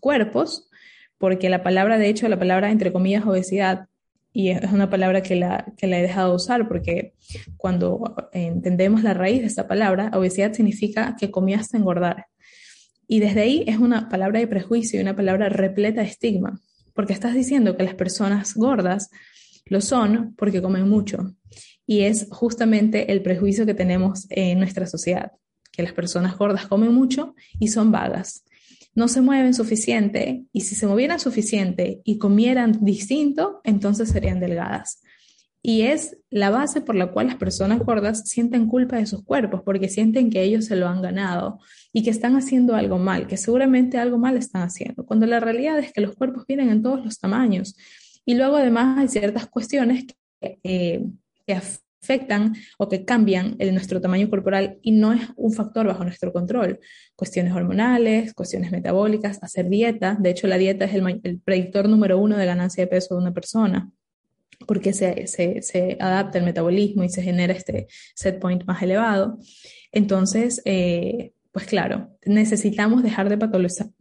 cuerpos, 0.00 0.68
porque 1.16 1.48
la 1.48 1.62
palabra, 1.62 1.98
de 1.98 2.08
hecho, 2.08 2.28
la 2.28 2.38
palabra 2.38 2.70
entre 2.70 2.92
comillas 2.92 3.26
obesidad, 3.26 3.86
y 4.32 4.50
es 4.50 4.70
una 4.70 4.90
palabra 4.90 5.22
que 5.22 5.36
la, 5.36 5.72
he 5.80 6.02
dejado 6.02 6.34
usar 6.34 6.68
porque 6.68 7.14
cuando 7.56 8.14
entendemos 8.32 9.02
la 9.02 9.14
raíz 9.14 9.40
de 9.40 9.46
esta 9.46 9.66
palabra, 9.66 10.10
obesidad 10.14 10.52
significa 10.52 11.16
que 11.18 11.30
comías 11.30 11.62
hasta 11.62 11.78
engordar. 11.78 12.26
Y 13.08 13.20
desde 13.20 13.40
ahí 13.40 13.64
es 13.66 13.78
una 13.78 14.08
palabra 14.08 14.38
de 14.38 14.46
prejuicio 14.46 14.98
y 14.98 15.02
una 15.02 15.16
palabra 15.16 15.48
repleta 15.48 16.02
de 16.02 16.08
estigma, 16.08 16.60
porque 16.94 17.14
estás 17.14 17.34
diciendo 17.34 17.76
que 17.76 17.82
las 17.82 17.94
personas 17.94 18.54
gordas 18.54 19.10
lo 19.68 19.80
son 19.80 20.34
porque 20.36 20.62
comen 20.62 20.88
mucho. 20.88 21.34
Y 21.86 22.00
es 22.00 22.26
justamente 22.30 23.12
el 23.12 23.22
prejuicio 23.22 23.66
que 23.66 23.74
tenemos 23.74 24.26
en 24.30 24.58
nuestra 24.58 24.86
sociedad, 24.86 25.32
que 25.72 25.82
las 25.82 25.92
personas 25.92 26.36
gordas 26.36 26.66
comen 26.66 26.92
mucho 26.92 27.34
y 27.58 27.68
son 27.68 27.90
vagas. 27.90 28.44
No 28.94 29.08
se 29.08 29.20
mueven 29.20 29.54
suficiente 29.54 30.44
y 30.52 30.62
si 30.62 30.74
se 30.74 30.86
movieran 30.86 31.20
suficiente 31.20 32.00
y 32.04 32.18
comieran 32.18 32.84
distinto, 32.84 33.60
entonces 33.64 34.10
serían 34.10 34.40
delgadas. 34.40 35.00
Y 35.62 35.82
es 35.82 36.16
la 36.30 36.50
base 36.50 36.80
por 36.80 36.94
la 36.94 37.10
cual 37.10 37.26
las 37.26 37.36
personas 37.36 37.80
gordas 37.80 38.28
sienten 38.28 38.68
culpa 38.68 38.96
de 38.96 39.06
sus 39.06 39.24
cuerpos, 39.24 39.62
porque 39.64 39.88
sienten 39.88 40.30
que 40.30 40.42
ellos 40.42 40.66
se 40.66 40.76
lo 40.76 40.86
han 40.86 41.02
ganado 41.02 41.58
y 41.92 42.02
que 42.02 42.10
están 42.10 42.36
haciendo 42.36 42.74
algo 42.74 42.98
mal, 42.98 43.26
que 43.26 43.36
seguramente 43.36 43.98
algo 43.98 44.18
mal 44.18 44.36
están 44.36 44.62
haciendo, 44.62 45.04
cuando 45.04 45.26
la 45.26 45.40
realidad 45.40 45.78
es 45.78 45.92
que 45.92 46.00
los 46.00 46.14
cuerpos 46.14 46.46
vienen 46.46 46.70
en 46.70 46.82
todos 46.82 47.04
los 47.04 47.18
tamaños 47.18 47.76
y 48.28 48.34
luego 48.34 48.56
además 48.56 48.98
hay 48.98 49.08
ciertas 49.08 49.46
cuestiones 49.46 50.04
que, 50.04 50.58
eh, 50.62 51.02
afectan 51.48 52.54
o 52.76 52.86
que 52.86 53.06
cambian 53.06 53.56
el, 53.58 53.72
nuestro 53.72 54.02
tamaño 54.02 54.28
corporal 54.28 54.78
y 54.82 54.92
no 54.92 55.14
es 55.14 55.22
un 55.34 55.50
factor 55.50 55.86
bajo 55.86 56.04
nuestro 56.04 56.30
control. 56.30 56.78
Cuestiones 57.16 57.54
hormonales, 57.54 58.34
cuestiones 58.34 58.70
metabólicas, 58.70 59.42
hacer 59.42 59.70
dieta. 59.70 60.18
De 60.20 60.28
hecho, 60.28 60.46
la 60.46 60.58
dieta 60.58 60.84
es 60.84 60.94
el, 60.94 61.40
predictor 61.40 61.88
número 61.88 62.18
uno 62.18 62.36
de 62.36 62.44
ganancia 62.44 62.84
de 62.84 62.88
peso 62.88 63.14
de 63.14 63.22
una 63.22 63.32
persona 63.32 63.90
porque 64.66 64.92
se, 64.92 65.26
se, 65.26 65.62
se, 65.62 65.96
adapta 65.98 66.36
el 66.36 66.44
metabolismo 66.44 67.04
y 67.04 67.08
se 67.08 67.22
genera 67.22 67.54
este 67.54 67.86
set 68.14 68.38
point 68.38 68.62
más 68.66 68.82
elevado. 68.82 69.38
Entonces, 69.90 70.60
eh, 70.66 71.32
pues 71.50 71.64
claro, 71.64 72.10
necesitamos 72.26 73.02
dejar 73.02 73.30
de 73.30 73.38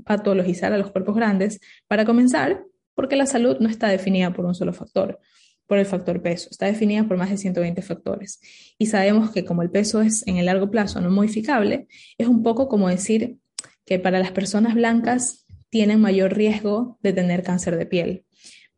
patologizar 0.03 0.73
a 0.73 0.77
los 0.77 0.91
cuerpos 0.91 1.15
grandes 1.15 1.61
para 1.87 2.03
comenzar 2.03 2.65
porque 2.97 3.15
la 3.15 3.27
salud 3.27 3.57
no 3.60 3.69
está 3.69 3.89
definida 3.89 4.33
por 4.33 4.43
un 4.43 4.55
solo 4.55 4.73
factor, 4.73 5.19
por 5.67 5.77
el 5.77 5.86
factor 5.86 6.19
peso, 6.23 6.47
está 6.49 6.65
definida 6.65 7.07
por 7.07 7.15
más 7.15 7.29
de 7.29 7.38
120 7.38 7.79
factores. 7.83 8.41
Y 8.79 8.88
sabemos 8.88 9.29
que 9.29 9.45
como 9.45 9.62
el 9.62 9.69
peso 9.69 10.01
es 10.01 10.25
en 10.25 10.38
el 10.38 10.47
largo 10.47 10.71
plazo 10.71 10.99
no 10.99 11.12
modificable, 11.12 11.88
es 12.17 12.27
un 12.27 12.41
poco 12.41 12.67
como 12.67 12.89
decir 12.89 13.38
que 13.86 13.99
para 13.99 14.17
las 14.17 14.31
personas 14.31 14.73
blancas 14.73 15.45
tienen 15.69 16.01
mayor 16.01 16.36
riesgo 16.36 16.97
de 17.03 17.13
tener 17.13 17.43
cáncer 17.43 17.77
de 17.77 17.86
piel. 17.86 18.25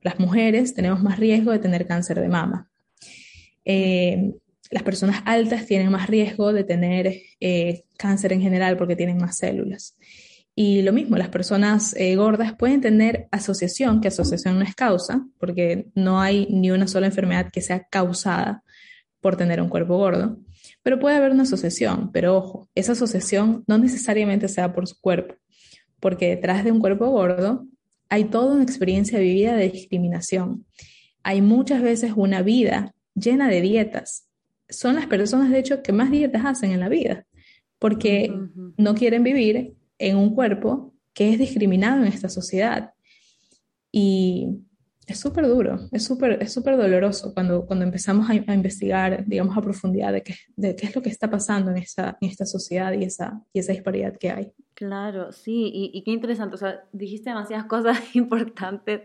Las 0.02 0.20
mujeres 0.20 0.74
tenemos 0.74 1.02
más 1.02 1.18
riesgo 1.18 1.54
de 1.54 1.60
tener 1.60 1.88
cáncer 1.88 2.20
de 2.20 2.28
mama. 2.28 2.70
Eh, 3.64 4.34
las 4.70 4.84
personas 4.84 5.22
altas 5.24 5.66
tienen 5.66 5.92
más 5.92 6.08
riesgo 6.08 6.52
de 6.52 6.66
tener 6.66 7.22
eh, 7.40 7.86
cáncer 7.98 8.34
en 8.34 8.42
general 8.42 8.76
porque 8.76 8.98
tienen 8.98 9.18
más 9.18 9.38
células. 9.38 9.96
Y 10.62 10.82
lo 10.82 10.92
mismo, 10.92 11.16
las 11.16 11.30
personas 11.30 11.96
eh, 11.96 12.18
gordas 12.18 12.54
pueden 12.54 12.82
tener 12.82 13.30
asociación, 13.32 14.02
que 14.02 14.10
asociación 14.10 14.60
no 14.60 14.66
es 14.66 14.76
causa, 14.76 15.26
porque 15.38 15.88
no 15.96 16.20
hay 16.20 16.48
ni 16.50 16.70
una 16.70 16.86
sola 16.86 17.06
enfermedad 17.06 17.50
que 17.50 17.62
sea 17.62 17.86
causada 17.86 18.62
por 19.22 19.38
tener 19.38 19.62
un 19.62 19.70
cuerpo 19.70 19.96
gordo, 19.96 20.38
pero 20.84 21.00
puede 21.00 21.16
haber 21.16 21.32
una 21.32 21.44
asociación, 21.44 22.12
pero 22.12 22.36
ojo, 22.36 22.70
esa 22.76 22.92
asociación 22.92 23.64
no 23.68 23.78
necesariamente 23.78 24.50
sea 24.50 24.74
por 24.74 24.86
su 24.86 25.00
cuerpo, 25.00 25.36
porque 26.02 26.28
detrás 26.28 26.66
de 26.66 26.74
un 26.74 26.82
cuerpo 26.82 27.08
gordo 27.10 27.66
hay 28.10 28.26
toda 28.26 28.54
una 28.54 28.64
experiencia 28.64 29.18
vivida 29.18 29.56
de 29.56 29.70
discriminación. 29.70 30.66
Hay 31.24 31.42
muchas 31.42 31.82
veces 31.82 32.12
una 32.18 32.42
vida 32.42 32.94
llena 33.16 33.48
de 33.48 33.62
dietas. 33.62 34.28
Son 34.68 34.96
las 34.96 35.08
personas, 35.08 35.52
de 35.52 35.60
hecho, 35.60 35.82
que 35.82 35.94
más 35.94 36.12
dietas 36.12 36.44
hacen 36.44 36.72
en 36.72 36.82
la 36.82 36.90
vida, 36.90 37.26
porque 37.80 38.36
no 38.76 38.94
quieren 38.94 39.24
vivir 39.24 39.79
en 40.00 40.18
un 40.18 40.34
cuerpo 40.34 40.94
que 41.14 41.30
es 41.30 41.38
discriminado 41.38 42.02
en 42.02 42.08
esta 42.08 42.30
sociedad. 42.30 42.94
Y 43.92 44.64
es 45.10 45.20
súper 45.20 45.48
duro, 45.48 45.80
es 45.92 46.04
súper 46.06 46.42
es 46.42 46.54
súper 46.54 46.78
doloroso 46.78 47.34
cuando, 47.34 47.66
cuando 47.66 47.84
empezamos 47.84 48.30
a, 48.30 48.36
investigar, 48.36 49.26
digamos, 49.26 49.58
a 49.58 49.62
profundidad 49.62 50.14
de 50.14 50.22
qué, 50.22 50.36
de 50.56 50.76
qué 50.76 50.86
es 50.86 50.96
lo 50.96 51.02
que 51.02 51.10
está 51.10 51.30
pasando 51.30 51.72
en 51.72 51.78
esta, 51.78 52.18
en 52.22 52.30
esta 52.30 52.46
sociedad 52.46 52.94
y 52.94 53.04
esa, 53.04 53.42
y 53.52 53.60
esa 53.60 53.74
disparidad 53.74 54.16
que 54.18 54.30
hay. 54.30 54.52
Claro, 54.76 55.32
sí, 55.32 55.72
y, 55.74 55.92
y, 55.94 56.04
qué 56.04 56.12
interesante, 56.12 56.56
o 56.56 56.58
sea, 56.60 56.84
dijiste 56.94 57.32
demasiadas 57.32 57.66
cosas 57.66 58.00
importantes, 58.16 59.02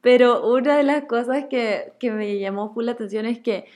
pero 0.00 0.52
una 0.52 0.76
de 0.76 0.82
las 0.82 1.04
cosas 1.04 1.46
que, 1.48 1.92
que 2.00 2.10
me 2.10 2.38
llamó 2.38 2.74
full 2.74 2.84
la 2.84 2.92
atención 2.92 3.24
es 3.24 3.38
que 3.38 3.66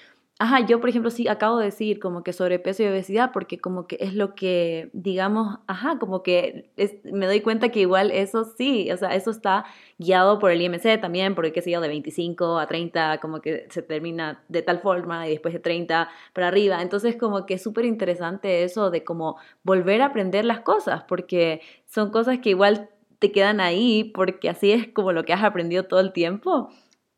Ajá, 0.42 0.60
yo 0.64 0.80
por 0.80 0.88
ejemplo 0.88 1.10
sí 1.10 1.28
acabo 1.28 1.58
de 1.58 1.66
decir 1.66 2.00
como 2.00 2.22
que 2.22 2.32
sobrepeso 2.32 2.82
y 2.82 2.86
obesidad 2.86 3.30
porque 3.30 3.58
como 3.60 3.86
que 3.86 3.98
es 4.00 4.14
lo 4.14 4.34
que, 4.34 4.88
digamos, 4.94 5.58
ajá, 5.66 5.98
como 5.98 6.22
que 6.22 6.70
me 7.12 7.26
doy 7.26 7.42
cuenta 7.42 7.68
que 7.68 7.80
igual 7.80 8.10
eso 8.10 8.44
sí, 8.56 8.90
o 8.90 8.96
sea, 8.96 9.14
eso 9.14 9.30
está 9.30 9.66
guiado 9.98 10.38
por 10.38 10.50
el 10.50 10.62
IMC 10.62 10.98
también, 10.98 11.34
porque 11.34 11.52
qué 11.52 11.60
sé 11.60 11.70
yo, 11.72 11.82
de 11.82 11.88
25 11.88 12.58
a 12.58 12.66
30 12.66 13.18
como 13.20 13.42
que 13.42 13.66
se 13.68 13.82
termina 13.82 14.42
de 14.48 14.62
tal 14.62 14.78
forma 14.80 15.28
y 15.28 15.32
después 15.32 15.52
de 15.52 15.60
30 15.60 16.08
para 16.32 16.48
arriba. 16.48 16.80
Entonces 16.80 17.16
como 17.16 17.44
que 17.44 17.54
es 17.54 17.62
súper 17.62 17.84
interesante 17.84 18.64
eso 18.64 18.90
de 18.90 19.04
como 19.04 19.36
volver 19.62 20.00
a 20.00 20.06
aprender 20.06 20.46
las 20.46 20.60
cosas, 20.60 21.02
porque 21.06 21.60
son 21.86 22.10
cosas 22.10 22.38
que 22.38 22.48
igual 22.48 22.88
te 23.18 23.30
quedan 23.30 23.60
ahí 23.60 24.04
porque 24.04 24.48
así 24.48 24.72
es 24.72 24.88
como 24.88 25.12
lo 25.12 25.24
que 25.26 25.34
has 25.34 25.44
aprendido 25.44 25.84
todo 25.84 26.00
el 26.00 26.14
tiempo. 26.14 26.70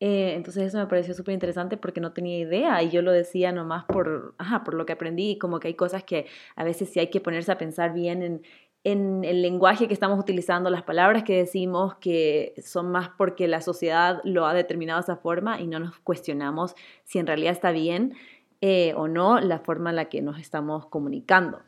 Eh, 0.05 0.33
entonces 0.35 0.63
eso 0.63 0.79
me 0.79 0.87
pareció 0.87 1.13
súper 1.13 1.33
interesante 1.33 1.77
porque 1.77 2.01
no 2.01 2.11
tenía 2.11 2.37
idea 2.37 2.83
y 2.83 2.89
yo 2.89 3.01
lo 3.01 3.13
decía 3.13 3.53
nomás 3.53 3.85
por, 3.85 4.35
ajá, 4.37 4.65
por 4.65 4.73
lo 4.73 4.85
que 4.85 4.91
aprendí 4.91 5.31
y 5.31 5.37
como 5.37 5.61
que 5.61 5.69
hay 5.69 5.75
cosas 5.75 6.03
que 6.03 6.25
a 6.57 6.65
veces 6.65 6.89
sí 6.89 6.99
hay 6.99 7.07
que 7.07 7.21
ponerse 7.21 7.53
a 7.53 7.57
pensar 7.57 7.93
bien 7.93 8.21
en, 8.21 8.41
en 8.83 9.23
el 9.23 9.41
lenguaje 9.41 9.87
que 9.87 9.93
estamos 9.93 10.19
utilizando, 10.19 10.69
las 10.69 10.83
palabras 10.83 11.23
que 11.23 11.37
decimos, 11.37 11.95
que 12.01 12.53
son 12.61 12.91
más 12.91 13.11
porque 13.17 13.47
la 13.47 13.61
sociedad 13.61 14.19
lo 14.25 14.45
ha 14.45 14.53
determinado 14.53 14.99
de 14.99 15.03
esa 15.03 15.15
forma 15.15 15.61
y 15.61 15.67
no 15.67 15.79
nos 15.79 15.97
cuestionamos 15.99 16.75
si 17.05 17.19
en 17.19 17.27
realidad 17.27 17.53
está 17.53 17.71
bien 17.71 18.13
eh, 18.59 18.93
o 18.97 19.07
no 19.07 19.39
la 19.39 19.59
forma 19.59 19.91
en 19.91 19.95
la 19.95 20.09
que 20.09 20.21
nos 20.21 20.37
estamos 20.37 20.85
comunicando. 20.87 21.61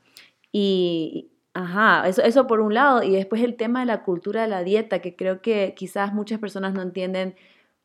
Y, 0.51 1.31
Ajá, 1.57 2.05
eso, 2.05 2.21
eso 2.21 2.47
por 2.47 2.59
un 2.59 2.73
lado. 2.73 3.01
Y 3.01 3.11
después 3.11 3.41
el 3.41 3.55
tema 3.55 3.79
de 3.79 3.85
la 3.85 4.03
cultura 4.03 4.41
de 4.41 4.49
la 4.49 4.61
dieta, 4.65 4.99
que 4.99 5.15
creo 5.15 5.41
que 5.41 5.73
quizás 5.73 6.13
muchas 6.13 6.37
personas 6.37 6.73
no 6.73 6.81
entienden 6.81 7.35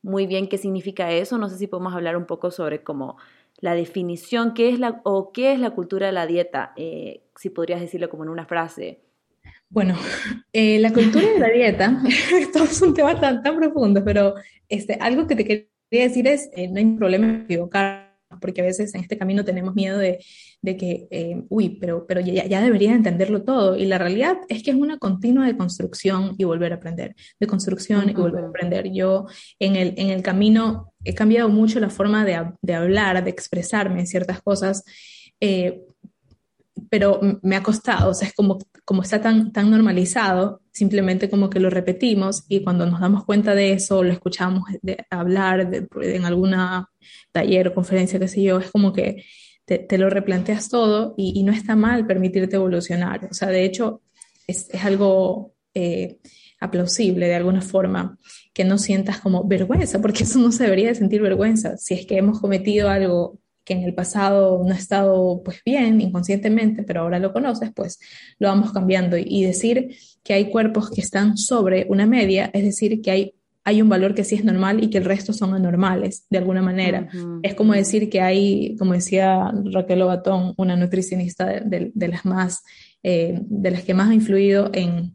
muy 0.02 0.26
bien 0.26 0.48
qué 0.48 0.58
significa 0.58 1.10
eso. 1.10 1.38
No 1.38 1.48
sé 1.48 1.58
si 1.58 1.66
podemos 1.66 1.94
hablar 1.94 2.16
un 2.16 2.26
poco 2.26 2.50
sobre 2.50 2.82
cómo 2.82 3.16
la 3.60 3.74
definición, 3.74 4.54
qué 4.54 4.70
es 4.70 4.78
la, 4.78 5.00
o 5.04 5.32
qué 5.32 5.52
es 5.52 5.60
la 5.60 5.70
cultura 5.70 6.06
de 6.06 6.12
la 6.12 6.26
dieta, 6.26 6.72
eh, 6.76 7.22
si 7.36 7.50
podrías 7.50 7.80
decirlo 7.80 8.08
como 8.08 8.24
en 8.24 8.30
una 8.30 8.46
frase. 8.46 9.00
Bueno, 9.68 9.94
eh, 10.52 10.78
la 10.78 10.92
cultura 10.92 11.26
de 11.26 11.38
la 11.38 11.48
dieta, 11.48 12.02
esto 12.38 12.64
es 12.64 12.82
un 12.82 12.94
tema 12.94 13.18
tan, 13.20 13.42
tan 13.42 13.56
profundo, 13.56 14.02
pero 14.04 14.34
este, 14.68 14.94
algo 14.94 15.26
que 15.26 15.36
te 15.36 15.44
quería 15.44 15.66
decir 15.90 16.26
es, 16.26 16.50
eh, 16.54 16.68
no 16.68 16.78
hay 16.78 16.86
problema 16.96 17.42
equivocar 17.44 18.09
porque 18.40 18.60
a 18.60 18.64
veces 18.64 18.94
en 18.94 19.00
este 19.00 19.18
camino 19.18 19.44
tenemos 19.44 19.74
miedo 19.74 19.98
de, 19.98 20.18
que, 20.62 21.08
eh, 21.10 21.42
uy, 21.48 21.78
pero, 21.80 22.06
pero 22.06 22.20
ya, 22.20 22.46
ya 22.46 22.62
debería 22.62 22.94
entenderlo 22.94 23.42
todo. 23.42 23.76
Y 23.76 23.86
la 23.86 23.98
realidad 23.98 24.38
es 24.48 24.62
que 24.62 24.70
es 24.70 24.76
una 24.76 24.98
continua 24.98 25.46
de 25.46 25.56
construcción 25.56 26.34
y 26.38 26.44
volver 26.44 26.72
a 26.72 26.76
aprender, 26.76 27.14
de 27.38 27.46
construcción 27.46 28.08
y 28.08 28.14
volver 28.14 28.44
a 28.44 28.48
aprender. 28.48 28.92
Yo 28.92 29.26
en 29.58 29.76
el, 29.76 29.94
en 29.96 30.10
el 30.10 30.22
camino 30.22 30.92
he 31.04 31.14
cambiado 31.14 31.48
mucho 31.48 31.80
la 31.80 31.90
forma 31.90 32.24
de, 32.24 32.52
de 32.62 32.74
hablar, 32.74 33.22
de 33.24 33.30
expresarme 33.30 34.00
en 34.00 34.06
ciertas 34.06 34.42
cosas. 34.42 34.84
Eh, 35.40 35.82
pero 36.88 37.20
me 37.42 37.56
ha 37.56 37.62
costado, 37.62 38.10
o 38.10 38.14
sea, 38.14 38.28
es 38.28 38.34
como, 38.34 38.58
como 38.84 39.02
está 39.02 39.20
tan, 39.20 39.52
tan 39.52 39.70
normalizado, 39.70 40.62
simplemente 40.72 41.28
como 41.28 41.50
que 41.50 41.60
lo 41.60 41.70
repetimos 41.70 42.44
y 42.48 42.62
cuando 42.62 42.86
nos 42.86 43.00
damos 43.00 43.24
cuenta 43.24 43.54
de 43.54 43.72
eso, 43.72 44.02
lo 44.02 44.12
escuchamos 44.12 44.64
de, 44.82 45.04
hablar 45.10 45.70
en 46.02 46.24
alguna 46.24 46.88
taller 47.32 47.68
o 47.68 47.74
conferencia, 47.74 48.18
qué 48.18 48.28
sé 48.28 48.42
yo, 48.42 48.58
es 48.58 48.70
como 48.70 48.92
que 48.92 49.24
te, 49.64 49.98
lo 49.98 50.10
replanteas 50.10 50.68
todo 50.68 51.14
y, 51.16 51.42
no 51.44 51.52
está 51.52 51.76
mal 51.76 52.06
permitirte 52.06 52.56
evolucionar, 52.56 53.28
o 53.30 53.34
sea, 53.34 53.48
de 53.48 53.64
hecho, 53.64 54.02
es, 54.46 54.68
es 54.70 54.84
algo... 54.84 55.54
Eh, 55.74 56.18
aplausible 56.60 57.26
de 57.26 57.34
alguna 57.34 57.62
forma, 57.62 58.18
que 58.52 58.64
no 58.64 58.76
sientas 58.76 59.20
como 59.20 59.44
vergüenza, 59.44 60.00
porque 60.00 60.24
eso 60.24 60.38
no 60.38 60.52
se 60.52 60.64
debería 60.64 60.88
de 60.88 60.94
sentir 60.94 61.22
vergüenza. 61.22 61.76
Si 61.78 61.94
es 61.94 62.06
que 62.06 62.18
hemos 62.18 62.38
cometido 62.40 62.90
algo 62.90 63.38
que 63.64 63.74
en 63.74 63.84
el 63.84 63.94
pasado 63.94 64.62
no 64.64 64.72
ha 64.72 64.76
estado 64.76 65.42
pues 65.44 65.62
bien 65.64 66.00
inconscientemente, 66.00 66.82
pero 66.82 67.02
ahora 67.02 67.18
lo 67.18 67.32
conoces, 67.32 67.70
pues 67.74 67.98
lo 68.38 68.48
vamos 68.48 68.72
cambiando. 68.72 69.16
Y 69.16 69.44
decir 69.44 69.96
que 70.22 70.34
hay 70.34 70.50
cuerpos 70.50 70.90
que 70.90 71.00
están 71.00 71.36
sobre 71.36 71.86
una 71.88 72.06
media, 72.06 72.50
es 72.52 72.64
decir, 72.64 73.00
que 73.02 73.10
hay, 73.10 73.34
hay 73.64 73.82
un 73.82 73.88
valor 73.88 74.14
que 74.14 74.24
sí 74.24 74.34
es 74.34 74.44
normal 74.44 74.82
y 74.82 74.90
que 74.90 74.98
el 74.98 75.04
resto 75.04 75.32
son 75.32 75.54
anormales, 75.54 76.26
de 76.30 76.38
alguna 76.38 76.62
manera. 76.62 77.08
Es 77.42 77.54
como 77.54 77.72
decir 77.72 78.08
que 78.08 78.20
hay, 78.20 78.76
como 78.78 78.94
decía 78.94 79.52
Raquel 79.72 80.02
Obatón, 80.02 80.54
una 80.56 80.76
nutricionista 80.76 81.46
de, 81.46 81.92
las 81.94 82.24
más, 82.24 82.62
eh, 83.02 83.38
de 83.42 83.70
las 83.70 83.84
que 83.84 83.94
más 83.94 84.10
ha 84.10 84.14
influido 84.14 84.70
en 84.72 85.14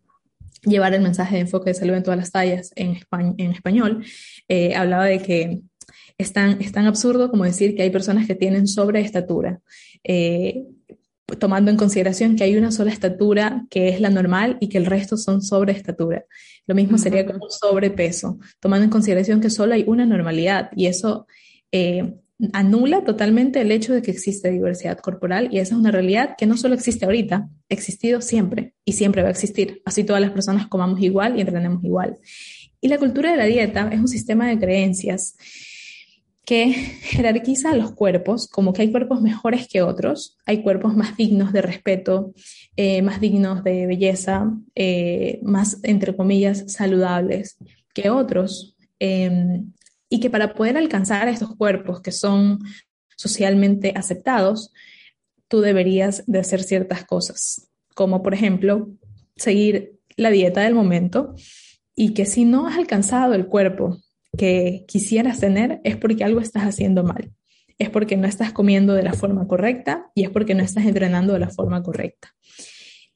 llevar 0.64 0.94
el 0.94 1.02
mensaje 1.02 1.36
de 1.36 1.42
enfoque 1.42 1.72
de 1.72 1.76
salud 1.76 1.96
en 1.96 2.04
todas 2.04 2.18
las 2.18 2.32
tallas 2.32 2.72
en, 2.76 2.98
en 3.38 3.52
español, 3.52 4.04
eh, 4.48 4.76
hablaba 4.76 5.06
de 5.06 5.20
que 5.20 5.62
es 6.18 6.32
tan, 6.32 6.88
absurdo 6.88 7.30
como 7.30 7.44
decir 7.44 7.76
que 7.76 7.84
hay 7.84 7.90
personas 7.90 8.28
que 8.28 8.36
tienen 8.36 8.68
sobreestatura, 8.68 9.60
eh, 10.04 10.64
tomando 11.40 11.72
en 11.72 11.78
consideración 11.78 12.36
que 12.36 12.44
hay 12.44 12.56
una 12.56 12.72
sola 12.72 12.92
estatura 12.92 13.66
que 13.70 13.90
es 13.90 14.00
la 14.00 14.10
normal 14.10 14.58
y 14.62 14.70
que 14.70 14.78
el 14.78 14.86
resto 14.86 15.18
son 15.18 15.42
sobreestatura. 15.42 16.26
Lo 16.68 16.76
mismo 16.76 16.98
sería 16.98 17.26
como 17.26 17.50
sobrepeso, 17.50 18.40
tomando 18.60 18.86
en 18.86 18.92
consideración 18.92 19.42
que 19.42 19.50
solo 19.50 19.74
hay 19.74 19.84
una 19.88 20.06
normalidad 20.06 20.70
y 20.76 20.86
eso 20.86 21.26
eh, 21.72 22.14
anula 22.54 23.04
totalmente 23.04 23.62
el 23.62 23.72
hecho 23.72 23.94
de 23.94 24.02
que 24.02 24.12
existe 24.12 24.52
diversidad 24.52 25.00
corporal 25.00 25.50
y 25.52 25.60
esa 25.60 25.74
es 25.74 25.80
una 25.80 25.92
realidad 25.92 26.36
que 26.38 26.46
no 26.46 26.58
solo 26.58 26.76
existe 26.76 27.06
ahorita, 27.06 27.36
ha 27.38 27.74
existido 27.74 28.22
siempre 28.22 28.74
y 28.86 28.94
siempre 28.94 29.22
va 29.22 29.30
a 29.30 29.32
existir. 29.32 29.82
Así 29.84 30.04
todas 30.04 30.22
las 30.22 30.32
personas 30.32 30.68
comamos 30.68 31.02
igual 31.02 31.38
y 31.38 31.42
entrenemos 31.42 31.84
igual. 31.84 32.18
Y 32.82 32.88
la 32.88 33.00
cultura 33.00 33.32
de 33.32 33.38
la 33.38 33.46
dieta 33.46 33.90
es 33.92 34.00
un 34.00 34.08
sistema 34.08 34.48
de 34.48 34.60
creencias 34.60 35.36
que 36.46 36.72
jerarquiza 37.02 37.76
los 37.76 37.92
cuerpos, 37.92 38.48
como 38.48 38.74
que 38.74 38.84
hay 38.84 38.92
cuerpos 38.92 39.22
mejores 39.22 39.68
que 39.68 39.82
otros, 39.82 40.38
hay 40.46 40.62
cuerpos 40.62 40.96
más 40.96 41.18
dignos 41.18 41.52
de 41.52 41.62
respeto, 41.62 42.34
eh, 42.76 43.02
más 43.02 43.20
dignos 43.20 43.64
de 43.64 43.88
belleza, 43.88 44.52
eh, 44.76 45.40
más, 45.44 45.80
entre 45.84 46.16
comillas, 46.16 46.72
saludables 46.72 47.58
que 47.94 48.10
otros, 48.10 48.76
em, 49.00 49.72
y 50.10 50.20
que 50.20 50.30
para 50.30 50.54
poder 50.54 50.78
alcanzar 50.78 51.28
estos 51.28 51.56
cuerpos 51.56 52.02
que 52.02 52.12
son 52.12 52.60
socialmente 53.18 53.94
aceptados, 53.96 54.72
tú 55.48 55.62
deberías 55.62 56.24
de 56.28 56.40
hacer 56.40 56.64
ciertas 56.64 57.06
cosas, 57.06 57.70
como 57.96 58.22
por 58.22 58.34
ejemplo 58.34 58.90
seguir 59.36 59.96
la 60.18 60.30
dieta 60.30 60.62
del 60.62 60.76
momento 60.76 61.36
y 61.96 62.14
que 62.14 62.26
si 62.26 62.46
no 62.46 62.68
has 62.68 62.78
alcanzado 62.78 63.34
el 63.34 63.48
cuerpo 63.48 64.00
que 64.38 64.86
quisieras 64.88 65.40
tener 65.40 65.82
es 65.84 65.98
porque 65.98 66.24
algo 66.24 66.40
estás 66.40 66.64
haciendo 66.64 67.04
mal. 67.04 67.32
Es 67.78 67.90
porque 67.90 68.18
no 68.18 68.28
estás 68.28 68.54
comiendo 68.54 68.94
de 68.94 69.04
la 69.04 69.14
forma 69.14 69.48
correcta 69.48 70.12
y 70.16 70.24
es 70.24 70.30
porque 70.30 70.56
no 70.56 70.64
estás 70.64 70.86
entrenando 70.86 71.34
de 71.34 71.40
la 71.40 71.50
forma 71.50 71.84
correcta. 71.84 72.34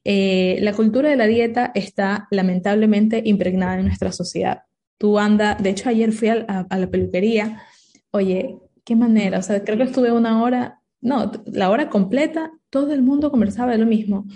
Eh, 0.04 0.58
la 0.60 0.72
cultura 0.72 1.10
de 1.10 1.16
la 1.16 1.26
dieta 1.26 1.72
está 1.74 2.26
lamentablemente 2.30 3.22
impregnada 3.24 3.78
en 3.78 3.86
nuestra 3.86 4.12
sociedad. 4.12 4.62
Tú 4.98 5.18
anda, 5.18 5.54
de 5.54 5.70
hecho 5.70 5.88
ayer 5.88 6.12
fui 6.12 6.28
a, 6.28 6.66
a, 6.68 6.78
la 6.78 6.90
peluquería, 6.90 7.62
oye, 8.10 8.56
qué 8.84 8.96
manera, 8.96 9.38
o 9.38 9.42
sea, 9.42 9.62
creo 9.64 9.78
que 9.78 9.84
estuve 9.84 10.12
una 10.12 10.42
hora, 10.42 10.80
no, 11.00 11.32
la 11.46 11.70
hora 11.70 11.88
completa, 11.88 12.50
todo 12.68 12.92
el 12.92 13.02
mundo 13.02 13.30
conversaba 13.30 13.72
de 13.72 13.78
lo 13.78 13.86
mismo 13.86 14.26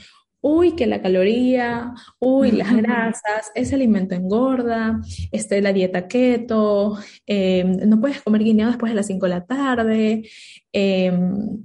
uy, 0.46 0.76
que 0.76 0.86
la 0.86 1.00
caloría, 1.00 1.94
uy, 2.18 2.50
las 2.52 2.76
grasas, 2.76 3.50
ese 3.54 3.76
alimento 3.76 4.14
engorda, 4.14 5.00
este, 5.32 5.62
la 5.62 5.72
dieta 5.72 6.06
keto, 6.06 6.98
em, 7.24 7.88
no 7.88 7.98
puedes 7.98 8.20
comer 8.20 8.44
guineo 8.44 8.68
después 8.68 8.92
de 8.92 8.96
las 8.96 9.06
5 9.06 9.24
de 9.24 9.30
la 9.30 9.46
tarde. 9.46 10.28
Em, 10.70 11.64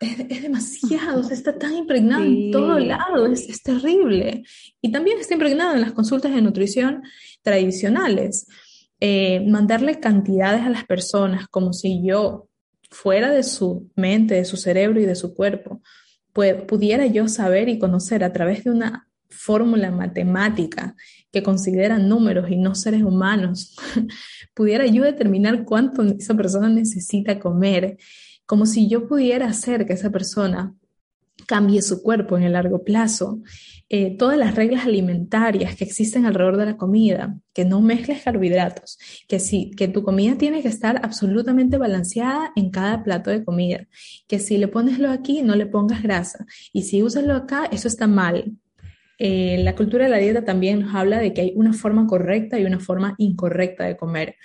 es, 0.00 0.42
demasiado, 0.42 1.30
está 1.30 1.58
tan 1.58 1.74
impregnado 1.74 2.24
en 2.24 2.50
todo 2.50 2.78
lado, 2.78 3.26
es, 3.26 3.46
es, 3.50 3.62
terrible. 3.62 4.44
Y 4.80 4.90
también 4.90 5.18
está 5.18 5.34
impregnado 5.34 5.74
en 5.74 5.82
las 5.82 5.92
consultas 5.92 6.34
de 6.34 6.40
nutrición 6.40 7.02
tradicionales. 7.42 8.46
Eh, 8.98 9.40
mandarle 9.46 10.00
cantidades 10.00 10.62
a 10.62 10.70
las 10.70 10.86
personas 10.86 11.48
como 11.48 11.74
si 11.74 12.02
yo 12.02 12.48
fuera 12.90 13.30
de 13.30 13.42
su 13.42 13.90
mente, 13.94 14.36
de 14.36 14.44
su 14.46 14.56
cerebro 14.56 15.00
y 15.00 15.06
de 15.06 15.14
su 15.14 15.34
cuerpo, 15.34 15.82
pudiera 16.32 17.06
yo 17.06 17.28
saber 17.28 17.68
y 17.68 17.78
conocer 17.78 18.24
a 18.24 18.32
través 18.32 18.64
de 18.64 18.70
una 18.70 19.08
fórmula 19.28 19.90
matemática 19.90 20.94
que 21.32 21.42
considera 21.42 21.98
números 21.98 22.50
y 22.50 22.56
no 22.56 22.74
seres 22.74 23.02
humanos, 23.02 23.76
pudiera 24.54 24.86
yo 24.86 25.04
determinar 25.04 25.64
cuánto 25.64 26.02
esa 26.02 26.34
persona 26.34 26.68
necesita 26.68 27.38
comer, 27.38 27.98
como 28.46 28.66
si 28.66 28.88
yo 28.88 29.06
pudiera 29.06 29.46
hacer 29.46 29.86
que 29.86 29.92
esa 29.92 30.10
persona 30.10 30.74
cambie 31.46 31.82
su 31.82 32.02
cuerpo 32.02 32.36
en 32.36 32.42
el 32.42 32.52
largo 32.52 32.84
plazo. 32.84 33.40
Eh, 33.92 34.16
todas 34.16 34.38
las 34.38 34.54
reglas 34.54 34.86
alimentarias 34.86 35.74
que 35.74 35.82
existen 35.82 36.24
alrededor 36.24 36.56
de 36.56 36.66
la 36.66 36.76
comida, 36.76 37.36
que 37.52 37.64
no 37.64 37.80
mezcles 37.80 38.22
carbohidratos, 38.22 39.00
que, 39.26 39.40
si, 39.40 39.72
que 39.72 39.88
tu 39.88 40.04
comida 40.04 40.38
tiene 40.38 40.62
que 40.62 40.68
estar 40.68 41.00
absolutamente 41.02 41.76
balanceada 41.76 42.52
en 42.54 42.70
cada 42.70 43.02
plato 43.02 43.30
de 43.30 43.44
comida, 43.44 43.88
que 44.28 44.38
si 44.38 44.58
le 44.58 44.68
pones 44.68 45.00
lo 45.00 45.10
aquí, 45.10 45.42
no 45.42 45.56
le 45.56 45.66
pongas 45.66 46.04
grasa, 46.04 46.46
y 46.72 46.82
si 46.82 47.02
usas 47.02 47.24
lo 47.24 47.34
acá, 47.34 47.68
eso 47.72 47.88
está 47.88 48.06
mal. 48.06 48.52
Eh, 49.18 49.60
la 49.64 49.74
cultura 49.74 50.04
de 50.04 50.10
la 50.10 50.18
dieta 50.18 50.44
también 50.44 50.82
nos 50.82 50.94
habla 50.94 51.18
de 51.18 51.34
que 51.34 51.40
hay 51.40 51.52
una 51.56 51.72
forma 51.72 52.06
correcta 52.06 52.60
y 52.60 52.66
una 52.66 52.78
forma 52.78 53.16
incorrecta 53.18 53.86
de 53.86 53.96
comer, 53.96 54.36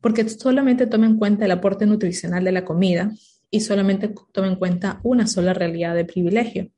porque 0.00 0.26
solamente 0.30 0.86
toma 0.86 1.04
en 1.04 1.18
cuenta 1.18 1.44
el 1.44 1.50
aporte 1.50 1.84
nutricional 1.84 2.42
de 2.42 2.52
la 2.52 2.64
comida 2.64 3.12
y 3.50 3.60
solamente 3.60 4.14
toma 4.32 4.48
en 4.48 4.56
cuenta 4.56 5.00
una 5.02 5.26
sola 5.26 5.52
realidad 5.52 5.94
de 5.94 6.06
privilegio, 6.06 6.70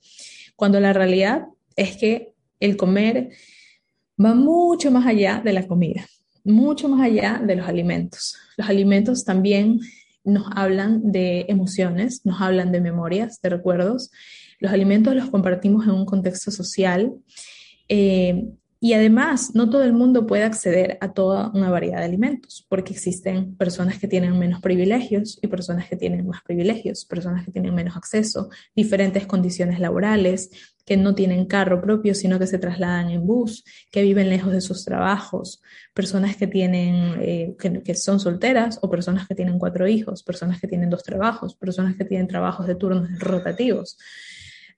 cuando 0.56 0.80
la 0.80 0.92
realidad 0.92 1.46
es 1.76 1.96
que 1.96 2.32
el 2.58 2.76
comer 2.76 3.30
va 4.22 4.34
mucho 4.34 4.90
más 4.90 5.06
allá 5.06 5.42
de 5.44 5.52
la 5.52 5.66
comida, 5.66 6.06
mucho 6.42 6.88
más 6.88 7.02
allá 7.02 7.40
de 7.44 7.56
los 7.56 7.68
alimentos. 7.68 8.36
Los 8.56 8.68
alimentos 8.68 9.24
también 9.24 9.80
nos 10.24 10.46
hablan 10.54 11.12
de 11.12 11.46
emociones, 11.48 12.22
nos 12.24 12.40
hablan 12.40 12.72
de 12.72 12.80
memorias, 12.80 13.40
de 13.40 13.50
recuerdos. 13.50 14.10
Los 14.58 14.72
alimentos 14.72 15.14
los 15.14 15.30
compartimos 15.30 15.84
en 15.84 15.92
un 15.92 16.06
contexto 16.06 16.50
social 16.50 17.12
eh, 17.88 18.44
y 18.78 18.92
además, 18.92 19.54
no 19.54 19.70
todo 19.70 19.84
el 19.84 19.94
mundo 19.94 20.26
puede 20.26 20.44
acceder 20.44 20.98
a 21.00 21.12
toda 21.12 21.50
una 21.54 21.70
variedad 21.70 21.98
de 21.98 22.04
alimentos, 22.04 22.66
porque 22.68 22.92
existen 22.92 23.56
personas 23.56 23.98
que 23.98 24.06
tienen 24.06 24.38
menos 24.38 24.60
privilegios 24.60 25.38
y 25.40 25.46
personas 25.46 25.88
que 25.88 25.96
tienen 25.96 26.26
más 26.26 26.42
privilegios, 26.42 27.06
personas 27.06 27.44
que 27.44 27.52
tienen 27.52 27.74
menos 27.74 27.96
acceso, 27.96 28.50
diferentes 28.74 29.26
condiciones 29.26 29.80
laborales, 29.80 30.50
que 30.84 30.96
no 30.96 31.14
tienen 31.14 31.46
carro 31.46 31.80
propio, 31.80 32.14
sino 32.14 32.38
que 32.38 32.46
se 32.46 32.58
trasladan 32.58 33.10
en 33.10 33.26
bus, 33.26 33.64
que 33.90 34.02
viven 34.02 34.28
lejos 34.28 34.52
de 34.52 34.60
sus 34.60 34.84
trabajos, 34.84 35.62
personas 35.94 36.36
que 36.36 36.46
tienen, 36.46 37.16
eh, 37.20 37.56
que, 37.58 37.94
son 37.94 38.20
solteras 38.20 38.78
o 38.82 38.90
personas 38.90 39.26
que 39.26 39.34
tienen 39.34 39.58
cuatro 39.58 39.88
hijos, 39.88 40.22
personas 40.22 40.60
que 40.60 40.68
tienen 40.68 40.90
dos 40.90 41.02
trabajos, 41.02 41.56
personas 41.56 41.96
que 41.96 42.04
tienen 42.04 42.28
trabajos 42.28 42.66
de 42.66 42.76
turnos 42.76 43.08
rotativos. 43.18 43.98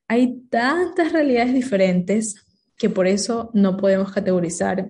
Hay 0.07 0.41
tantas 0.49 1.13
realidades 1.13 1.53
diferentes 1.53 2.48
que 2.79 2.89
por 2.89 3.07
eso 3.07 3.51
no 3.53 3.77
podemos 3.77 4.13
categorizar 4.13 4.89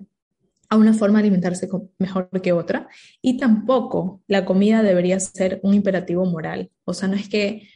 a 0.69 0.77
una 0.77 0.93
forma 0.93 1.17
de 1.17 1.23
alimentarse 1.23 1.67
mejor 1.97 2.29
que 2.41 2.53
otra 2.53 2.87
y 3.21 3.37
tampoco 3.37 4.21
la 4.27 4.45
comida 4.45 4.83
debería 4.83 5.19
ser 5.19 5.59
un 5.63 5.73
imperativo 5.73 6.25
moral. 6.25 6.69
O 6.85 6.93
sea, 6.93 7.07
no 7.07 7.15
es 7.15 7.27
que 7.27 7.67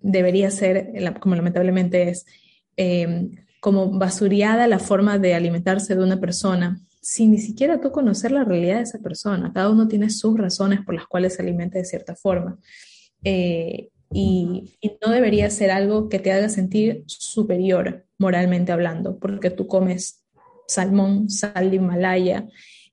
debería 0.00 0.50
ser, 0.50 0.92
como 1.20 1.34
lamentablemente 1.34 2.08
es, 2.08 2.24
em, 2.76 3.36
como 3.60 3.98
basuriada 3.98 4.66
la 4.66 4.78
forma 4.78 5.18
de 5.18 5.34
alimentarse 5.34 5.94
de 5.94 6.02
una 6.02 6.18
persona, 6.18 6.80
sin 7.02 7.32
ni 7.32 7.38
siquiera 7.38 7.80
tú 7.80 7.92
conocer 7.92 8.32
la 8.32 8.44
realidad 8.44 8.76
de 8.76 8.82
esa 8.82 8.98
persona. 8.98 9.52
Cada 9.52 9.70
uno 9.70 9.86
tiene 9.86 10.08
sus 10.08 10.38
razones 10.38 10.80
por 10.84 10.94
las 10.94 11.06
cuales 11.06 11.34
se 11.34 11.42
alimenta 11.42 11.78
de 11.78 11.84
cierta 11.84 12.16
forma. 12.16 12.58
Eh, 13.22 13.90
y, 14.12 14.78
no 15.04 15.12
debería 15.12 15.50
ser 15.50 15.70
algo 15.70 16.08
que 16.08 16.18
te 16.18 16.32
haga 16.32 16.48
sentir 16.48 17.04
superior 17.06 18.06
moralmente 18.18 18.72
hablando, 18.72 19.18
porque 19.18 19.50
tú 19.50 19.66
comes 19.66 20.24
salmón, 20.66 21.28
sal 21.28 21.70
de 21.70 21.76
Himalaya 21.76 22.48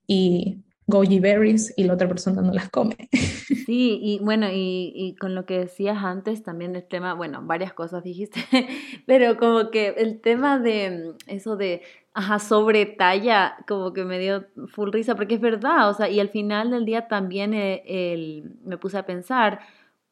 y 0.06 0.64
goji 0.86 1.18
berries 1.18 1.72
y 1.76 1.84
la 1.84 1.94
otra 1.94 2.08
persona 2.08 2.42
no 2.42 2.52
las 2.52 2.68
come. 2.70 2.96
Sí, 3.64 3.98
y 4.02 4.18
bueno, 4.18 4.48
y, 4.50 4.92
y, 4.94 5.14
con 5.14 5.34
lo 5.34 5.46
que 5.46 5.58
decías 5.60 5.96
antes, 6.04 6.42
también 6.42 6.76
el 6.76 6.86
tema, 6.86 7.14
bueno, 7.14 7.40
varias 7.42 7.72
cosas 7.72 8.04
dijiste, 8.04 8.40
pero 9.06 9.38
como 9.38 9.70
que 9.70 9.88
el 9.96 10.20
tema 10.20 10.58
de 10.58 11.14
eso 11.26 11.56
de, 11.56 11.80
ajá, 12.12 12.38
sobre 12.40 12.84
talla, 12.84 13.56
como 13.66 13.94
que 13.94 14.04
me 14.04 14.18
dio 14.18 14.44
full 14.68 14.92
risa, 14.92 15.14
porque 15.14 15.36
es 15.36 15.40
verdad, 15.40 15.88
o 15.88 15.94
sea, 15.94 16.10
y 16.10 16.20
al 16.20 16.28
final 16.28 16.70
del 16.70 16.84
día 16.84 17.08
también 17.08 17.54
eh, 17.54 17.82
el, 17.86 18.58
me 18.64 18.76
puse 18.76 18.98
a 18.98 19.06
pensar, 19.06 19.60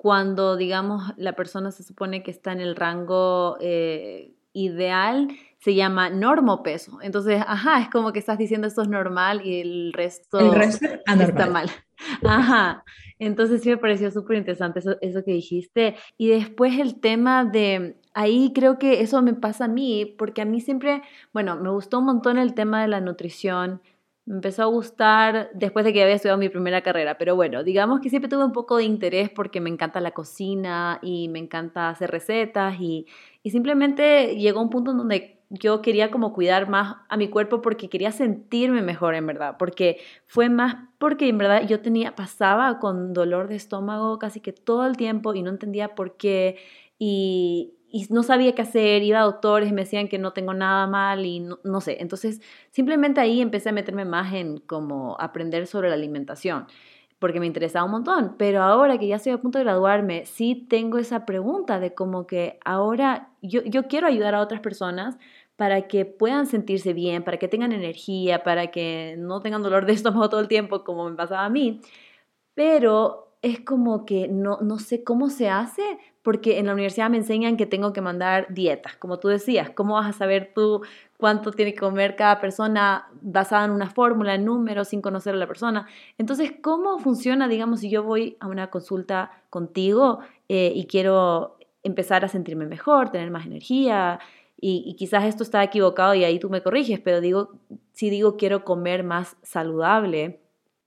cuando, 0.03 0.57
digamos, 0.57 1.13
la 1.17 1.35
persona 1.35 1.71
se 1.71 1.85
supone 1.85 2.25
que 2.25 2.33
está 2.33 2.51
en 2.51 2.61
el 2.61 2.75
rango 2.75 3.57
eh, 3.61 4.35
ideal, 4.53 5.29
se 5.61 5.77
llama 5.77 6.11
normopeso. 6.11 6.99
Entonces, 7.03 7.41
ajá, 7.47 7.81
es 7.83 7.89
como 7.89 8.13
que 8.13 8.19
estás 8.19 8.37
diciendo 8.37 8.67
esto 8.67 8.83
es 8.83 8.89
normal 8.89 9.47
y 9.47 9.61
el 9.61 9.93
resto, 9.93 10.41
está 11.07 11.47
mal. 11.47 11.71
Ajá. 12.25 12.83
Entonces 13.21 13.63
sí 13.63 13.71
me 13.71 13.77
pareció 13.77 14.11
súper 14.11 14.39
interesante 14.39 14.81
eso, 14.81 14.97
eso 15.03 15.23
que 15.23 15.35
dijiste. 15.35 15.95
Y 16.19 16.31
después 16.31 16.81
el 16.81 16.99
tema 16.99 17.45
de, 17.45 17.95
ahí 18.13 18.51
creo 18.53 18.81
que 18.81 19.03
eso 19.03 19.23
me 19.23 19.35
pasa 19.35 19.67
a 19.67 19.69
mí, 19.69 20.17
porque 20.19 20.43
a 20.43 20.47
mí 20.47 20.61
siempre, 20.61 21.03
bueno, 21.33 21.55
me 21.55 21.71
gustó 21.71 22.01
un 22.01 22.07
montón 22.07 22.39
el 22.39 22.55
tema 22.55 22.83
de 22.83 22.89
la 22.89 23.01
nutrición 23.01 23.81
me 24.25 24.37
empezó 24.37 24.63
a 24.63 24.67
gustar 24.67 25.51
después 25.55 25.85
de 25.85 25.93
que 25.93 26.03
había 26.03 26.15
estudiado 26.15 26.39
mi 26.39 26.49
primera 26.49 26.83
carrera, 26.83 27.19
pero 27.19 27.35
bueno, 27.35 27.65
digamos 27.65 28.01
que 28.01 28.09
siempre 28.09 28.29
tuve 28.29 28.45
un 28.45 28.53
poco 28.53 28.77
de 28.77 28.85
interés 28.85 29.31
porque 29.31 29.61
me 29.61 29.71
encanta 29.71 30.01
la 30.01 30.13
cocina 30.13 31.01
y 31.03 31.29
me 31.29 31.41
encanta 31.41 31.89
hacer 31.89 32.11
recetas 32.11 32.77
y, 32.81 33.07
y 33.43 33.51
simplemente 33.51 34.37
llegó 34.37 34.63
un 34.63 34.71
punto 34.71 34.93
en 34.93 34.99
donde 34.99 35.43
yo 35.51 35.83
quería 35.83 36.11
como 36.11 36.33
cuidar 36.33 36.69
más 36.69 36.97
a 37.09 37.17
mi 37.17 37.29
cuerpo 37.29 37.61
porque 37.61 37.91
quería 37.91 38.11
sentirme 38.11 38.81
mejor 38.81 39.15
en 39.15 39.27
verdad, 39.27 39.57
porque 39.59 39.99
fue 40.27 40.49
más 40.49 40.77
porque 40.99 41.29
en 41.29 41.37
verdad 41.37 41.67
yo 41.67 41.81
tenía, 41.81 42.15
pasaba 42.15 42.79
con 42.79 43.13
dolor 43.13 43.49
de 43.49 43.57
estómago 43.57 44.19
casi 44.19 44.41
que 44.41 44.53
todo 44.53 44.87
el 44.87 44.97
tiempo 44.97 45.35
y 45.35 45.43
no 45.43 45.51
entendía 45.51 45.95
por 45.95 46.17
qué 46.17 46.57
y, 46.99 47.75
y 47.93 48.07
no 48.09 48.23
sabía 48.23 48.55
qué 48.55 48.63
hacer, 48.63 49.03
iba 49.03 49.21
a 49.21 49.25
doctores 49.25 49.69
y 49.69 49.73
me 49.73 49.83
decían 49.83 50.09
que 50.09 50.19
no 50.19 50.33
tengo 50.33 50.55
nada 50.55 50.87
mal 50.87 51.27
y 51.27 51.41
no, 51.41 51.81
sé. 51.83 51.99
Entonces, 52.01 52.41
simplemente 52.71 53.21
ahí 53.21 53.43
empecé 53.43 53.69
a 53.69 53.73
meterme 53.73 54.07
más 54.07 54.33
en 54.33 54.59
como 54.59 55.17
aprender 55.21 55.67
sobre 55.67 55.91
la 55.91 55.95
alimentación, 55.95 56.67
porque 57.19 57.39
me 57.39 57.47
interesaba 57.47 57.85
un 57.85 57.93
montón. 57.93 58.37
Pero 58.39 58.63
ahora 58.63 58.99
que 58.99 59.09
ya 59.09 59.17
estoy 59.17 59.33
a 59.33 59.39
punto 59.39 59.59
de 59.59 59.65
graduarme, 59.65 60.25
sí 60.25 60.67
tengo 60.71 60.97
esa 60.97 61.27
pregunta 61.27 61.81
de 61.81 61.95
como 61.95 62.27
que 62.27 62.59
ahora 62.65 63.31
yo, 63.43 63.63
yo 63.65 63.89
quiero 63.89 64.07
ayudar 64.07 64.35
a 64.35 64.41
otras 64.41 64.61
personas 64.61 65.19
para 65.57 65.83
que 65.87 66.07
puedan 66.07 66.47
sentirse 66.47 66.95
bien, 66.95 67.23
para 67.25 67.37
que 67.39 67.47
tengan 67.49 67.73
energía, 67.73 68.43
para 68.43 68.69
que 68.69 69.17
no 69.19 69.43
tengan 69.43 69.63
dolor 69.63 69.85
de 69.85 69.93
estómago 69.93 70.31
todo 70.31 70.41
el 70.41 70.49
tiempo 70.49 70.83
como 70.83 71.11
me 71.11 71.17
pasaba 71.17 71.45
a 71.45 71.51
mí. 71.51 71.83
Pero 72.55 73.37
es 73.43 73.61
como 73.61 74.07
que 74.07 74.29
no, 74.29 74.59
no 74.63 74.79
sé 74.79 75.05
cómo 75.05 75.29
se 75.29 75.51
hace, 75.51 75.83
porque 76.23 76.59
en 76.59 76.67
la 76.67 76.73
universidad 76.73 77.11
me 77.11 77.17
enseñan 77.17 77.57
que 77.57 77.67
tengo 77.67 77.93
que 77.93 78.01
mandar 78.01 78.47
dietas, 78.51 78.97
como 78.97 79.19
tú 79.19 79.29
decías, 79.29 79.71
¿cómo 79.71 79.95
vas 79.95 80.09
a 80.09 80.13
saber 80.13 80.53
tú 80.55 80.83
cuánto 81.19 81.51
tiene 81.51 81.75
que 81.75 81.81
comer 81.81 82.17
cada 82.17 82.41
persona 82.41 83.09
basada 83.21 83.65
en 83.65 83.73
una 83.73 83.91
fórmula, 83.91 84.35
en 84.35 84.45
números, 84.45 84.89
sin 84.89 85.03
conocer 85.03 85.35
a 85.35 85.39
la 85.39 85.49
persona? 85.49 85.87
Entonces, 86.19 86.53
¿cómo 86.63 86.99
funciona, 86.99 87.49
digamos, 87.49 87.81
si 87.81 87.91
yo 87.91 88.05
voy 88.05 88.37
a 88.41 88.47
una 88.47 88.71
consulta 88.71 89.33
contigo 89.51 90.21
eh, 90.49 90.73
y 90.75 90.87
quiero 90.87 91.57
empezar 91.83 92.25
a 92.25 92.29
sentirme 92.29 92.67
mejor, 92.67 93.11
tener 93.11 93.31
más 93.33 93.47
energía? 93.47 94.21
Y, 94.61 94.85
y, 94.87 94.95
quizás 94.95 95.25
esto 95.25 95.43
está 95.43 95.65
equivocado 95.65 96.15
y 96.15 96.23
ahí 96.23 96.39
tú 96.39 96.49
me 96.49 96.63
corriges, 96.63 97.01
pero 97.01 97.21
digo, 97.21 97.51
si 97.93 98.11
digo 98.11 98.37
quiero 98.37 98.65
comer 98.65 99.03
más 99.03 99.37
saludable, 99.43 100.42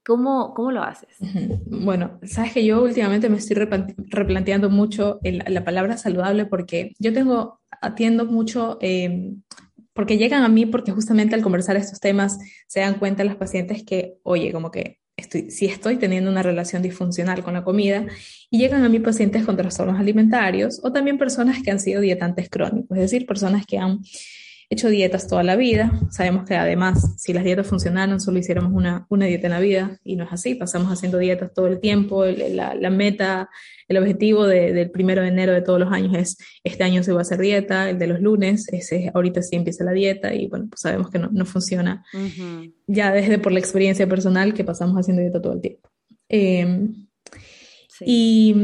¿Cómo, 0.06 0.54
¿Cómo, 0.54 0.70
lo 0.70 0.84
haces? 0.84 1.16
Bueno, 1.66 2.20
sabes 2.22 2.52
que 2.52 2.64
yo 2.64 2.80
últimamente 2.80 3.28
me 3.28 3.38
estoy 3.38 3.56
replanteando 3.56 4.70
mucho 4.70 5.18
la 5.22 5.64
palabra 5.64 5.96
saludable 5.96 6.46
porque 6.46 6.92
yo 7.00 7.12
tengo, 7.12 7.60
atiendo 7.82 8.24
mucho, 8.24 8.78
em, 8.80 9.42
porque 9.94 10.16
llegan 10.16 10.44
a 10.44 10.48
mí 10.48 10.64
porque 10.64 10.92
justamente 10.92 11.34
al 11.34 11.42
conversar 11.42 11.76
estos 11.76 11.98
temas 11.98 12.38
se 12.68 12.80
dan 12.80 13.00
cuenta 13.00 13.24
las 13.24 13.34
pacientes 13.34 13.82
que, 13.82 14.14
oye, 14.22 14.52
como 14.52 14.70
que 14.70 15.00
estoy, 15.16 15.50
si 15.50 15.66
estoy 15.66 15.96
teniendo 15.96 16.30
una 16.30 16.42
relación 16.44 16.82
disfuncional 16.82 17.42
con 17.42 17.54
la 17.54 17.64
comida 17.64 18.06
y 18.48 18.58
llegan 18.58 18.84
a 18.84 18.88
mí 18.88 19.00
pacientes 19.00 19.44
con 19.44 19.56
trastornos 19.56 19.98
alimentarios 19.98 20.80
o 20.84 20.92
también 20.92 21.18
personas 21.18 21.62
que 21.64 21.72
han 21.72 21.80
sido 21.80 22.00
dietantes 22.00 22.48
crónicos, 22.48 22.96
es 22.96 23.10
decir, 23.10 23.26
personas 23.26 23.66
que 23.66 23.78
han 23.78 24.00
hecho 24.68 24.88
dietas 24.88 25.28
toda 25.28 25.42
la 25.42 25.56
vida. 25.56 25.92
Sabemos 26.10 26.46
que 26.46 26.54
además, 26.56 27.14
si 27.18 27.32
las 27.32 27.44
dietas 27.44 27.66
funcionaran, 27.66 28.20
solo 28.20 28.38
hiciéramos 28.38 28.72
una, 28.72 29.06
una 29.08 29.26
dieta 29.26 29.46
en 29.46 29.52
la 29.52 29.60
vida 29.60 29.98
y 30.04 30.16
no 30.16 30.24
es 30.24 30.32
así. 30.32 30.54
Pasamos 30.54 30.92
haciendo 30.92 31.18
dietas 31.18 31.52
todo 31.54 31.66
el 31.66 31.80
tiempo. 31.80 32.24
La, 32.24 32.74
la 32.74 32.90
meta, 32.90 33.48
el 33.88 33.96
objetivo 33.98 34.46
de, 34.46 34.72
del 34.72 34.90
primero 34.90 35.22
de 35.22 35.28
enero 35.28 35.52
de 35.52 35.62
todos 35.62 35.78
los 35.78 35.92
años 35.92 36.14
es 36.16 36.38
este 36.64 36.84
año 36.84 37.02
se 37.02 37.12
va 37.12 37.20
a 37.20 37.22
hacer 37.22 37.38
dieta, 37.38 37.90
el 37.90 37.98
de 37.98 38.06
los 38.08 38.20
lunes, 38.20 38.68
ese 38.72 39.10
ahorita 39.14 39.42
sí 39.42 39.56
empieza 39.56 39.84
la 39.84 39.92
dieta 39.92 40.34
y 40.34 40.48
bueno, 40.48 40.66
pues 40.68 40.80
sabemos 40.80 41.10
que 41.10 41.18
no, 41.18 41.28
no 41.32 41.44
funciona. 41.44 42.04
Ya 42.86 43.12
desde 43.12 43.38
por 43.38 43.52
la 43.52 43.60
experiencia 43.60 44.06
personal 44.08 44.54
que 44.54 44.64
pasamos 44.64 44.96
haciendo 44.96 45.22
dieta 45.22 45.40
todo 45.40 45.52
el 45.52 45.60
tiempo. 45.60 45.88
Eh, 46.28 46.88
sí. 47.88 48.04
Y 48.06 48.54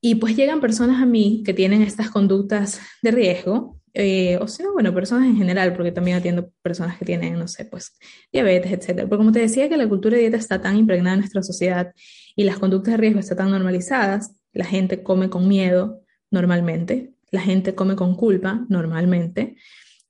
y 0.00 0.14
pues 0.16 0.36
llegan 0.36 0.60
personas 0.60 1.02
a 1.02 1.06
mí 1.06 1.42
que 1.44 1.52
tienen 1.52 1.82
estas 1.82 2.10
conductas 2.10 2.80
de 3.02 3.10
riesgo, 3.10 3.77
eh, 4.00 4.38
o 4.40 4.46
sea, 4.46 4.70
bueno, 4.70 4.94
personas 4.94 5.26
en 5.26 5.36
general, 5.36 5.74
porque 5.74 5.90
también 5.90 6.18
atiendo 6.18 6.52
personas 6.62 6.96
que 6.96 7.04
tienen, 7.04 7.36
no 7.36 7.48
sé, 7.48 7.64
pues 7.64 7.98
diabetes, 8.32 8.70
etcétera. 8.70 9.08
Pero 9.08 9.18
como 9.18 9.32
te 9.32 9.40
decía 9.40 9.68
que 9.68 9.76
la 9.76 9.88
cultura 9.88 10.14
de 10.14 10.20
dieta 10.20 10.36
está 10.36 10.60
tan 10.60 10.76
impregnada 10.76 11.14
en 11.14 11.20
nuestra 11.20 11.42
sociedad 11.42 11.92
y 12.36 12.44
las 12.44 12.60
conductas 12.60 12.92
de 12.92 12.98
riesgo 12.98 13.18
están 13.18 13.38
tan 13.38 13.50
normalizadas, 13.50 14.36
la 14.52 14.64
gente 14.64 15.02
come 15.02 15.28
con 15.28 15.48
miedo 15.48 16.02
normalmente, 16.30 17.12
la 17.32 17.40
gente 17.40 17.74
come 17.74 17.96
con 17.96 18.14
culpa 18.14 18.64
normalmente, 18.68 19.56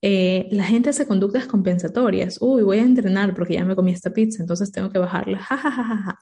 eh, 0.03 0.49
la 0.51 0.65
gente 0.65 0.91
hace 0.91 1.07
conductas 1.07 1.47
compensatorias. 1.47 2.37
Uy, 2.43 2.63
voy 2.63 2.81
a 2.81 2.83
entrenar 2.83 3.35
porque 3.35 3.55
ya 3.55 3.65
me 3.65 3.75
comí 3.75 3.93
esta 3.93 4.13
pizza, 4.13 4.43
entonces 4.43 4.71
tengo 4.71 4.91
que 4.91 4.99
bajarla. 4.99 5.39
Ja, 5.39 5.57
ja, 5.57 5.71
ja, 5.71 5.85
ja, 5.85 5.97
ja. 5.97 6.19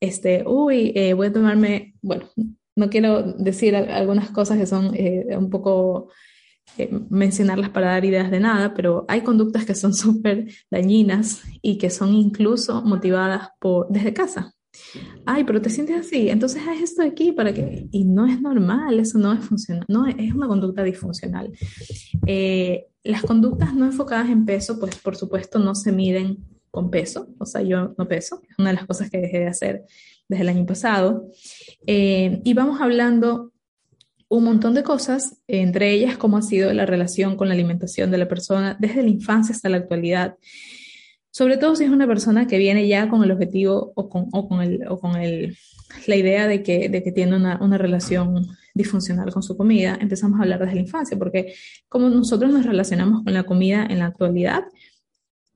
Este, 0.00 0.44
uy, 0.46 0.92
eh, 0.94 1.12
voy 1.12 1.26
a 1.26 1.32
tomarme, 1.32 1.94
bueno, 2.00 2.24
no 2.74 2.88
quiero 2.88 3.22
decir 3.34 3.76
algunas 3.76 4.30
cosas 4.30 4.56
que 4.56 4.66
son 4.66 4.94
eh, 4.94 5.36
un 5.36 5.50
poco 5.50 6.08
eh, 6.78 6.90
mencionarlas 7.08 7.70
para 7.70 7.88
dar 7.88 8.04
ideas 8.04 8.30
de 8.30 8.40
nada, 8.40 8.74
pero 8.74 9.04
hay 9.08 9.22
conductas 9.22 9.64
que 9.64 9.74
son 9.74 9.94
súper 9.94 10.48
dañinas 10.70 11.42
y 11.62 11.78
que 11.78 11.90
son 11.90 12.14
incluso 12.14 12.82
motivadas 12.82 13.48
por, 13.58 13.88
desde 13.88 14.12
casa. 14.12 14.52
Ay, 15.24 15.44
pero 15.44 15.62
te 15.62 15.70
sientes 15.70 15.96
así, 15.96 16.28
entonces 16.28 16.62
haz 16.68 16.80
esto 16.80 17.02
aquí 17.02 17.32
para 17.32 17.52
que... 17.54 17.88
Y 17.90 18.04
no 18.04 18.26
es 18.26 18.40
normal, 18.40 19.00
eso 19.00 19.18
no 19.18 19.32
es 19.32 19.42
funcional, 19.44 19.84
no 19.88 20.06
es 20.06 20.34
una 20.34 20.48
conducta 20.48 20.82
disfuncional. 20.82 21.50
Eh, 22.26 22.86
las 23.02 23.22
conductas 23.22 23.74
no 23.74 23.86
enfocadas 23.86 24.28
en 24.28 24.44
peso, 24.44 24.78
pues 24.78 24.96
por 24.96 25.16
supuesto 25.16 25.58
no 25.58 25.74
se 25.74 25.92
miden 25.92 26.44
con 26.70 26.90
peso, 26.90 27.28
o 27.38 27.46
sea, 27.46 27.62
yo 27.62 27.94
no 27.96 28.06
peso, 28.06 28.42
es 28.48 28.58
una 28.58 28.68
de 28.68 28.76
las 28.76 28.86
cosas 28.86 29.08
que 29.08 29.18
dejé 29.18 29.38
de 29.38 29.46
hacer 29.46 29.86
desde 30.28 30.42
el 30.42 30.48
año 30.50 30.66
pasado. 30.66 31.30
Eh, 31.86 32.42
y 32.44 32.52
vamos 32.52 32.80
hablando 32.80 33.52
un 34.28 34.44
montón 34.44 34.74
de 34.74 34.82
cosas, 34.82 35.40
entre 35.46 35.92
ellas 35.92 36.16
cómo 36.16 36.36
ha 36.36 36.42
sido 36.42 36.72
la 36.72 36.86
relación 36.86 37.36
con 37.36 37.48
la 37.48 37.54
alimentación 37.54 38.10
de 38.10 38.18
la 38.18 38.28
persona 38.28 38.76
desde 38.78 39.02
la 39.02 39.08
infancia 39.08 39.54
hasta 39.54 39.68
la 39.68 39.76
actualidad. 39.78 40.36
Sobre 41.30 41.58
todo 41.58 41.76
si 41.76 41.84
es 41.84 41.90
una 41.90 42.06
persona 42.06 42.46
que 42.46 42.58
viene 42.58 42.88
ya 42.88 43.08
con 43.08 43.22
el 43.22 43.30
objetivo 43.30 43.92
o 43.94 44.08
con, 44.08 44.28
o 44.32 44.48
con, 44.48 44.62
el, 44.62 44.88
o 44.88 44.98
con 44.98 45.16
el, 45.16 45.56
la 46.06 46.16
idea 46.16 46.48
de 46.48 46.62
que, 46.62 46.88
de 46.88 47.02
que 47.02 47.12
tiene 47.12 47.36
una, 47.36 47.58
una, 47.60 47.78
relación 47.78 48.46
disfuncional 48.74 49.32
con 49.32 49.42
su 49.42 49.56
comida, 49.56 49.98
empezamos 50.00 50.40
a 50.40 50.42
hablar 50.42 50.60
desde 50.60 50.76
la 50.76 50.80
infancia, 50.80 51.18
porque 51.18 51.54
como 51.88 52.08
nosotros 52.08 52.50
nos 52.50 52.64
relacionamos 52.64 53.22
con 53.22 53.34
la 53.34 53.44
comida 53.44 53.86
en 53.88 53.98
la 53.98 54.06
actualidad, 54.06 54.64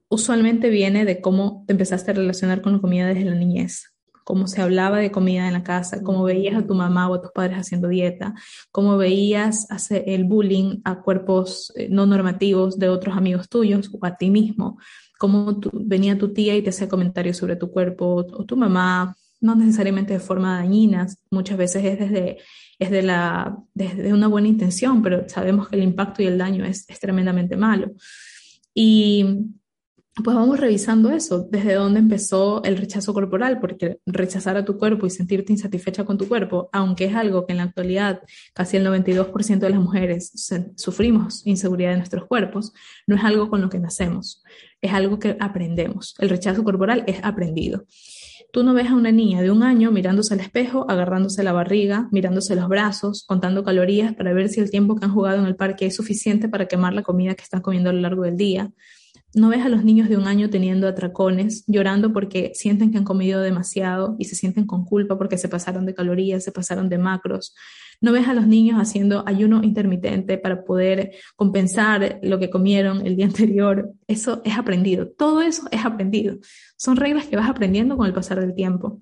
usualmente 0.09 0.68
viene 0.68 1.04
de 1.04 1.20
cómo 1.20 1.64
te 1.66 1.72
empezaste 1.72 2.11
a 2.11 2.14
relacionar 2.14 2.61
con 2.61 2.74
la 2.74 2.80
comida 2.80 3.09
desde 3.09 3.24
la 3.24 3.35
niñez 3.35 3.89
cómo 4.31 4.47
se 4.47 4.62
hablaba 4.62 4.99
de 4.99 5.11
comida 5.11 5.49
en 5.49 5.55
la 5.55 5.64
casa, 5.64 6.05
cómo 6.05 6.23
veías 6.23 6.55
a 6.55 6.64
tu 6.64 6.77
mamá 6.77 7.09
o 7.09 7.14
a 7.14 7.21
tus 7.21 7.33
padres 7.33 7.59
haciendo 7.59 7.88
dieta, 7.88 8.33
cómo 8.71 8.97
veías 8.97 9.69
hacer 9.73 10.05
el 10.07 10.23
bullying 10.23 10.83
a 10.85 11.03
cuerpos 11.03 11.73
eh, 11.75 11.88
no 11.90 12.07
normativos 12.07 12.79
de 12.79 12.88
otros 12.88 13.16
amigos 13.16 13.49
tuyos 13.49 13.90
o 13.93 14.07
a 14.07 14.16
ti 14.16 14.31
mismo, 14.31 14.79
cómo 15.19 15.59
venía 15.73 16.16
tu 16.16 16.33
tía 16.33 16.57
y 16.57 16.62
te 16.62 16.71
hacía 16.71 16.88
comentarios 16.88 17.38
sobre 17.38 17.57
tu 17.57 17.73
cuerpo 17.73 18.25
o 18.33 18.45
tu 18.45 18.57
mamá, 18.57 19.16
no 19.40 19.57
necesariamente 19.57 20.12
de 20.12 20.21
forma 20.21 20.59
dañina, 20.59 21.09
muchas 21.33 21.59
veces 21.59 21.85
es 21.85 21.99
desde, 21.99 22.38
es 22.79 22.90
de 22.93 23.03
la, 23.03 23.59
desde 23.75 24.12
una 24.12 24.29
buena 24.29 24.47
intención, 24.47 25.03
pero 25.03 25.29
sabemos 25.29 25.69
que 25.69 25.75
el 25.75 25.83
impacto 25.83 26.23
y 26.23 26.27
el 26.27 26.38
daño 26.38 26.64
es, 26.64 26.88
es 26.88 27.01
tremendamente 27.01 27.57
malo. 27.57 27.90
Y 28.73 29.27
pues 30.22 30.37
vamos 30.37 30.59
revisando 30.59 31.11
eso, 31.11 31.46
desde 31.50 31.74
dónde 31.74 32.00
empezó 32.00 32.62
el 32.64 32.76
rechazo 32.76 33.14
corporal, 33.14 33.61
porque 33.61 33.98
rechazar 34.06 34.56
a 34.56 34.64
tu 34.64 34.78
cuerpo 34.78 35.06
y 35.06 35.11
sentirte 35.11 35.52
insatisfecha 35.52 36.04
con 36.04 36.18
tu 36.18 36.28
cuerpo, 36.28 36.68
aunque 36.72 37.06
es 37.06 37.14
algo 37.14 37.46
que 37.46 37.52
en 37.52 37.59
la 37.59 37.64
actualidad 37.64 38.20
casi 38.52 38.76
el 38.76 38.87
92% 38.87 39.59
de 39.59 39.70
las 39.70 39.80
mujeres 39.80 40.33
sufrimos 40.76 41.46
inseguridad 41.46 41.90
de 41.90 41.98
nuestros 41.98 42.26
cuerpos, 42.26 42.72
no 43.06 43.16
es 43.16 43.24
algo 43.24 43.50
con 43.50 43.61
lo 43.61 43.68
que 43.68 43.78
nacemos, 43.78 44.42
es 44.80 44.92
algo 44.92 45.18
que 45.18 45.37
aprendemos. 45.40 46.14
El 46.18 46.30
rechazo 46.30 46.64
corporal 46.64 47.04
es 47.06 47.20
aprendido. 47.22 47.85
Tú 48.52 48.64
no 48.64 48.74
ves 48.74 48.88
a 48.88 48.94
una 48.94 49.12
niña 49.12 49.42
de 49.42 49.50
un 49.50 49.62
año 49.62 49.92
mirándose 49.92 50.35
al 50.35 50.40
espejo, 50.40 50.90
agarrándose 50.90 51.44
la 51.44 51.52
barriga, 51.52 52.09
mirándose 52.11 52.56
los 52.56 52.68
brazos, 52.68 53.24
contando 53.24 53.62
calorías 53.62 54.14
para 54.14 54.33
ver 54.33 54.48
si 54.48 54.59
el 54.59 54.70
tiempo 54.70 54.96
que 54.96 55.04
han 55.04 55.14
jugado 55.14 55.38
en 55.38 55.46
el 55.46 55.54
parque 55.54 55.87
es 55.87 55.94
suficiente 55.94 56.48
para 56.48 56.66
quemar 56.66 56.94
la 56.94 57.02
comida 57.02 57.35
que 57.35 57.44
están 57.44 57.61
comiendo 57.61 57.90
a 57.90 57.92
lo 57.92 58.00
largo 58.00 58.24
del 58.24 58.37
día 58.37 58.72
no 59.35 59.49
ves 59.49 59.64
a 59.64 59.69
los 59.69 59.85
niños 59.85 60.09
de 60.09 60.16
un 60.16 60.27
año 60.27 60.51
teniendo 60.51 60.88
atracones, 60.88 61.64
llorando 61.66 62.12
porque 62.12 62.53
sienten 62.55 62.90
que 62.90 62.99
han 62.99 63.05
comido 63.05 63.40
demasiado 63.40 64.16
y 64.19 64.25
se 64.25 64.35
sienten 64.35 64.66
con 64.66 64.85
culpa 64.85 65.16
porque 65.16 65.38
se 65.38 65.49
pasaron 65.49 65.87
de 65.87 65.95
calorías, 65.95 66.43
se 66.43 66.53
pasaron 66.53 66.88
de 66.88 66.99
macros. 66.99 67.55
No 68.01 68.12
ves 68.12 68.27
a 68.29 68.35
los 68.35 68.47
niños 68.47 68.81
haciendo 68.81 69.23
ayuno 69.27 69.62
intermitente 69.62 70.38
para 70.38 70.64
poder 70.64 71.12
compensar 71.37 72.19
lo 72.23 72.38
que 72.38 72.51
comieron 72.51 73.07
el 73.07 73.16
día 73.16 73.27
anterior. 73.33 73.93
Eso 74.09 74.43
es 74.45 74.59
aprendido. 74.59 75.09
Todo 75.09 75.43
eso 75.43 75.62
es 75.71 75.85
aprendido. 75.85 76.38
Son 76.77 76.97
reglas 76.97 77.27
que 77.27 77.37
vas 77.37 77.49
aprendiendo 77.49 77.97
con 77.97 78.07
el 78.07 78.14
pasar 78.14 78.40
del 78.40 78.55
tiempo 78.55 79.01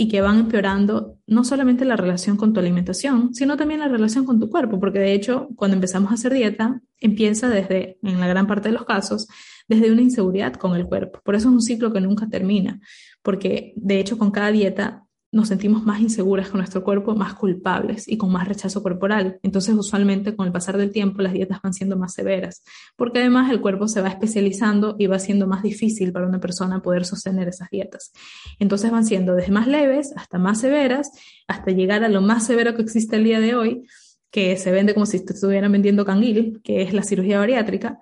y 0.00 0.08
que 0.08 0.20
van 0.20 0.38
empeorando 0.38 1.18
no 1.26 1.42
solamente 1.42 1.84
la 1.84 1.96
relación 1.96 2.36
con 2.36 2.52
tu 2.52 2.60
alimentación, 2.60 3.34
sino 3.34 3.56
también 3.56 3.80
la 3.80 3.88
relación 3.88 4.24
con 4.24 4.38
tu 4.38 4.48
cuerpo, 4.48 4.78
porque 4.78 5.00
de 5.00 5.12
hecho 5.12 5.48
cuando 5.56 5.74
empezamos 5.74 6.12
a 6.12 6.14
hacer 6.14 6.32
dieta 6.32 6.80
empieza 7.00 7.48
desde, 7.48 7.98
en 8.02 8.20
la 8.20 8.28
gran 8.28 8.46
parte 8.46 8.68
de 8.68 8.74
los 8.74 8.84
casos, 8.84 9.26
desde 9.68 9.92
una 9.92 10.02
inseguridad 10.02 10.54
con 10.54 10.74
el 10.74 10.86
cuerpo. 10.86 11.20
Por 11.24 11.34
eso 11.34 11.48
es 11.48 11.54
un 11.54 11.62
ciclo 11.62 11.92
que 11.92 12.00
nunca 12.00 12.28
termina, 12.28 12.80
porque 13.22 13.72
de 13.76 14.00
hecho 14.00 14.18
con 14.18 14.30
cada 14.30 14.50
dieta 14.50 15.04
nos 15.30 15.48
sentimos 15.48 15.84
más 15.84 16.00
inseguras 16.00 16.48
con 16.48 16.58
nuestro 16.58 16.82
cuerpo, 16.82 17.14
más 17.14 17.34
culpables 17.34 18.08
y 18.08 18.16
con 18.16 18.32
más 18.32 18.48
rechazo 18.48 18.82
corporal. 18.82 19.38
Entonces, 19.42 19.74
usualmente 19.74 20.34
con 20.34 20.46
el 20.46 20.52
pasar 20.52 20.78
del 20.78 20.90
tiempo 20.90 21.20
las 21.20 21.34
dietas 21.34 21.60
van 21.60 21.74
siendo 21.74 21.98
más 21.98 22.14
severas, 22.14 22.62
porque 22.96 23.18
además 23.18 23.50
el 23.50 23.60
cuerpo 23.60 23.88
se 23.88 24.00
va 24.00 24.08
especializando 24.08 24.96
y 24.98 25.06
va 25.06 25.18
siendo 25.18 25.46
más 25.46 25.62
difícil 25.62 26.12
para 26.12 26.26
una 26.26 26.40
persona 26.40 26.80
poder 26.80 27.04
sostener 27.04 27.46
esas 27.48 27.68
dietas. 27.68 28.12
Entonces 28.58 28.90
van 28.90 29.04
siendo 29.04 29.34
desde 29.34 29.52
más 29.52 29.66
leves 29.66 30.14
hasta 30.16 30.38
más 30.38 30.60
severas, 30.60 31.10
hasta 31.46 31.72
llegar 31.72 32.04
a 32.04 32.08
lo 32.08 32.22
más 32.22 32.46
severo 32.46 32.74
que 32.74 32.82
existe 32.82 33.16
el 33.16 33.24
día 33.24 33.40
de 33.40 33.54
hoy, 33.54 33.82
que 34.30 34.56
se 34.56 34.72
vende 34.72 34.94
como 34.94 35.06
si 35.06 35.18
estuvieran 35.18 35.72
vendiendo 35.72 36.04
canguil, 36.06 36.60
que 36.62 36.82
es 36.82 36.92
la 36.94 37.02
cirugía 37.02 37.38
bariátrica, 37.38 37.98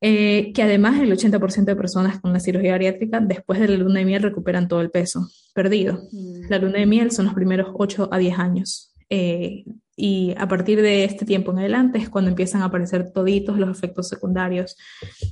eh, 0.00 0.52
que 0.52 0.62
además 0.62 1.00
el 1.00 1.10
80% 1.10 1.64
de 1.64 1.76
personas 1.76 2.20
con 2.20 2.32
la 2.32 2.40
cirugía 2.40 2.72
bariátrica 2.72 3.20
después 3.20 3.58
de 3.58 3.68
la 3.68 3.76
luna 3.76 4.00
de 4.00 4.04
miel 4.04 4.22
recuperan 4.22 4.68
todo 4.68 4.80
el 4.80 4.90
peso 4.90 5.28
perdido. 5.54 6.02
Mm. 6.12 6.50
La 6.50 6.58
luna 6.58 6.78
de 6.78 6.86
miel 6.86 7.10
son 7.10 7.26
los 7.26 7.34
primeros 7.34 7.68
8 7.74 8.10
a 8.12 8.18
10 8.18 8.38
años. 8.38 8.92
Eh, 9.08 9.64
y 9.98 10.34
a 10.36 10.46
partir 10.46 10.82
de 10.82 11.04
este 11.04 11.24
tiempo 11.24 11.52
en 11.52 11.60
adelante 11.60 11.98
es 11.98 12.10
cuando 12.10 12.28
empiezan 12.28 12.60
a 12.60 12.66
aparecer 12.66 13.12
toditos 13.12 13.58
los 13.58 13.70
efectos 13.70 14.08
secundarios, 14.08 14.76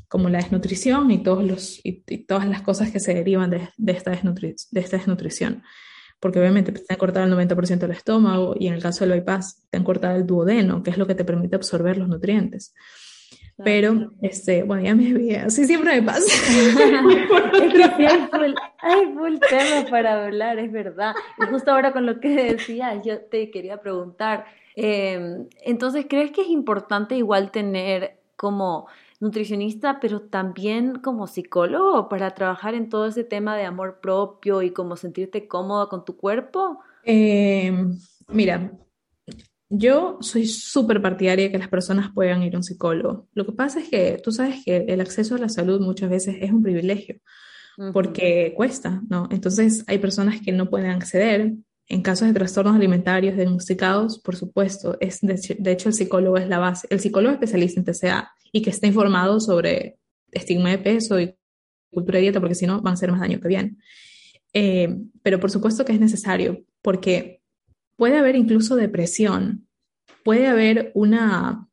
como 0.08 0.30
la 0.30 0.38
desnutrición 0.38 1.10
y, 1.10 1.22
todos 1.22 1.44
los, 1.44 1.80
y, 1.84 2.02
todas 2.24 2.48
las 2.48 2.62
cosas 2.62 2.90
que 2.90 3.00
se 3.00 3.12
derivan 3.12 3.50
de, 3.50 3.68
de, 3.76 3.92
esta, 3.92 4.12
desnutri 4.12 4.54
de 4.70 4.80
esta 4.80 4.96
desnutrición. 4.96 5.62
Porque 6.18 6.38
obviamente 6.38 6.72
te 6.72 6.80
han 6.88 6.96
cortado 6.96 7.26
el 7.26 7.48
90% 7.48 7.80
del 7.80 7.90
estómago 7.90 8.54
y 8.58 8.68
en 8.68 8.72
el 8.74 8.82
caso 8.82 9.04
del 9.04 9.18
bypass 9.18 9.66
te 9.68 9.76
han 9.76 9.84
cortado 9.84 10.16
el 10.16 10.24
duodeno, 10.24 10.82
que 10.82 10.90
es 10.90 10.96
lo 10.96 11.06
que 11.06 11.14
te 11.14 11.26
permite 11.26 11.56
absorber 11.56 11.98
los 11.98 12.08
nutrientes. 12.08 12.72
Pero, 13.62 14.10
este, 14.20 14.64
bueno, 14.64 14.82
ya 14.82 14.94
me 14.94 15.12
vi, 15.12 15.34
así 15.34 15.64
siempre 15.64 16.00
me 16.00 16.06
pasa. 16.06 16.26
es 16.26 17.72
que 17.72 17.84
sí, 17.96 18.04
hay 18.04 18.28
full, 18.30 18.54
hay 18.78 19.14
full 19.14 19.36
tema 19.48 19.88
para 19.88 20.24
hablar, 20.24 20.58
es 20.58 20.72
verdad. 20.72 21.14
Y 21.38 21.46
justo 21.46 21.70
ahora 21.70 21.92
con 21.92 22.04
lo 22.04 22.18
que 22.18 22.30
decías, 22.30 23.04
yo 23.04 23.20
te 23.20 23.50
quería 23.52 23.80
preguntar, 23.80 24.46
eh, 24.74 25.46
entonces, 25.62 26.06
¿crees 26.08 26.32
que 26.32 26.42
es 26.42 26.48
importante 26.48 27.16
igual 27.16 27.52
tener 27.52 28.18
como 28.36 28.88
nutricionista, 29.20 30.00
pero 30.00 30.22
también 30.22 30.96
como 30.96 31.26
psicólogo 31.26 32.08
para 32.08 32.32
trabajar 32.32 32.74
en 32.74 32.88
todo 32.88 33.06
ese 33.06 33.24
tema 33.24 33.56
de 33.56 33.64
amor 33.64 34.00
propio 34.00 34.62
y 34.62 34.70
como 34.70 34.96
sentirte 34.96 35.46
cómoda 35.46 35.88
con 35.88 36.04
tu 36.04 36.16
cuerpo? 36.16 36.80
Eh, 37.04 37.72
mira, 38.28 38.72
yo 39.76 40.18
soy 40.20 40.46
súper 40.46 41.02
partidaria 41.02 41.46
de 41.46 41.52
que 41.52 41.58
las 41.58 41.68
personas 41.68 42.10
puedan 42.14 42.42
ir 42.42 42.54
a 42.54 42.58
un 42.58 42.64
psicólogo. 42.64 43.28
Lo 43.34 43.44
que 43.44 43.52
pasa 43.52 43.80
es 43.80 43.88
que 43.88 44.20
tú 44.22 44.30
sabes 44.32 44.64
que 44.64 44.84
el 44.88 45.00
acceso 45.00 45.34
a 45.34 45.38
la 45.38 45.48
salud 45.48 45.80
muchas 45.80 46.10
veces 46.10 46.36
es 46.40 46.50
un 46.52 46.62
privilegio 46.62 47.20
porque 47.92 48.52
cuesta, 48.56 49.02
¿no? 49.08 49.28
Entonces 49.30 49.84
hay 49.86 49.98
personas 49.98 50.40
que 50.40 50.52
no 50.52 50.70
pueden 50.70 50.90
acceder. 50.90 51.52
En 51.86 52.00
casos 52.00 52.28
de 52.28 52.34
trastornos 52.34 52.76
alimentarios 52.76 53.36
diagnosticados, 53.36 54.18
por 54.18 54.36
supuesto, 54.36 54.96
es 55.00 55.20
de, 55.20 55.70
hecho 55.70 55.88
el 55.90 55.94
psicólogo 55.94 56.38
es 56.38 56.48
la 56.48 56.58
base. 56.58 56.86
El 56.88 57.00
psicólogo 57.00 57.34
especialista 57.34 57.80
en 57.80 57.84
TCA 57.84 58.32
y 58.52 58.62
que 58.62 58.70
esté 58.70 58.86
informado 58.86 59.38
sobre 59.38 59.98
estigma 60.32 60.70
de 60.70 60.78
peso 60.78 61.20
y 61.20 61.34
cultura 61.92 62.16
de 62.16 62.22
dieta, 62.22 62.40
porque 62.40 62.54
si 62.54 62.66
no 62.66 62.80
van 62.80 62.94
a 62.94 62.96
ser 62.96 63.10
más 63.10 63.20
daño 63.20 63.38
que 63.38 63.48
bien. 63.48 63.78
Eh, 64.54 64.96
pero 65.22 65.38
por 65.38 65.50
supuesto 65.50 65.84
que 65.84 65.92
es 65.92 66.00
necesario, 66.00 66.64
porque 66.80 67.42
puede 67.96 68.18
haber 68.18 68.36
incluso 68.36 68.76
depresión, 68.76 69.68
puede 70.24 70.46
haber 70.46 70.90
una, 70.94 71.68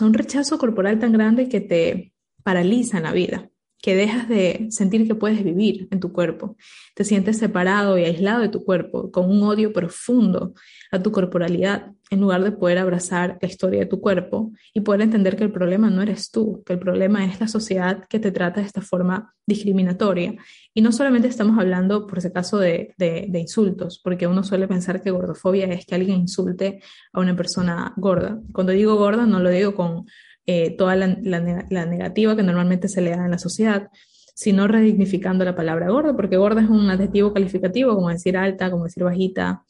un 0.00 0.14
rechazo 0.14 0.58
corporal 0.58 0.98
tan 0.98 1.12
grande 1.12 1.48
que 1.48 1.60
te 1.60 2.14
paraliza 2.42 2.98
en 2.98 3.04
la 3.04 3.12
vida 3.12 3.50
que 3.80 3.94
dejas 3.94 4.28
de 4.28 4.66
sentir 4.70 5.06
que 5.06 5.14
puedes 5.14 5.42
vivir 5.44 5.88
en 5.90 6.00
tu 6.00 6.12
cuerpo. 6.12 6.56
Te 6.94 7.04
sientes 7.04 7.38
separado 7.38 7.96
y 7.96 8.04
aislado 8.04 8.40
de 8.40 8.48
tu 8.48 8.64
cuerpo, 8.64 9.10
con 9.12 9.30
un 9.30 9.42
odio 9.42 9.72
profundo 9.72 10.54
a 10.90 11.00
tu 11.00 11.12
corporalidad, 11.12 11.92
en 12.10 12.20
lugar 12.20 12.42
de 12.42 12.52
poder 12.52 12.78
abrazar 12.78 13.38
la 13.40 13.48
historia 13.48 13.80
de 13.80 13.86
tu 13.86 14.00
cuerpo 14.00 14.52
y 14.72 14.80
poder 14.80 15.02
entender 15.02 15.36
que 15.36 15.44
el 15.44 15.52
problema 15.52 15.90
no 15.90 16.02
eres 16.02 16.30
tú, 16.30 16.62
que 16.64 16.72
el 16.72 16.78
problema 16.78 17.24
es 17.24 17.38
la 17.38 17.48
sociedad 17.48 18.06
que 18.08 18.18
te 18.18 18.32
trata 18.32 18.60
de 18.60 18.66
esta 18.66 18.80
forma 18.80 19.34
discriminatoria. 19.46 20.34
Y 20.74 20.80
no 20.80 20.90
solamente 20.90 21.28
estamos 21.28 21.58
hablando, 21.58 22.06
por 22.06 22.18
ese 22.18 22.32
caso, 22.32 22.58
de, 22.58 22.94
de 22.96 23.38
insultos, 23.38 24.00
porque 24.02 24.26
uno 24.26 24.42
suele 24.42 24.66
pensar 24.66 25.02
que 25.02 25.10
gordofobia 25.10 25.66
es 25.66 25.86
que 25.86 25.94
alguien 25.94 26.20
insulte 26.20 26.80
a 27.12 27.20
una 27.20 27.36
persona 27.36 27.92
gorda. 27.96 28.40
Cuando 28.52 28.72
digo 28.72 28.96
gorda, 28.96 29.26
no 29.26 29.38
lo 29.38 29.50
digo 29.50 29.74
con 29.74 30.06
eh, 30.50 30.70
toda 30.70 30.96
la, 30.96 31.08
negativa 31.08 32.34
que 32.34 32.42
normalmente 32.42 32.88
se 32.88 33.02
le 33.02 33.10
da 33.10 33.22
en 33.26 33.32
la 33.32 33.38
sociedad, 33.38 33.90
sino 34.34 34.66
redignificando 34.66 35.44
la 35.44 35.54
palabra 35.54 35.90
gorda, 35.90 36.16
porque 36.16 36.38
gorda 36.38 36.62
es 36.62 36.70
un 36.70 36.88
adjetivo 36.88 37.34
calificativo, 37.34 37.94
como 37.94 38.08
decir 38.08 38.34
alta, 38.34 38.70
como 38.70 38.84
decir 38.84 39.04
bajita, 39.04 39.62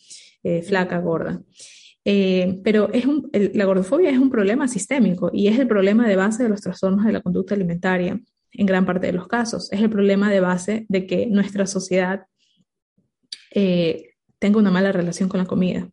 eh, 0.44 0.62
flaca, 0.62 1.00
gorda. 1.00 1.42
Eh, 2.04 2.60
pero 2.62 2.90
es 2.92 3.06
la 3.56 3.64
gordofobia 3.64 4.10
es 4.10 4.18
un 4.18 4.30
problema 4.30 4.68
sistémico 4.68 5.30
y 5.32 5.48
es 5.48 5.58
el 5.58 5.66
problema 5.66 6.06
de 6.06 6.14
base 6.14 6.44
de 6.44 6.48
los 6.48 6.60
trastornos 6.60 7.04
de 7.04 7.10
la 7.10 7.22
conducta 7.22 7.56
alimentaria 7.56 8.20
en 8.52 8.66
gran 8.66 8.86
parte 8.86 9.08
de 9.08 9.14
los 9.14 9.26
casos. 9.26 9.72
Es 9.72 9.80
el 9.80 9.90
problema 9.90 10.30
de 10.30 10.38
base 10.38 10.86
de 10.88 11.08
que 11.08 11.26
nuestra 11.26 11.66
sociedad 11.66 12.26
tenga 13.50 14.58
una 14.58 14.70
mala 14.70 14.92
relación 14.92 15.28
con 15.28 15.38
la 15.38 15.46
comida 15.46 15.90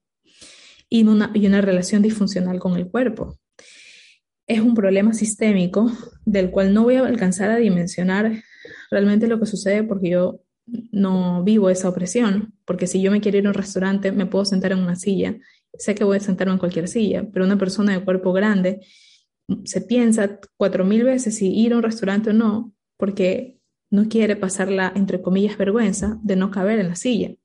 y 0.89 1.03
una, 1.07 1.31
y 1.33 1.47
una 1.47 1.61
relación 1.61 2.03
disfuncional 2.03 2.59
con 2.59 2.75
el 2.75 2.87
cuerpo 2.87 3.39
es 4.47 4.59
un 4.59 4.75
problema 4.75 5.13
sistémico 5.13 5.91
del 6.25 6.51
cual 6.51 6.73
no 6.73 6.83
voy 6.83 6.95
a 6.95 7.05
alcanzar 7.05 7.49
a 7.49 7.57
dimensionar 7.57 8.43
realmente 8.91 9.27
lo 9.27 9.39
que 9.39 9.45
sucede 9.45 9.83
porque 9.83 10.09
yo 10.09 10.41
no 10.91 11.43
vivo 11.43 11.69
esa 11.69 11.89
opresión, 11.89 12.53
porque 12.65 12.87
si 12.87 13.01
yo 13.01 13.11
me 13.11 13.21
quiero 13.21 13.37
ir 13.37 13.45
a 13.45 13.49
un 13.49 13.55
restaurante, 13.55 14.11
me 14.11 14.25
puedo 14.25 14.45
sentar 14.45 14.71
en 14.71 14.79
una 14.79 14.95
silla, 14.95 15.37
sé 15.77 15.95
que 15.95 16.03
voy 16.03 16.17
a 16.17 16.21
sentarme 16.21 16.53
en 16.53 16.59
cualquier 16.59 16.87
silla, 16.87 17.27
pero 17.31 17.45
una 17.45 17.57
persona 17.57 17.93
de 17.93 18.03
cuerpo 18.03 18.33
grande 18.33 18.81
se 19.63 19.81
piensa 19.81 20.39
cuatro 20.57 20.85
mil 20.85 21.03
veces 21.03 21.37
si 21.37 21.53
ir 21.53 21.73
a 21.73 21.77
un 21.77 21.83
restaurante 21.83 22.31
o 22.31 22.33
no, 22.33 22.73
porque 22.97 23.59
no 23.91 24.07
quiere 24.09 24.35
pasar 24.35 24.71
la, 24.71 24.91
entre 24.95 25.21
comillas, 25.21 25.57
vergüenza 25.57 26.19
de 26.23 26.35
no 26.35 26.49
caber 26.49 26.79
en 26.79 26.89
la 26.89 26.95
silla. 26.95 27.35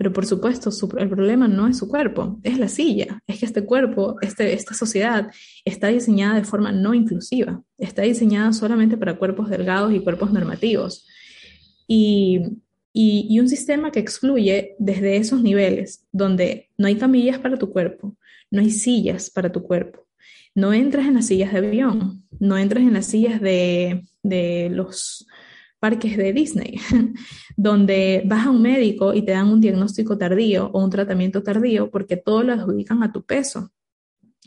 Pero 0.00 0.14
por 0.14 0.24
supuesto, 0.24 0.70
el 0.96 1.10
problema 1.10 1.46
no 1.46 1.68
es 1.68 1.76
su 1.76 1.86
cuerpo, 1.86 2.40
es 2.42 2.58
la 2.58 2.68
silla. 2.68 3.22
Es 3.26 3.38
que 3.38 3.44
este 3.44 3.66
cuerpo, 3.66 4.16
este, 4.22 4.54
esta 4.54 4.72
sociedad 4.72 5.30
está 5.62 5.88
diseñada 5.88 6.36
de 6.36 6.44
forma 6.44 6.72
no 6.72 6.94
inclusiva. 6.94 7.62
Está 7.76 8.00
diseñada 8.00 8.54
solamente 8.54 8.96
para 8.96 9.18
cuerpos 9.18 9.50
delgados 9.50 9.92
y 9.92 10.00
cuerpos 10.00 10.32
normativos. 10.32 11.06
Y, 11.86 12.40
y, 12.94 13.38
un 13.40 13.50
sistema 13.50 13.92
que 13.92 14.00
excluye 14.00 14.74
desde 14.78 15.18
esos 15.18 15.42
niveles, 15.42 16.06
donde 16.12 16.70
no 16.78 16.86
hay 16.86 16.96
camillas 16.96 17.38
para 17.38 17.58
tu 17.58 17.70
cuerpo, 17.70 18.16
no 18.50 18.62
hay 18.62 18.70
sillas 18.70 19.28
para 19.28 19.52
tu 19.52 19.62
cuerpo. 19.62 20.06
No 20.54 20.72
entras 20.72 21.08
en 21.08 21.12
las 21.16 21.26
sillas 21.26 21.52
de 21.52 21.58
avión, 21.58 22.24
no 22.38 22.56
entras 22.56 22.84
en 22.84 22.94
las 22.94 23.04
sillas 23.04 23.38
de, 23.42 24.02
de 24.22 24.70
los 24.70 25.26
parques 25.80 26.16
de 26.16 26.32
Disney, 26.32 26.78
donde 27.56 28.22
vas 28.26 28.46
a 28.46 28.50
un 28.50 28.62
médico 28.62 29.14
y 29.14 29.22
te 29.22 29.32
dan 29.32 29.48
un 29.48 29.60
diagnóstico 29.60 30.16
tardío 30.18 30.70
o 30.72 30.84
un 30.84 30.90
tratamiento 30.90 31.42
tardío 31.42 31.90
porque 31.90 32.16
todo 32.16 32.42
lo 32.42 32.52
adjudican 32.52 33.02
a 33.02 33.12
tu 33.12 33.24
peso. 33.24 33.72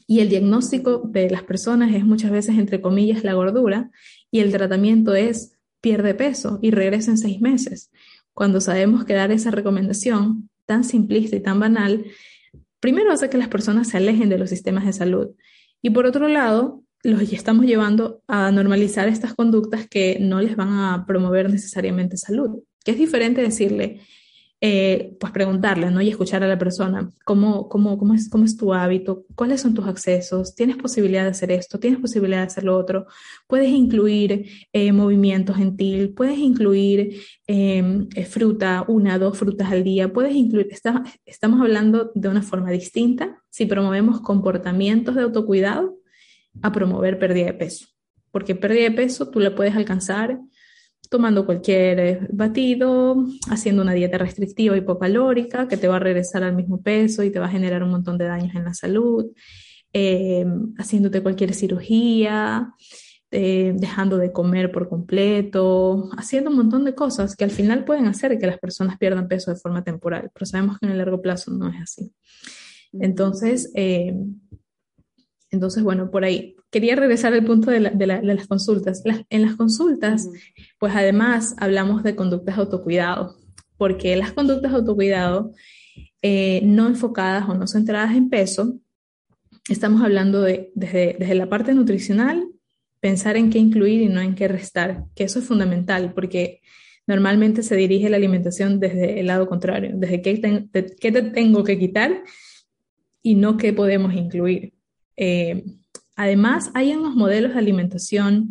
Y 0.05 0.19
el 0.19 0.29
diagnóstico 0.29 1.01
de 1.05 1.29
las 1.29 1.43
personas 1.43 1.93
es 1.93 2.05
muchas 2.05 2.31
veces, 2.31 2.57
entre 2.57 2.81
comillas, 2.81 3.23
la 3.23 3.33
gordura 3.33 3.89
y 4.31 4.39
el 4.39 4.51
tratamiento 4.51 5.15
es 5.15 5.57
pierde 5.81 6.13
peso 6.13 6.59
y 6.61 6.71
regresa 6.71 7.11
en 7.11 7.17
seis 7.17 7.41
meses. 7.41 7.91
Cuando 8.33 8.61
sabemos 8.61 9.05
que 9.05 9.13
dar 9.13 9.31
esa 9.31 9.51
recomendación 9.51 10.49
tan 10.65 10.83
simplista 10.83 11.35
y 11.35 11.41
tan 11.41 11.59
banal, 11.59 12.05
primero 12.79 13.11
hace 13.11 13.29
que 13.29 13.37
las 13.37 13.47
personas 13.47 13.89
se 13.89 13.97
alejen 13.97 14.29
de 14.29 14.37
los 14.37 14.49
sistemas 14.49 14.85
de 14.85 14.93
salud. 14.93 15.29
Y 15.81 15.89
por 15.89 16.05
otro 16.05 16.27
lado, 16.27 16.82
los 17.03 17.21
estamos 17.33 17.65
llevando 17.65 18.21
a 18.27 18.49
normalizar 18.51 19.09
estas 19.09 19.33
conductas 19.33 19.87
que 19.87 20.17
no 20.21 20.41
les 20.41 20.55
van 20.55 20.69
a 20.69 21.05
promover 21.05 21.49
necesariamente 21.49 22.17
salud. 22.17 22.63
Que 22.83 22.91
es 22.91 22.97
diferente 22.97 23.41
decirle, 23.41 23.99
eh, 24.65 25.17
pues 25.19 25.33
preguntarle, 25.33 25.91
¿no? 25.91 26.01
Y 26.01 26.07
escuchar 26.07 26.41
a 26.41 26.47
la 26.47 26.57
persona, 26.57 27.11
¿cómo, 27.25 27.67
cómo, 27.67 27.97
cómo, 27.97 28.13
es, 28.13 28.29
¿cómo 28.29 28.45
es 28.45 28.55
tu 28.55 28.73
hábito? 28.73 29.25
¿Cuáles 29.35 29.59
son 29.59 29.73
tus 29.73 29.85
accesos? 29.85 30.55
¿Tienes 30.55 30.77
posibilidad 30.77 31.23
de 31.23 31.31
hacer 31.31 31.51
esto? 31.51 31.79
¿Tienes 31.79 31.99
posibilidad 31.99 32.39
de 32.39 32.45
hacer 32.45 32.63
lo 32.63 32.77
otro? 32.77 33.05
Puedes 33.45 33.69
incluir 33.69 34.45
eh, 34.71 34.93
movimientos 34.93 35.57
gentil, 35.57 36.13
puedes 36.13 36.37
incluir 36.37 37.19
em, 37.45 38.07
eh, 38.15 38.23
fruta, 38.23 38.85
una, 38.87 39.19
dos 39.19 39.37
frutas 39.37 39.69
al 39.69 39.83
día, 39.83 40.13
puedes 40.13 40.33
incluir, 40.33 40.69
estamos 41.25 41.61
hablando 41.61 42.13
de 42.15 42.29
una 42.29 42.41
forma 42.41 42.71
distinta 42.71 43.43
si 43.49 43.65
promovemos 43.65 44.21
comportamientos 44.21 45.15
de 45.15 45.23
autocuidado 45.23 45.97
a 46.61 46.71
promover 46.71 47.19
pérdida 47.19 47.47
de 47.47 47.53
peso, 47.53 47.87
porque 48.31 48.55
pérdida 48.55 48.83
de 48.83 48.91
peso 48.91 49.29
tú 49.29 49.39
la 49.39 49.55
puedes 49.55 49.75
alcanzar 49.75 50.39
tomando 51.09 51.45
cualquier 51.45 51.99
eh, 51.99 52.19
batido, 52.31 53.15
haciendo 53.49 53.81
una 53.81 53.93
dieta 53.93 54.17
restrictiva 54.17 54.75
hipocalórica 54.75 55.67
que 55.67 55.77
te 55.77 55.87
va 55.87 55.97
a 55.97 55.99
regresar 55.99 56.43
al 56.43 56.55
mismo 56.55 56.81
peso 56.81 57.23
y 57.23 57.29
te 57.29 57.37
va 57.37 57.45
a 57.45 57.51
generar 57.51 57.83
un 57.83 57.91
montón 57.91 58.17
de 58.17 58.25
daños 58.25 58.55
en 58.55 58.63
la 58.63 58.73
salud, 58.73 59.27
eh, 59.93 60.43
haciéndote 60.77 61.21
cualquier 61.21 61.53
cirugía, 61.53 62.73
eh, 63.29 63.73
dejando 63.75 64.17
de 64.17 64.31
comer 64.31 64.71
por 64.71 64.89
completo, 64.89 66.09
haciendo 66.17 66.49
un 66.49 66.57
montón 66.57 66.83
de 66.83 66.95
cosas 66.95 67.35
que 67.35 67.43
al 67.43 67.51
final 67.51 67.85
pueden 67.85 68.07
hacer 68.07 68.37
que 68.39 68.47
las 68.47 68.57
personas 68.57 68.97
pierdan 68.97 69.27
peso 69.27 69.51
de 69.51 69.59
forma 69.59 69.83
temporal, 69.83 70.31
pero 70.33 70.47
sabemos 70.47 70.79
que 70.79 70.87
en 70.87 70.93
el 70.93 70.97
largo 70.97 71.21
plazo 71.21 71.51
no 71.51 71.69
es 71.69 71.79
así. 71.79 72.11
Entonces, 72.91 73.71
entonces, 75.53 75.83
bueno, 75.83 76.09
por 76.09 76.25
ahí. 76.25 76.55
Quería 76.71 76.95
regresar 76.95 77.33
al 77.33 77.45
punto 77.45 77.69
de, 77.69 77.79
las 77.79 78.47
consultas. 78.47 79.03
en 79.29 79.41
las 79.43 79.55
consultas, 79.55 80.27
pues 80.79 80.93
además 80.95 81.55
hablamos 81.59 82.03
de 82.03 82.15
conductas 82.15 82.55
de 82.55 82.61
autocuidado, 82.63 83.37
porque 83.77 84.15
las 84.15 84.33
conductas 84.33 84.71
de 84.71 84.77
autocuidado 84.77 85.53
eh, 86.21 86.61
no 86.63 86.87
enfocadas 86.87 87.47
o 87.47 87.53
no 87.53 87.67
centradas 87.67 88.15
en 88.15 88.29
peso, 88.29 88.79
estamos 89.69 90.01
hablando 90.01 90.41
de 90.41 90.71
desde, 90.73 91.15
desde 91.19 91.35
la 91.35 91.47
parte 91.47 91.73
nutricional, 91.73 92.47
pensar 92.99 93.37
en 93.37 93.51
qué 93.51 93.59
incluir 93.59 94.01
y 94.01 94.09
no 94.09 94.21
en 94.21 94.33
qué 94.33 94.47
restar, 94.47 95.05
que 95.15 95.25
eso 95.25 95.39
es 95.39 95.45
fundamental, 95.45 96.13
porque 96.13 96.61
normalmente 97.05 97.61
se 97.61 97.75
dirige 97.75 98.09
la 98.09 98.17
alimentación 98.17 98.79
desde 98.79 99.19
el 99.19 99.27
lado 99.27 99.47
contrario, 99.47 99.91
desde 99.93 100.21
qué, 100.21 100.67
qué 100.99 101.11
te 101.11 101.21
tengo 101.21 101.63
que 101.63 101.77
quitar 101.77 102.23
y 103.21 103.35
no 103.35 103.57
qué 103.57 103.71
podemos 103.73 104.13
incluir. 104.13 104.72
Eh, 105.17 105.63
además, 106.15 106.71
hay 106.73 106.93
unos 106.93 107.15
modelos 107.15 107.53
de 107.53 107.59
alimentación 107.59 108.49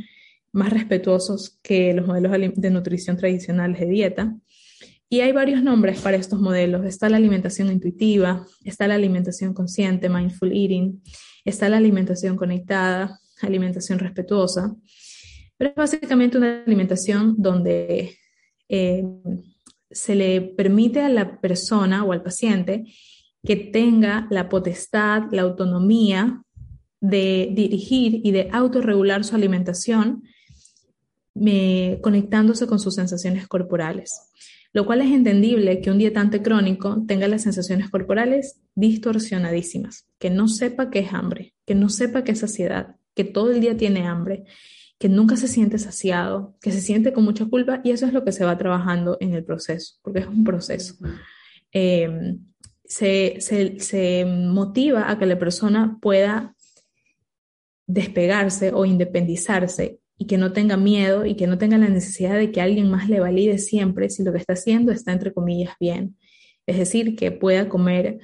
más 0.53 0.71
respetuosos 0.71 1.59
que 1.63 1.95
los 1.95 2.07
modelos 2.07 2.33
de 2.55 2.71
nutrición 2.71 3.17
tradicionales 3.17 3.81
de 3.81 3.87
dieta. 3.87 4.37
Y 5.09 5.21
hay 5.21 5.33
varios 5.33 5.63
nombres 5.63 6.01
para 6.01 6.17
estos 6.17 6.41
modelos. 6.41 6.87
Está 6.87 7.09
la 7.09 7.19
alimentación 7.19 7.71
intuitiva, 7.71 8.47
está 8.65 8.89
la 8.89 8.95
alimentación 8.95 9.53
consciente, 9.53 10.09
mindful 10.09 10.53
eating, 10.53 11.03
está 11.45 11.69
la 11.69 11.77
alimentación 11.77 12.37
conectada, 12.37 13.19
alimentación 13.43 13.99
respetuosa. 13.99 14.75
Pero 15.57 15.71
es 15.71 15.77
básicamente 15.77 16.39
una 16.39 16.63
alimentación 16.67 17.35
donde 17.39 18.17
eh, 18.69 19.05
se 19.91 20.15
le 20.15 20.41
permite 20.41 21.01
a 21.01 21.09
la 21.09 21.41
persona 21.41 22.05
o 22.05 22.13
al 22.13 22.23
paciente 22.23 22.85
que 23.45 23.57
tenga 23.57 24.27
la 24.31 24.49
potestad, 24.49 25.25
la 25.31 25.43
autonomía 25.43 26.43
de 27.03 27.50
dirigir 27.53 28.20
y 28.22 28.30
de 28.30 28.48
autorregular 28.53 29.24
su 29.24 29.34
alimentación 29.34 30.22
conectándose 32.00 32.66
con 32.66 32.78
sus 32.78 32.94
sensaciones 32.94 33.48
corporales, 33.48 34.11
lo 34.72 34.86
cual 34.86 35.03
es 35.03 35.11
entendible 35.11 35.80
que 35.80 35.90
un 35.90 35.98
dietante 35.98 36.42
crónico 36.42 37.03
tenga 37.09 37.26
las 37.26 37.42
sensaciones 37.42 37.90
corporales 37.90 38.61
distorsionadísimas, 38.76 40.07
que 40.18 40.30
no 40.30 40.46
sepa 40.46 40.90
qué 40.90 41.00
es 41.00 41.12
hambre, 41.12 41.55
que 41.66 41.74
no 41.74 41.88
sepa 41.88 42.22
qué 42.22 42.32
es 42.32 42.38
saciedad, 42.38 42.94
que 43.14 43.24
todo 43.24 43.50
el 43.50 43.61
día 43.61 43.76
tiene 43.76 44.07
hambre, 44.07 44.44
que 44.98 45.09
nunca 45.09 45.36
se 45.36 45.48
siente 45.48 45.78
saciado, 45.78 46.57
que 46.61 46.70
se 46.70 46.80
siente 46.80 47.12
con 47.12 47.24
mucha 47.24 47.46
culpa 47.46 47.80
y 47.82 47.90
eso 47.90 48.07
es 48.07 48.12
lo 48.12 48.24
que 48.24 48.30
se 48.30 48.44
va 48.44 48.57
trabajando 48.57 49.16
en 49.20 49.34
el 49.34 49.44
proceso, 49.44 49.96
porque 50.03 50.20
es 50.20 50.28
un 50.28 50.44
proceso. 50.44 50.94
Eh, 51.72 52.36
se, 52.84 53.36
se, 53.40 53.80
se, 53.80 54.24
motiva 54.24 55.11
a 55.11 55.18
que 55.18 55.26
la 55.26 55.38
persona 55.38 55.98
pueda 56.00 56.55
despegarse 57.93 58.72
o 58.72 58.84
independizarse 58.86 59.99
y 60.16 60.26
que 60.26 60.38
no 60.38 60.53
tenga 60.53 60.76
miedo 60.76 61.26
y 61.26 61.34
que 61.34 61.47
no 61.47 61.59
tenga 61.59 61.76
la 61.76 61.88
necesidad 61.88 62.36
de 62.36 62.51
que 62.51 62.61
alguien 62.61 62.90
más 62.90 63.09
le 63.09 63.20
valide 63.20 63.59
siempre 63.59 64.09
si 64.09 64.24
lo 64.24 64.32
que 64.32 64.38
está 64.38 64.55
haciendo 64.55 64.93
está 64.93 65.12
entre 65.12 65.32
comillas 65.32 65.74
bien. 65.78 66.16
Es 66.66 66.78
decir, 66.78 67.16
que 67.16 67.32
pueda 67.32 67.68
comer 67.68 68.20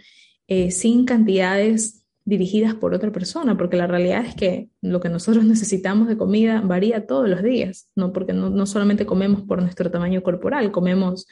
eh, 0.46 0.70
sin 0.70 1.04
cantidades 1.04 2.06
dirigidas 2.24 2.74
por 2.74 2.94
otra 2.94 3.10
persona, 3.12 3.56
porque 3.56 3.76
la 3.76 3.86
realidad 3.86 4.24
es 4.24 4.34
que 4.34 4.68
lo 4.80 5.00
que 5.00 5.08
nosotros 5.08 5.44
necesitamos 5.54 6.08
de 6.08 6.16
comida 6.16 6.62
varía 6.62 7.06
todos 7.06 7.28
los 7.28 7.42
días, 7.42 7.90
¿no? 7.94 8.12
porque 8.12 8.32
no, 8.32 8.48
no 8.48 8.64
solamente 8.64 9.04
comemos 9.04 9.42
por 9.42 9.60
nuestro 9.60 9.90
tamaño 9.90 10.22
corporal, 10.22 10.70
comemos 10.70 11.26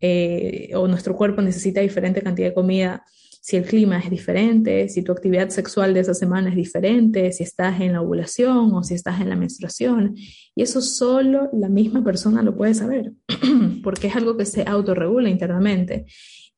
eh, 0.00 0.70
o 0.74 0.86
nuestro 0.88 1.14
cuerpo 1.16 1.40
necesita 1.40 1.80
diferente 1.80 2.22
cantidad 2.22 2.48
de 2.48 2.54
comida 2.54 3.04
si 3.40 3.56
el 3.56 3.64
clima 3.64 3.98
es 3.98 4.10
diferente, 4.10 4.88
si 4.90 5.02
tu 5.02 5.12
actividad 5.12 5.48
sexual 5.48 5.94
de 5.94 6.00
esa 6.00 6.12
semana 6.12 6.50
es 6.50 6.56
diferente, 6.56 7.32
si 7.32 7.42
estás 7.42 7.80
en 7.80 7.94
la 7.94 8.02
ovulación 8.02 8.74
o 8.74 8.84
si 8.84 8.94
estás 8.94 9.20
en 9.20 9.30
la 9.30 9.36
menstruación. 9.36 10.14
Y 10.54 10.62
eso 10.62 10.82
solo 10.82 11.48
la 11.54 11.70
misma 11.70 12.04
persona 12.04 12.42
lo 12.42 12.54
puede 12.54 12.74
saber, 12.74 13.12
porque 13.82 14.08
es 14.08 14.16
algo 14.16 14.36
que 14.36 14.44
se 14.44 14.62
autorregula 14.62 15.30
internamente. 15.30 16.04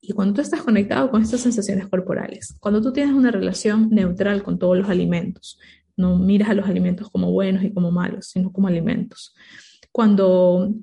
Y 0.00 0.12
cuando 0.12 0.34
tú 0.34 0.40
estás 0.40 0.62
conectado 0.62 1.08
con 1.08 1.22
estas 1.22 1.40
sensaciones 1.40 1.86
corporales, 1.86 2.56
cuando 2.58 2.82
tú 2.82 2.92
tienes 2.92 3.14
una 3.14 3.30
relación 3.30 3.88
neutral 3.90 4.42
con 4.42 4.58
todos 4.58 4.76
los 4.76 4.88
alimentos, 4.88 5.60
no 5.96 6.18
miras 6.18 6.50
a 6.50 6.54
los 6.54 6.66
alimentos 6.66 7.08
como 7.10 7.30
buenos 7.30 7.62
y 7.62 7.72
como 7.72 7.92
malos, 7.92 8.26
sino 8.26 8.52
como 8.52 8.66
alimentos. 8.66 9.36
Cuando 9.92 10.74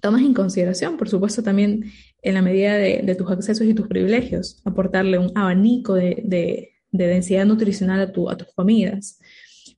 tomas 0.00 0.22
en 0.22 0.32
consideración, 0.32 0.96
por 0.96 1.10
supuesto, 1.10 1.42
también 1.42 1.84
en 2.24 2.34
la 2.34 2.42
medida 2.42 2.76
de, 2.78 3.14
tus 3.16 3.30
accesos 3.30 3.66
y 3.66 3.74
tus 3.74 3.86
privilegios, 3.86 4.60
aportarle 4.64 5.18
un 5.18 5.30
abanico 5.34 5.94
de, 5.94 6.70
densidad 6.90 7.44
nutricional 7.44 8.00
a, 8.00 8.12
tu, 8.12 8.30
a 8.30 8.36
tus 8.36 8.48
comidas. 8.54 9.20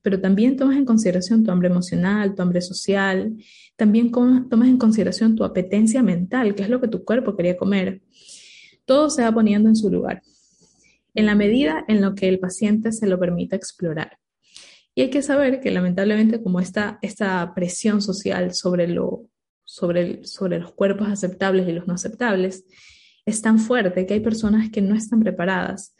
Pero 0.01 0.21
también 0.21 0.55
tomas 0.55 0.77
en 0.77 0.85
consideración 0.85 1.43
tu 1.43 1.51
hambre 1.51 1.67
emocional, 1.67 2.35
tu 2.35 2.41
hambre 2.41 2.61
social, 2.61 3.35
también 3.75 4.11
tomas 4.11 4.69
en 4.69 4.77
consideración 4.77 5.35
tu 5.35 5.43
apetencia 5.43 6.01
mental, 6.01 6.55
que 6.55 6.63
es 6.63 6.69
lo 6.69 6.79
que 6.79 6.87
tu 6.87 7.03
cuerpo 7.03 7.35
quería 7.35 7.57
comer. 7.57 8.01
Todo 8.85 9.09
se 9.09 9.23
va 9.23 9.31
poniendo 9.33 9.67
en 9.67 9.75
su 9.75 9.91
lugar, 9.91 10.21
en 11.15 11.25
la 11.25 11.35
medida 11.35 11.83
en 11.89 12.01
lo 12.01 12.15
que 12.15 12.29
el 12.29 12.39
paciente 12.39 12.93
se 12.93 13.07
lo 13.07 13.19
permita 13.19 13.57
explorar. 13.57 14.19
Y 14.95 15.01
hay 15.01 15.09
que 15.09 15.21
saber 15.21 15.59
que 15.59 15.69
lamentablemente 15.69 16.41
como 16.41 16.61
esta 16.61 17.51
presión 17.53 18.01
social 18.01 18.53
sobre 18.53 18.87
lo 18.87 19.26
sobre, 19.67 20.25
sobre 20.25 20.59
los 20.59 20.71
cuerpos 20.71 21.09
aceptables 21.09 21.67
y 21.67 21.73
los 21.73 21.85
no 21.87 21.93
aceptables 21.93 22.65
es 23.25 23.41
tan 23.41 23.59
fuerte 23.59 24.05
que 24.05 24.13
hay 24.13 24.21
personas 24.21 24.71
que 24.71 24.81
no 24.81 24.95
están 24.95 25.19
preparadas 25.19 25.93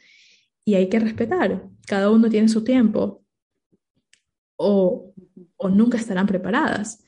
y 0.64 0.74
hay 0.74 0.88
que 0.88 0.98
respetar. 0.98 1.68
Cada 1.86 2.10
uno 2.10 2.30
tiene 2.30 2.48
su 2.48 2.64
tiempo 2.64 3.22
o, 4.56 5.12
o 5.58 5.68
nunca 5.68 5.98
estarán 5.98 6.26
preparadas. 6.26 7.04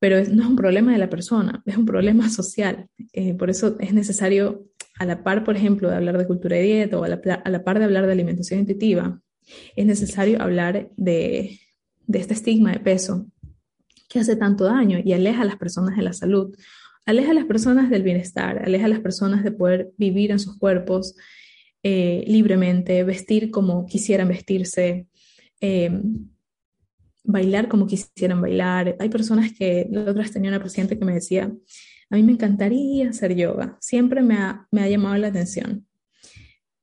Pero 0.00 0.16
no 0.16 0.42
es 0.42 0.48
un 0.48 0.56
problema 0.56 0.92
de 0.92 0.98
la 0.98 1.08
persona, 1.08 1.62
es 1.64 1.76
un 1.76 1.86
problema 1.86 2.28
social. 2.40 2.88
Eh, 3.12 3.34
por 3.34 3.48
eso 3.48 3.76
es 3.78 3.94
necesario, 3.94 4.66
a 4.98 5.06
la 5.06 5.22
par, 5.22 5.44
por 5.44 5.56
ejemplo, 5.56 5.88
de 5.88 5.96
hablar 5.96 6.18
de 6.18 6.26
cultura 6.26 6.56
de 6.56 6.62
dieta 6.62 6.98
o 6.98 7.04
a 7.04 7.08
la, 7.08 7.20
a 7.44 7.50
la 7.50 7.62
par 7.62 7.78
de 7.78 7.84
hablar 7.84 8.06
de 8.06 8.12
alimentación 8.12 8.60
intuitiva, 8.60 9.20
es 9.76 9.86
necesario 9.86 10.42
hablar 10.42 10.90
de, 10.96 11.60
de 12.06 12.18
este 12.18 12.34
estigma 12.34 12.72
de 12.72 12.80
peso 12.80 13.28
que 14.08 14.20
hace 14.20 14.36
tanto 14.36 14.64
daño 14.64 15.00
y 15.04 15.12
aleja 15.12 15.42
a 15.42 15.44
las 15.44 15.56
personas 15.56 15.96
de 15.96 16.02
la 16.02 16.12
salud, 16.12 16.54
aleja 17.04 17.30
a 17.30 17.34
las 17.34 17.44
personas 17.44 17.90
del 17.90 18.02
bienestar, 18.02 18.62
aleja 18.64 18.86
a 18.86 18.88
las 18.88 19.00
personas 19.00 19.44
de 19.44 19.52
poder 19.52 19.92
vivir 19.96 20.30
en 20.32 20.38
sus 20.38 20.58
cuerpos 20.58 21.14
eh, 21.82 22.24
libremente, 22.26 23.04
vestir 23.04 23.50
como 23.50 23.86
quisieran 23.86 24.28
vestirse, 24.28 25.06
eh, 25.60 26.00
bailar 27.22 27.68
como 27.68 27.86
quisieran 27.86 28.40
bailar. 28.40 28.96
Hay 28.98 29.08
personas 29.08 29.52
que, 29.52 29.86
la 29.90 30.02
otra 30.02 30.24
tenía 30.24 30.50
una 30.50 30.62
paciente 30.62 30.98
que 30.98 31.04
me 31.04 31.14
decía, 31.14 31.52
a 32.10 32.16
mí 32.16 32.22
me 32.22 32.32
encantaría 32.32 33.10
hacer 33.10 33.34
yoga, 33.36 33.76
siempre 33.80 34.22
me 34.22 34.34
ha, 34.34 34.66
me 34.70 34.82
ha 34.82 34.88
llamado 34.88 35.16
la 35.16 35.28
atención, 35.28 35.86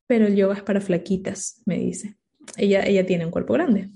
pero 0.06 0.26
el 0.26 0.36
yoga 0.36 0.54
es 0.54 0.62
para 0.62 0.80
flaquitas, 0.80 1.62
me 1.66 1.78
dice. 1.78 2.16
Ella, 2.56 2.82
ella 2.86 3.06
tiene 3.06 3.24
un 3.24 3.30
cuerpo 3.30 3.54
grande. 3.54 3.90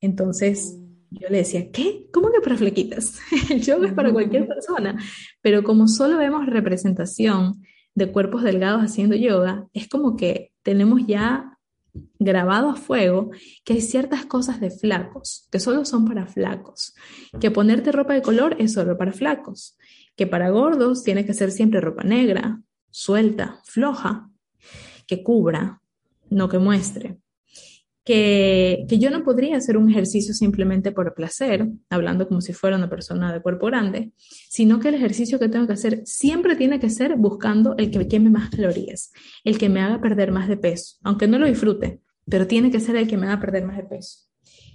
Entonces, 0.00 0.76
yo 1.20 1.28
le 1.28 1.38
decía, 1.38 1.70
¿qué? 1.70 2.06
¿Cómo 2.12 2.30
que 2.30 2.40
para 2.40 2.56
flequitas? 2.56 3.18
El 3.50 3.62
yoga 3.62 3.88
es 3.88 3.94
para 3.94 4.12
cualquier 4.12 4.46
persona, 4.46 4.98
pero 5.40 5.62
como 5.62 5.88
solo 5.88 6.18
vemos 6.18 6.46
representación 6.46 7.62
de 7.94 8.10
cuerpos 8.10 8.42
delgados 8.42 8.82
haciendo 8.82 9.16
yoga, 9.16 9.68
es 9.72 9.88
como 9.88 10.16
que 10.16 10.52
tenemos 10.62 11.06
ya 11.06 11.58
grabado 12.18 12.70
a 12.70 12.76
fuego 12.76 13.30
que 13.64 13.74
hay 13.74 13.80
ciertas 13.82 14.24
cosas 14.24 14.60
de 14.60 14.70
flacos, 14.70 15.46
que 15.50 15.60
solo 15.60 15.84
son 15.84 16.06
para 16.06 16.26
flacos, 16.26 16.94
que 17.38 17.50
ponerte 17.50 17.92
ropa 17.92 18.14
de 18.14 18.22
color 18.22 18.56
es 18.58 18.72
solo 18.72 18.96
para 18.96 19.12
flacos, 19.12 19.76
que 20.16 20.26
para 20.26 20.48
gordos 20.48 21.04
tiene 21.04 21.26
que 21.26 21.34
ser 21.34 21.50
siempre 21.50 21.82
ropa 21.82 22.02
negra, 22.02 22.62
suelta, 22.90 23.60
floja, 23.64 24.30
que 25.06 25.22
cubra, 25.22 25.82
no 26.30 26.48
que 26.48 26.58
muestre 26.58 27.21
que, 28.04 28.84
yo 28.88 29.10
no 29.10 29.22
podría 29.22 29.56
hacer 29.56 29.76
un 29.76 29.90
ejercicio 29.90 30.34
simplemente 30.34 30.92
por 30.92 31.14
placer, 31.14 31.68
hablando 31.88 32.28
como 32.28 32.40
si 32.40 32.52
fuera 32.52 32.76
una 32.76 32.90
persona 32.90 33.32
de 33.32 33.40
cuerpo 33.40 33.66
grande, 33.66 34.12
sino 34.48 34.80
que 34.80 34.88
el 34.88 34.94
ejercicio 34.94 35.38
que 35.38 35.48
tengo 35.48 35.66
que 35.66 35.74
hacer 35.74 36.02
siempre 36.04 36.56
tiene 36.56 36.80
que 36.80 36.90
ser 36.90 37.16
buscando 37.16 37.76
el 37.78 37.90
que 37.90 38.08
queme 38.08 38.30
más 38.30 38.50
calorías, 38.50 39.12
el 39.44 39.58
que 39.58 39.68
me 39.68 39.80
haga 39.80 40.00
perder 40.00 40.32
más 40.32 40.48
de 40.48 40.56
peso, 40.56 40.96
aunque 41.02 41.28
no 41.28 41.38
lo 41.38 41.46
disfrute, 41.46 42.00
pero 42.28 42.46
tiene 42.46 42.70
que 42.70 42.80
ser 42.80 42.96
el 42.96 43.08
que 43.08 43.16
me 43.16 43.26
haga 43.26 43.40
perder 43.40 43.64
más 43.64 43.76
de 43.76 43.84
peso. 43.84 44.28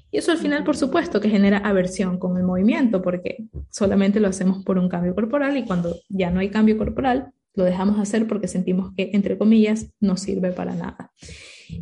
Y 0.10 0.20
eso 0.20 0.32
al 0.32 0.38
final, 0.38 0.64
por 0.64 0.78
supuesto, 0.78 1.20
que 1.20 1.30
genera 1.30 1.58
aversión 1.58 2.18
con 2.18 2.38
el 2.38 2.44
movimiento, 2.44 3.02
porque 3.02 3.46
solamente 3.70 4.22
lo 4.22 4.30
hacemos 4.30 4.64
por 4.64 4.78
un 4.78 4.88
cambio 4.88 5.14
corporal 5.14 5.58
y 5.58 5.66
cuando 5.66 5.98
ya 6.08 6.32
no 6.32 6.40
hay 6.40 6.50
cambio 6.50 6.78
corporal, 6.78 7.34
lo 7.56 7.66
dejamos 7.66 8.00
hacer 8.00 8.26
porque 8.26 8.48
sentimos 8.48 8.94
que, 8.96 9.10
entre 9.14 9.38
comillas, 9.38 9.92
no 10.00 10.16
sirve 10.16 10.52
para 10.52 10.76
nada. 10.76 11.12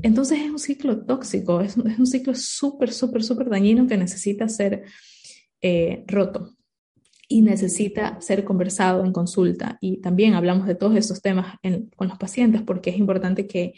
Entonces 0.02 0.40
es 0.40 0.50
un 0.50 0.60
ciclo 0.60 1.06
tóxico, 1.06 1.62
es 1.62 1.78
un, 1.78 2.08
ciclo 2.08 2.34
súper, 2.36 2.92
súper, 2.92 3.24
súper 3.24 3.50
dañino 3.50 3.88
que 3.88 3.98
necesita 3.98 4.48
ser 4.50 4.84
eh, 5.62 6.04
roto 6.08 6.56
y 7.28 7.42
necesita 7.42 8.20
ser 8.22 8.44
conversado 8.44 9.04
en 9.04 9.12
consulta. 9.12 9.78
Y 9.82 9.98
también 9.98 10.34
hablamos 10.34 10.68
de 10.68 10.76
todos 10.76 10.96
estos 10.96 11.22
temas 11.22 11.58
con 11.96 12.08
los 12.08 12.18
pacientes 12.18 12.62
porque 12.62 12.92
es 12.92 12.98
importante 12.98 13.48
que 13.48 13.74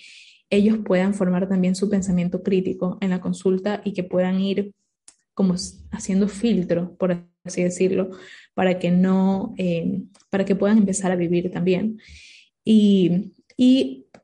ellos 0.50 0.78
puedan 0.86 1.14
formar 1.14 1.48
también 1.48 1.76
su 1.76 1.90
pensamiento 1.90 2.42
crítico 2.42 2.98
en 3.02 3.10
la 3.10 3.22
consulta 3.22 3.82
y 3.84 3.94
que 3.94 4.04
puedan 4.04 4.40
ir 4.40 4.74
como 5.34 5.56
haciendo 5.92 6.28
filtro, 6.28 6.96
por 6.98 7.28
así 7.44 7.62
decirlo, 7.64 8.10
para 8.54 8.80
que 8.80 8.90
no, 8.90 9.54
eh, 9.58 10.02
para 10.30 10.46
que 10.46 10.56
puedan 10.56 10.80
empezar 10.80 11.12
a 11.12 11.16
vivir 11.16 11.52
también. 11.52 12.00
Y, 12.66 13.26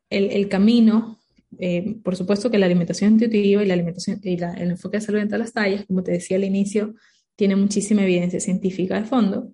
el, 0.10 0.48
camino 0.48 1.20
eh, 1.60 1.96
por 2.04 2.16
supuesto 2.16 2.50
que 2.50 2.58
la 2.58 2.66
alimentación 2.66 3.14
intuitiva 3.14 3.64
y 3.64 3.72
el 3.72 4.72
enfoque 4.72 4.98
de 4.98 5.02
salud 5.02 5.20
en 5.20 5.28
todas 5.28 5.40
las 5.40 5.54
tallas, 5.54 5.86
como 5.86 6.04
te 6.04 6.12
decía 6.12 6.38
al 6.38 6.44
inicio, 6.44 6.96
tiene 7.36 7.56
muchísima 7.56 8.04
evidencia 8.04 8.40
científica 8.40 9.00
de 9.00 9.06
fondo. 9.06 9.52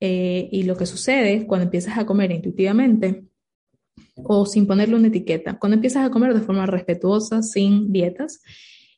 Eh, 0.00 0.48
y 0.50 0.62
lo 0.62 0.76
que 0.76 0.86
sucede 0.86 1.46
cuando 1.46 1.64
empiezas 1.64 1.98
a 1.98 2.06
comer 2.06 2.32
intuitivamente 2.32 3.24
o 4.16 4.46
sin 4.46 4.66
ponerle 4.66 4.96
una 4.96 5.08
etiqueta, 5.08 5.58
cuando 5.58 5.74
empiezas 5.74 6.06
a 6.06 6.10
comer 6.10 6.32
de 6.34 6.40
forma 6.40 6.66
respetuosa, 6.66 7.42
sin 7.42 7.92
dietas, 7.92 8.42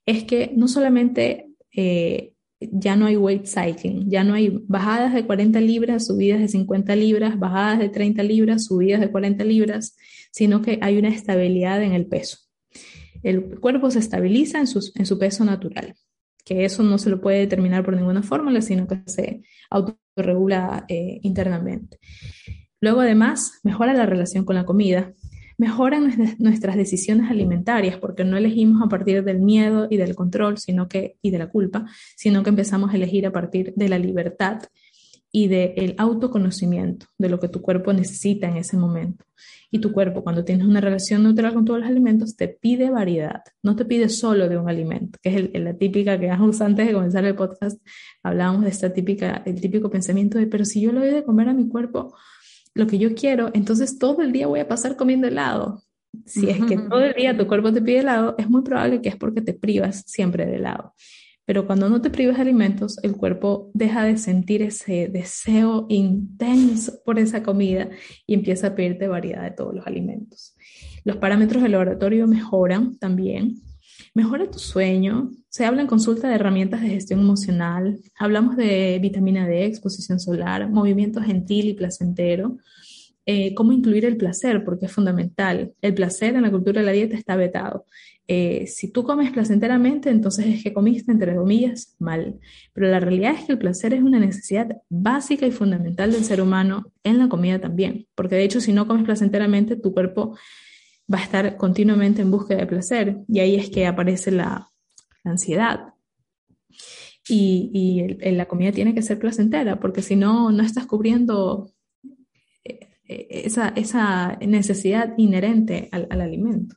es 0.06 0.24
que 0.24 0.52
no 0.54 0.68
solamente 0.68 1.48
eh, 1.74 2.32
ya 2.72 2.96
no 2.96 3.06
hay 3.06 3.16
weight 3.16 3.46
cycling, 3.46 4.10
ya 4.10 4.24
no 4.24 4.34
hay 4.34 4.62
bajadas 4.66 5.14
de 5.14 5.26
40 5.26 5.60
libras, 5.60 6.06
subidas 6.06 6.40
de 6.40 6.48
50 6.48 6.94
libras, 6.96 7.38
bajadas 7.38 7.78
de 7.78 7.88
30 7.88 8.22
libras, 8.22 8.64
subidas 8.66 9.00
de 9.00 9.10
40 9.10 9.44
libras, 9.44 9.96
sino 10.30 10.62
que 10.62 10.78
hay 10.82 10.98
una 10.98 11.08
estabilidad 11.08 11.82
en 11.82 11.92
el 11.92 12.06
peso. 12.06 12.38
El 13.22 13.60
cuerpo 13.60 13.90
se 13.90 13.98
estabiliza 13.98 14.58
en, 14.58 14.66
en 14.94 15.06
su 15.06 15.18
peso 15.18 15.44
natural, 15.44 15.94
que 16.44 16.64
eso 16.64 16.82
no 16.82 16.98
se 16.98 17.10
lo 17.10 17.20
puede 17.20 17.38
determinar 17.38 17.84
por 17.84 17.96
ninguna 17.96 18.22
fórmula, 18.22 18.60
sino 18.62 18.86
que 18.86 19.02
se 19.06 19.42
autorregula 19.70 20.84
eh, 20.88 21.20
internamente. 21.22 21.98
Luego, 22.80 23.00
además, 23.00 23.60
mejora 23.62 23.94
la 23.94 24.06
relación 24.06 24.44
con 24.44 24.56
la 24.56 24.64
comida, 24.64 25.14
mejoran 25.62 26.12
nuestras 26.38 26.74
decisiones 26.74 27.30
alimentarias 27.30 27.96
porque 27.96 28.24
no 28.24 28.36
elegimos 28.36 28.82
a 28.82 28.88
partir 28.88 29.22
del 29.22 29.38
miedo 29.38 29.86
y 29.88 29.96
del 29.96 30.16
control 30.16 30.58
sino 30.58 30.88
que, 30.88 31.18
y 31.22 31.30
de 31.30 31.38
la 31.38 31.50
culpa, 31.50 31.86
sino 32.16 32.42
que 32.42 32.50
empezamos 32.50 32.90
a 32.90 32.96
elegir 32.96 33.26
a 33.26 33.30
partir 33.30 33.72
de 33.76 33.88
la 33.88 33.96
libertad 33.96 34.62
y 35.30 35.46
del 35.46 35.94
autoconocimiento 35.98 37.06
de 37.16 37.28
lo 37.28 37.38
que 37.38 37.48
tu 37.48 37.62
cuerpo 37.62 37.92
necesita 37.92 38.48
en 38.48 38.56
ese 38.56 38.76
momento. 38.76 39.24
Y 39.70 39.78
tu 39.78 39.92
cuerpo, 39.92 40.22
cuando 40.22 40.44
tienes 40.44 40.66
una 40.66 40.80
relación 40.80 41.22
neutral 41.22 41.54
con 41.54 41.64
todos 41.64 41.80
los 41.80 41.88
alimentos, 41.88 42.36
te 42.36 42.48
pide 42.48 42.90
variedad, 42.90 43.40
no 43.62 43.74
te 43.74 43.84
pide 43.86 44.10
solo 44.10 44.48
de 44.48 44.58
un 44.58 44.68
alimento, 44.68 45.18
que 45.22 45.50
es 45.54 45.62
la 45.62 45.74
típica 45.74 46.18
que 46.20 46.28
antes 46.28 46.86
de 46.86 46.92
comenzar 46.92 47.24
el 47.24 47.34
podcast, 47.36 47.80
hablábamos 48.22 48.64
de 48.64 48.70
esta 48.70 48.92
típica, 48.92 49.42
el 49.46 49.60
típico 49.60 49.88
pensamiento 49.88 50.38
de, 50.38 50.46
pero 50.48 50.64
si 50.66 50.82
yo 50.82 50.92
le 50.92 51.00
doy 51.00 51.10
de 51.10 51.24
comer 51.24 51.48
a 51.48 51.54
mi 51.54 51.68
cuerpo 51.68 52.14
lo 52.74 52.86
que 52.86 52.98
yo 52.98 53.14
quiero, 53.14 53.50
entonces 53.54 53.98
todo 53.98 54.22
el 54.22 54.32
día 54.32 54.46
voy 54.46 54.60
a 54.60 54.68
pasar 54.68 54.96
comiendo 54.96 55.28
helado. 55.28 55.82
Si 56.26 56.48
es 56.50 56.62
que 56.66 56.76
todo 56.76 57.00
el 57.00 57.14
día 57.14 57.36
tu 57.36 57.46
cuerpo 57.46 57.72
te 57.72 57.80
pide 57.80 58.00
helado, 58.00 58.34
es 58.38 58.48
muy 58.48 58.62
probable 58.62 59.00
que 59.00 59.08
es 59.08 59.16
porque 59.16 59.40
te 59.40 59.54
privas 59.54 60.04
siempre 60.06 60.44
de 60.46 60.56
helado. 60.56 60.94
Pero 61.44 61.66
cuando 61.66 61.88
no 61.88 62.00
te 62.00 62.10
privas 62.10 62.36
de 62.36 62.42
alimentos, 62.42 63.02
el 63.02 63.16
cuerpo 63.16 63.70
deja 63.74 64.04
de 64.04 64.16
sentir 64.16 64.62
ese 64.62 65.08
deseo 65.08 65.86
intenso 65.88 67.02
por 67.04 67.18
esa 67.18 67.42
comida 67.42 67.90
y 68.26 68.34
empieza 68.34 68.68
a 68.68 68.74
pedirte 68.74 69.08
variedad 69.08 69.42
de 69.42 69.50
todos 69.50 69.74
los 69.74 69.86
alimentos. 69.86 70.54
Los 71.04 71.16
parámetros 71.16 71.62
del 71.62 71.72
laboratorio 71.72 72.28
mejoran 72.28 72.96
también. 72.98 73.56
Mejora 74.14 74.48
tu 74.50 74.58
sueño. 74.58 75.32
Se 75.52 75.66
habla 75.66 75.82
en 75.82 75.86
consulta 75.86 76.30
de 76.30 76.36
herramientas 76.36 76.80
de 76.80 76.88
gestión 76.88 77.20
emocional. 77.20 78.00
Hablamos 78.18 78.56
de 78.56 78.98
vitamina 79.02 79.46
D, 79.46 79.66
exposición 79.66 80.18
solar, 80.18 80.70
movimiento 80.70 81.20
gentil 81.20 81.66
y 81.66 81.74
placentero. 81.74 82.56
Eh, 83.26 83.52
cómo 83.52 83.72
incluir 83.72 84.06
el 84.06 84.16
placer, 84.16 84.64
porque 84.64 84.86
es 84.86 84.92
fundamental. 84.92 85.74
El 85.82 85.92
placer 85.92 86.34
en 86.36 86.40
la 86.40 86.50
cultura 86.50 86.80
de 86.80 86.86
la 86.86 86.92
dieta 86.92 87.18
está 87.18 87.36
vetado. 87.36 87.84
Eh, 88.26 88.66
si 88.66 88.90
tú 88.90 89.04
comes 89.04 89.30
placenteramente, 89.30 90.08
entonces 90.08 90.46
es 90.46 90.62
que 90.62 90.72
comiste, 90.72 91.12
entre 91.12 91.36
comillas, 91.36 91.96
mal. 91.98 92.40
Pero 92.72 92.88
la 92.88 93.00
realidad 93.00 93.34
es 93.34 93.44
que 93.44 93.52
el 93.52 93.58
placer 93.58 93.92
es 93.92 94.00
una 94.00 94.18
necesidad 94.18 94.78
básica 94.88 95.46
y 95.46 95.50
fundamental 95.50 96.12
del 96.12 96.24
ser 96.24 96.40
humano 96.40 96.90
en 97.04 97.18
la 97.18 97.28
comida 97.28 97.58
también. 97.58 98.06
Porque 98.14 98.36
de 98.36 98.44
hecho, 98.44 98.62
si 98.62 98.72
no 98.72 98.86
comes 98.86 99.04
placenteramente, 99.04 99.76
tu 99.76 99.92
cuerpo 99.92 100.34
va 101.12 101.18
a 101.18 101.24
estar 101.24 101.58
continuamente 101.58 102.22
en 102.22 102.30
búsqueda 102.30 102.60
de 102.60 102.66
placer. 102.66 103.18
Y 103.28 103.40
ahí 103.40 103.56
es 103.56 103.68
que 103.68 103.86
aparece 103.86 104.30
la, 104.30 104.71
ansiedad. 105.24 105.94
Y, 107.28 108.16
la 108.20 108.46
comida 108.46 108.72
tiene 108.72 108.94
que 108.94 109.02
ser 109.02 109.18
placentera, 109.18 109.78
porque 109.78 110.02
si 110.02 110.16
no, 110.16 110.50
no 110.50 110.62
estás 110.62 110.86
cubriendo 110.86 111.70
esa, 113.04 113.68
esa 113.68 114.38
necesidad 114.40 115.14
inherente 115.16 115.88
al, 115.92 116.06
al, 116.10 116.20
alimento. 116.20 116.76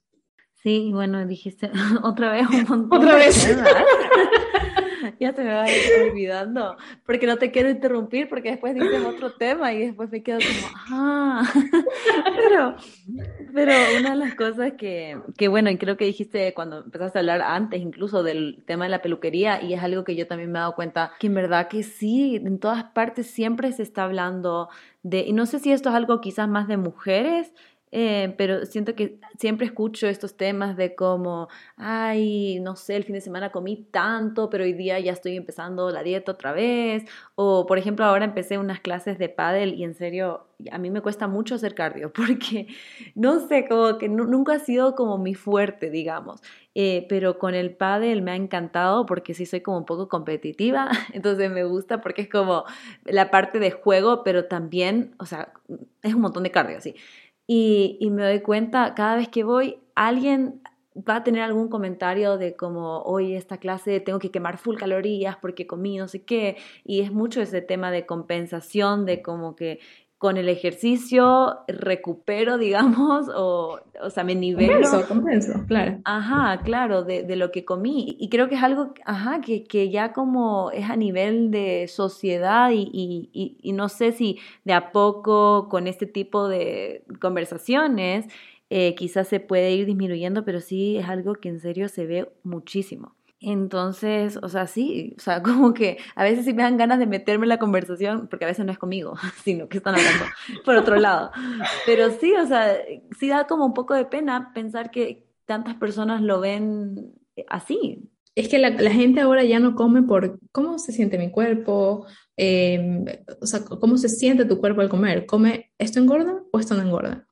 Sí, 0.53 0.91
bueno, 0.91 1.25
dijiste 1.25 1.71
otra 2.03 2.31
vez 2.31 2.47
un 2.49 2.63
montón. 2.69 3.03
Otra 3.03 3.15
vez. 3.15 3.47
ya 5.19 5.33
te 5.33 5.43
me 5.43 5.53
va 5.53 5.65
olvidando, 6.09 6.77
porque 7.05 7.27
no 7.27 7.37
te 7.37 7.51
quiero 7.51 7.69
interrumpir, 7.69 8.29
porque 8.29 8.51
después 8.51 8.73
dices 8.73 9.03
otro 9.05 9.33
tema 9.33 9.73
y 9.73 9.87
después 9.87 10.09
me 10.11 10.23
quedo 10.23 10.39
como, 10.39 10.73
ah, 10.89 11.43
pero, 12.35 12.75
pero 13.53 13.73
una 13.99 14.11
de 14.11 14.15
las 14.15 14.35
cosas 14.35 14.73
que, 14.77 15.19
que, 15.37 15.47
bueno, 15.47 15.69
y 15.69 15.77
creo 15.77 15.97
que 15.97 16.05
dijiste 16.05 16.53
cuando 16.53 16.83
empezaste 16.83 17.19
a 17.19 17.21
hablar 17.21 17.41
antes 17.41 17.81
incluso 17.81 18.23
del 18.23 18.63
tema 18.65 18.85
de 18.85 18.91
la 18.91 19.01
peluquería, 19.01 19.61
y 19.61 19.73
es 19.73 19.83
algo 19.83 20.03
que 20.03 20.15
yo 20.15 20.27
también 20.27 20.51
me 20.51 20.59
he 20.59 20.61
dado 20.61 20.75
cuenta, 20.75 21.11
que 21.19 21.27
en 21.27 21.35
verdad 21.35 21.67
que 21.67 21.83
sí, 21.83 22.35
en 22.37 22.59
todas 22.59 22.83
partes 22.83 23.27
siempre 23.27 23.71
se 23.71 23.83
está 23.83 24.03
hablando 24.03 24.69
de, 25.03 25.21
y 25.21 25.33
no 25.33 25.45
sé 25.45 25.59
si 25.59 25.71
esto 25.71 25.89
es 25.89 25.95
algo 25.95 26.19
quizás 26.21 26.47
más 26.47 26.67
de 26.67 26.77
mujeres, 26.77 27.53
eh, 27.97 28.35
pero 28.37 28.65
siento 28.65 28.93
que 28.93 29.21
siempre 29.39 29.65
escucho 29.65 30.05
estos 30.07 30.35
temas 30.35 30.75
de 30.75 30.95
como, 30.95 31.47
ay, 31.77 32.59
no 32.59 32.75
sé, 32.75 32.97
el 32.97 33.05
fin 33.05 33.13
de 33.13 33.21
semana 33.21 33.53
comí 33.53 33.87
tanto, 33.89 34.49
pero 34.49 34.65
hoy 34.65 34.73
día 34.73 34.99
ya 34.99 35.13
estoy 35.13 35.37
empezando 35.37 35.89
la 35.91 36.03
dieta 36.03 36.33
otra 36.33 36.51
vez. 36.51 37.05
O, 37.35 37.65
por 37.65 37.77
ejemplo, 37.77 38.03
ahora 38.03 38.25
empecé 38.25 38.57
unas 38.57 38.81
clases 38.81 39.17
de 39.17 39.29
pádel 39.29 39.75
y 39.75 39.85
en 39.85 39.93
serio, 39.93 40.45
a 40.73 40.77
mí 40.77 40.89
me 40.89 40.99
cuesta 40.99 41.29
mucho 41.29 41.55
hacer 41.55 41.73
cardio 41.73 42.11
porque, 42.13 42.67
no 43.15 43.47
sé, 43.47 43.65
como 43.69 43.97
que 43.97 44.09
nunca 44.09 44.55
ha 44.55 44.59
sido 44.59 44.93
como 44.95 45.17
mi 45.17 45.33
fuerte, 45.33 45.89
digamos. 45.89 46.41
Eh, 46.77 47.05
pero 47.07 47.39
con 47.39 47.55
el 47.55 47.73
pádel 47.73 48.21
me 48.21 48.31
ha 48.31 48.35
encantado 48.35 49.05
porque 49.05 49.33
sí 49.33 49.45
soy 49.45 49.61
como 49.61 49.77
un 49.77 49.85
poco 49.85 50.09
competitiva, 50.09 50.89
entonces 51.13 51.49
me 51.49 51.63
gusta 51.63 52.01
porque 52.01 52.23
es 52.23 52.29
como 52.29 52.65
la 53.05 53.31
parte 53.31 53.59
de 53.59 53.71
juego, 53.71 54.23
pero 54.25 54.47
también, 54.47 55.15
o 55.17 55.25
sea, 55.25 55.53
es 56.03 56.13
un 56.13 56.19
montón 56.19 56.43
de 56.43 56.51
cardio, 56.51 56.81
sí. 56.81 56.95
Y, 57.47 57.97
y, 57.99 58.09
me 58.09 58.23
doy 58.23 58.41
cuenta, 58.41 58.95
cada 58.95 59.15
vez 59.15 59.29
que 59.29 59.43
voy, 59.43 59.79
alguien 59.93 60.61
va 60.97 61.17
a 61.17 61.23
tener 61.23 61.41
algún 61.41 61.67
comentario 61.67 62.37
de 62.37 62.55
como, 62.55 63.01
hoy 63.01 63.35
esta 63.35 63.57
clase 63.57 63.99
tengo 63.99 64.19
que 64.19 64.31
quemar 64.31 64.57
full 64.57 64.77
calorías 64.77 65.35
porque 65.37 65.67
comí 65.67 65.97
no 65.97 66.07
sé 66.07 66.23
qué, 66.23 66.57
y 66.85 67.01
es 67.01 67.11
mucho 67.11 67.41
ese 67.41 67.61
tema 67.61 67.91
de 67.91 68.05
compensación, 68.05 69.05
de 69.05 69.21
como 69.21 69.55
que 69.55 69.79
con 70.25 70.37
el 70.37 70.49
ejercicio 70.49 71.59
recupero, 71.67 72.57
digamos, 72.57 73.27
o, 73.29 73.79
o 74.01 74.09
sea, 74.09 74.23
me 74.23 74.33
nivelo. 74.33 74.73
Compenso, 74.73 75.07
compenso, 75.07 75.65
claro. 75.67 75.99
Ajá, 76.03 76.63
claro, 76.63 77.03
de, 77.03 77.21
de, 77.21 77.35
lo 77.35 77.51
que 77.51 77.63
comí. 77.63 78.17
Y 78.19 78.29
creo 78.29 78.49
que 78.49 78.55
es 78.55 78.63
algo, 78.63 78.95
ajá, 79.05 79.41
que, 79.41 79.65
que 79.65 79.91
ya 79.91 80.13
como 80.13 80.71
es 80.71 80.89
a 80.89 80.95
nivel 80.95 81.51
de 81.51 81.87
sociedad 81.87 82.71
y, 82.71 82.89
y, 82.91 83.59
y, 83.61 83.71
no 83.73 83.87
sé 83.87 84.13
si 84.13 84.39
de 84.63 84.73
a 84.73 84.91
poco 84.91 85.69
con 85.69 85.85
este 85.85 86.07
tipo 86.07 86.47
de 86.47 87.03
conversaciones 87.21 88.25
eh, 88.71 88.95
quizás 88.95 89.27
se 89.27 89.39
puede 89.39 89.73
ir 89.73 89.85
disminuyendo, 89.85 90.43
pero 90.43 90.59
sí 90.59 90.97
es 90.97 91.07
algo 91.07 91.35
que 91.35 91.49
en 91.49 91.59
serio 91.59 91.87
se 91.87 92.07
ve 92.07 92.31
muchísimo. 92.41 93.14
Entonces, 93.47 94.39
o 94.41 94.49
sea, 94.49 94.65
sí, 94.65 95.13
o 95.17 95.21
sea, 95.21 95.43
como 95.43 95.73
que 95.73 95.97
a 96.15 96.23
veces 96.23 96.45
sí 96.45 96.53
me 96.53 96.63
dan 96.63 96.77
ganas 96.77 96.97
de 96.97 97.05
meterme 97.05 97.45
en 97.45 97.49
la 97.49 97.59
conversación, 97.59 98.27
porque 98.27 98.45
a 98.45 98.47
veces 98.47 98.65
no 98.65 98.71
es 98.71 98.79
conmigo, 98.79 99.15
sino 99.43 99.69
que 99.69 99.77
están 99.77 99.95
hablando 99.95 100.25
por 100.65 100.75
otro 100.75 100.95
lado. 100.95 101.31
Pero 101.85 102.09
sí, 102.11 102.33
o 102.33 102.45
sea, 102.47 102.75
sí 103.19 103.29
da 103.29 103.45
como 103.45 103.65
un 103.65 103.73
poco 103.73 103.93
de 103.93 104.05
pena 104.05 104.51
pensar 104.53 104.89
que 104.89 105.27
tantas 105.45 105.75
personas 105.75 106.21
lo 106.21 106.39
ven 106.39 107.13
así. 107.47 108.09
Es 108.33 108.49
que 108.49 108.57
la, 108.57 108.71
gente 108.89 109.21
ahora 109.21 109.43
ya 109.43 109.59
no 109.59 109.75
come 109.75 110.01
por 110.01 110.39
cómo 110.51 110.79
se 110.79 110.91
siente 110.91 111.17
mi 111.17 111.29
cuerpo, 111.29 112.05
em, 112.35 113.05
o 113.39 113.45
sea, 113.45 113.63
cómo 113.63 113.97
se 113.97 114.09
siente 114.09 114.43
tu 114.45 114.59
cuerpo 114.59 114.81
al 114.81 114.89
comer. 114.89 115.25
¿Come 115.25 115.71
esto 115.77 115.99
engorda 115.99 116.41
o 116.51 116.59
esto 116.59 116.73
no 116.75 116.81
engorda? 116.81 117.27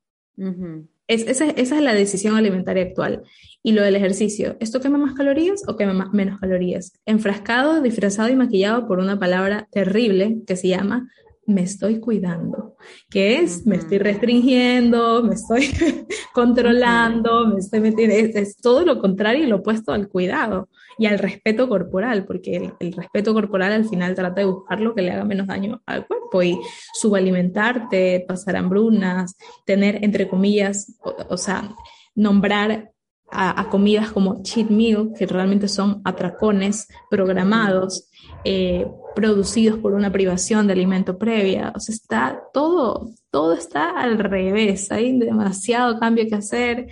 Esa, 1.13 1.45
es 1.45 1.71
la 1.71 1.93
decisión 1.93 2.35
alimentaria 2.35 2.83
actual. 2.83 3.23
Y 3.61 3.71
lo 3.71 3.81
del 3.81 3.95
ejercicio, 3.95 4.57
¿esto 4.59 4.81
quema 4.81 4.97
más 4.97 5.13
calorías 5.13 5.63
o 5.67 5.77
quema 5.77 6.09
menos 6.11 6.39
calorías? 6.39 6.99
Enfrascado, 7.05 7.81
disfrazado 7.81 8.29
y 8.29 8.35
maquillado 8.35 8.87
por 8.87 8.99
una 8.99 9.17
palabra 9.17 9.67
terrible 9.71 10.41
que 10.45 10.57
se 10.57 10.67
llama 10.67 11.09
me 11.45 11.61
estoy 11.61 11.99
cuidando, 11.99 12.77
que 13.09 13.39
es 13.39 13.65
me 13.65 13.75
estoy 13.75 13.97
restringiendo, 13.97 15.23
me 15.23 15.35
estoy 15.35 15.69
controlando, 16.33 17.47
me 17.47 17.59
estoy 17.59 17.81
metiendo, 17.81 18.15
es, 18.15 18.57
todo 18.57 18.85
lo 18.85 18.99
contrario 18.99 19.43
y 19.43 19.47
lo 19.47 19.57
opuesto 19.57 19.91
al 19.91 20.07
cuidado 20.07 20.69
y 20.97 21.05
al 21.05 21.19
respeto 21.19 21.67
corporal, 21.67 22.25
porque 22.25 22.71
el, 22.79 22.93
respeto 22.93 23.33
corporal 23.33 23.71
al 23.71 23.85
final 23.85 24.15
trata 24.15 24.41
de 24.41 24.47
buscar 24.47 24.79
lo 24.79 24.93
que 24.93 25.01
le 25.01 25.11
haga 25.11 25.23
menos 25.23 25.47
daño 25.47 25.81
al 25.85 26.05
cuerpo 26.05 26.43
y 26.43 26.59
subalimentarte, 26.93 28.25
pasar 28.27 28.55
hambrunas, 28.55 29.35
tener 29.65 30.03
entre 30.03 30.27
comillas, 30.27 30.97
o, 31.29 31.37
sea, 31.37 31.75
nombrar 32.15 32.91
a, 33.31 33.69
comidas 33.69 34.11
como 34.11 34.43
cheat 34.43 34.69
meal, 34.69 35.11
que 35.17 35.25
realmente 35.25 35.67
son 35.67 36.01
atracones 36.03 36.87
programados, 37.09 38.09
eh, 38.43 38.85
producidos 39.15 39.79
por 39.79 39.93
una 39.93 40.11
privación 40.11 40.67
de 40.67 40.73
alimento 40.73 41.17
previa. 41.17 41.71
O 41.75 41.79
sea, 41.79 41.95
está 41.95 42.43
todo, 42.53 43.11
todo 43.31 43.53
está 43.53 43.99
al 43.99 44.19
revés. 44.19 44.91
Hay 44.91 45.17
demasiado 45.17 45.99
cambio 45.99 46.27
que 46.27 46.35
hacer. 46.35 46.87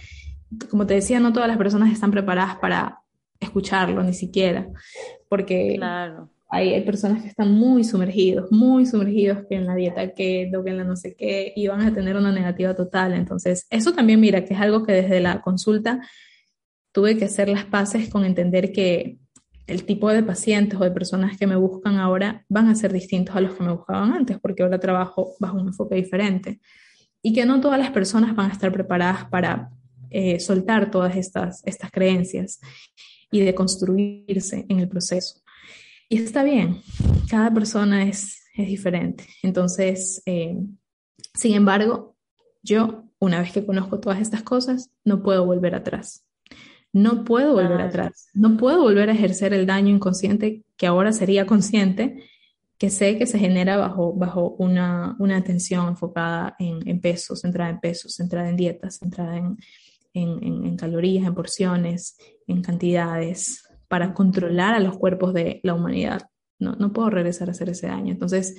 Como 0.69 0.85
te 0.85 0.95
decía, 0.95 1.19
no 1.19 1.33
todas 1.33 1.47
las 1.47 1.57
personas 1.57 1.91
están 1.91 2.11
preparadas 2.11 2.57
para 2.57 3.00
escucharlo 3.41 4.03
ni 4.03 4.13
siquiera, 4.13 4.69
porque 5.27 5.75
claro. 5.75 6.29
hay, 6.49 6.73
hay, 6.73 6.81
personas 6.83 7.21
que 7.21 7.27
están 7.27 7.51
muy 7.51 7.83
sumergidos, 7.83 8.51
muy 8.51 8.85
sumergidos 8.85 9.39
que 9.49 9.55
en 9.55 9.65
la 9.65 9.75
dieta 9.75 10.13
keto, 10.13 10.63
que 10.63 10.69
en 10.69 10.77
la 10.77 10.83
no 10.83 10.95
sé 10.95 11.15
qué, 11.15 11.51
y 11.55 11.67
van 11.67 11.81
a 11.81 11.93
tener 11.93 12.15
una 12.15 12.31
negativa 12.31 12.73
total. 12.75 13.13
Entonces, 13.13 13.65
eso 13.69 13.93
también 13.93 14.19
mira 14.19 14.45
que 14.45 14.53
es 14.53 14.59
algo 14.61 14.83
que 14.83 14.93
desde 14.93 15.19
la 15.19 15.41
consulta 15.41 15.99
tuve 16.91 17.17
que 17.17 17.25
hacer 17.25 17.49
las 17.49 17.65
paces 17.65 18.09
con 18.09 18.23
entender 18.23 18.71
que 18.71 19.17
el 19.67 19.85
tipo 19.85 20.09
de 20.09 20.23
pacientes 20.23 20.79
o 20.79 20.83
de 20.83 20.91
personas 20.91 21.37
que 21.37 21.47
me 21.47 21.55
buscan 21.55 21.97
ahora 21.97 22.45
van 22.49 22.67
a 22.67 22.75
ser 22.75 22.91
distintos 22.91 23.35
a 23.35 23.41
los 23.41 23.55
que 23.55 23.63
me 23.63 23.71
buscaban 23.71 24.11
antes, 24.11 24.39
porque 24.39 24.63
ahora 24.63 24.79
trabajo 24.79 25.33
bajo 25.39 25.57
un 25.57 25.67
enfoque 25.67 25.95
diferente. 25.95 26.59
Y 27.23 27.33
que 27.33 27.45
no 27.45 27.61
todas 27.61 27.79
las 27.79 27.91
personas 27.91 28.35
van 28.35 28.49
a 28.49 28.53
estar 28.53 28.71
preparadas 28.71 29.25
para 29.25 29.69
eh, 30.09 30.39
soltar 30.41 30.91
todas 30.91 31.15
estas, 31.15 31.63
estas 31.65 31.89
creencias 31.89 32.59
y 33.31 33.39
de 33.39 33.55
construirse 33.55 34.65
en 34.69 34.79
el 34.79 34.87
proceso. 34.87 35.41
Y 36.09 36.17
está 36.17 36.43
bien, 36.43 36.81
cada 37.29 37.53
persona 37.53 38.03
es, 38.03 38.43
es 38.53 38.67
diferente. 38.67 39.25
Entonces, 39.41 40.21
eh, 40.25 40.57
sin 41.33 41.55
embargo, 41.55 42.17
yo, 42.61 43.05
una 43.19 43.39
vez 43.39 43.53
que 43.53 43.65
conozco 43.65 43.99
todas 43.99 44.19
estas 44.19 44.43
cosas, 44.43 44.91
no 45.05 45.23
puedo 45.23 45.45
volver 45.45 45.73
atrás. 45.73 46.25
No 46.93 47.23
puedo 47.23 47.53
volver 47.53 47.79
atrás, 47.79 48.27
no 48.33 48.57
puedo 48.57 48.81
volver 48.81 49.09
a 49.09 49.13
ejercer 49.13 49.53
el 49.53 49.65
daño 49.65 49.95
inconsciente 49.95 50.65
que 50.75 50.87
ahora 50.87 51.13
sería 51.13 51.45
consciente, 51.45 52.25
que 52.77 52.89
sé 52.89 53.17
que 53.17 53.27
se 53.27 53.39
genera 53.39 53.77
bajo, 53.77 54.13
bajo 54.13 54.55
una, 54.57 55.15
una 55.19 55.37
atención 55.37 55.87
enfocada 55.87 56.57
en, 56.59 56.85
en, 56.85 56.99
pesos, 56.99 57.41
centrada 57.41 57.69
en 57.69 57.79
pesos, 57.79 58.15
centrada 58.15 58.49
en 58.49 58.57
dietas, 58.57 58.97
centrada 58.97 59.37
en, 59.37 59.57
en, 60.13 60.77
calorías, 60.77 61.25
en 61.25 61.35
porciones, 61.35 62.17
en 62.47 62.61
cantidades, 62.61 63.63
para 63.87 64.13
controlar 64.13 64.75
a 64.75 64.79
los 64.79 64.97
cuerpos 64.97 65.33
de 65.33 65.59
la 65.63 65.73
humanidad. 65.73 66.29
No, 66.59 66.73
no 66.73 66.93
puedo 66.93 67.09
regresar 67.09 67.49
a 67.49 67.51
hacer 67.51 67.69
ese 67.69 67.87
daño. 67.87 68.11
Entonces, 68.11 68.55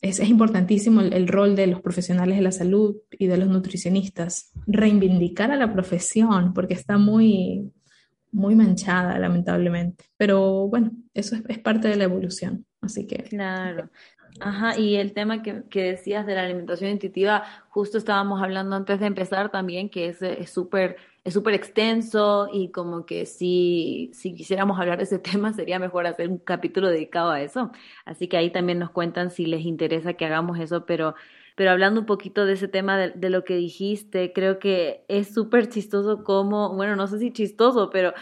es, 0.00 0.20
importantísimo 0.20 1.00
el, 1.00 1.28
rol 1.28 1.56
de 1.56 1.66
los 1.66 1.80
profesionales 1.80 2.36
de 2.36 2.42
la 2.42 2.52
salud 2.52 2.96
y 3.10 3.26
de 3.26 3.36
los 3.36 3.48
nutricionistas, 3.48 4.52
reivindicar 4.66 5.50
a 5.50 5.56
la 5.56 5.72
profesión, 5.72 6.54
porque 6.54 6.74
está 6.74 6.98
muy, 6.98 7.72
muy 8.30 8.54
manchada, 8.54 9.18
lamentablemente. 9.18 10.04
Pero 10.16 10.68
bueno, 10.68 10.92
eso 11.14 11.36
es, 11.48 11.58
parte 11.58 11.88
de 11.88 11.96
la 11.96 12.04
evolución, 12.04 12.64
así 12.80 13.06
que... 13.06 13.24
Claro. 13.24 13.90
Ajá, 14.40 14.78
y 14.78 14.96
el 14.96 15.12
tema 15.12 15.42
que, 15.42 15.62
que, 15.68 15.82
decías 15.82 16.26
de 16.26 16.34
la 16.34 16.42
alimentación 16.42 16.90
intuitiva, 16.90 17.44
justo 17.70 17.98
estábamos 17.98 18.40
hablando 18.42 18.76
antes 18.76 19.00
de 19.00 19.06
empezar 19.06 19.50
también, 19.50 19.88
que 19.88 20.08
es 20.08 20.50
súper 20.50 20.96
es 21.28 21.34
súper 21.34 21.52
extenso 21.54 22.48
y 22.50 22.70
como 22.70 23.04
que 23.04 23.26
si, 23.26 24.10
si 24.14 24.34
quisiéramos 24.34 24.80
hablar 24.80 24.96
de 24.96 25.04
ese 25.04 25.18
tema 25.18 25.52
sería 25.52 25.78
mejor 25.78 26.06
hacer 26.06 26.28
un 26.28 26.38
capítulo 26.38 26.88
dedicado 26.88 27.30
a 27.30 27.42
eso. 27.42 27.70
Así 28.04 28.28
que 28.28 28.38
ahí 28.38 28.50
también 28.50 28.78
nos 28.78 28.90
cuentan 28.90 29.30
si 29.30 29.46
les 29.46 29.62
interesa 29.62 30.14
que 30.14 30.24
hagamos 30.24 30.58
eso, 30.58 30.86
pero 30.86 31.14
pero 31.54 31.72
hablando 31.72 31.98
un 31.98 32.06
poquito 32.06 32.46
de 32.46 32.52
ese 32.52 32.68
tema 32.68 32.96
de, 32.96 33.30
lo 33.30 33.42
que 33.42 33.56
dijiste, 33.56 34.32
creo 34.32 34.60
que 34.60 35.04
es 35.08 35.34
súper 35.34 35.68
chistoso 35.68 36.22
como, 36.22 36.72
bueno, 36.76 36.94
no 36.94 37.08
sé 37.08 37.18
si 37.18 37.32
chistoso, 37.32 37.90
pero 37.90 38.14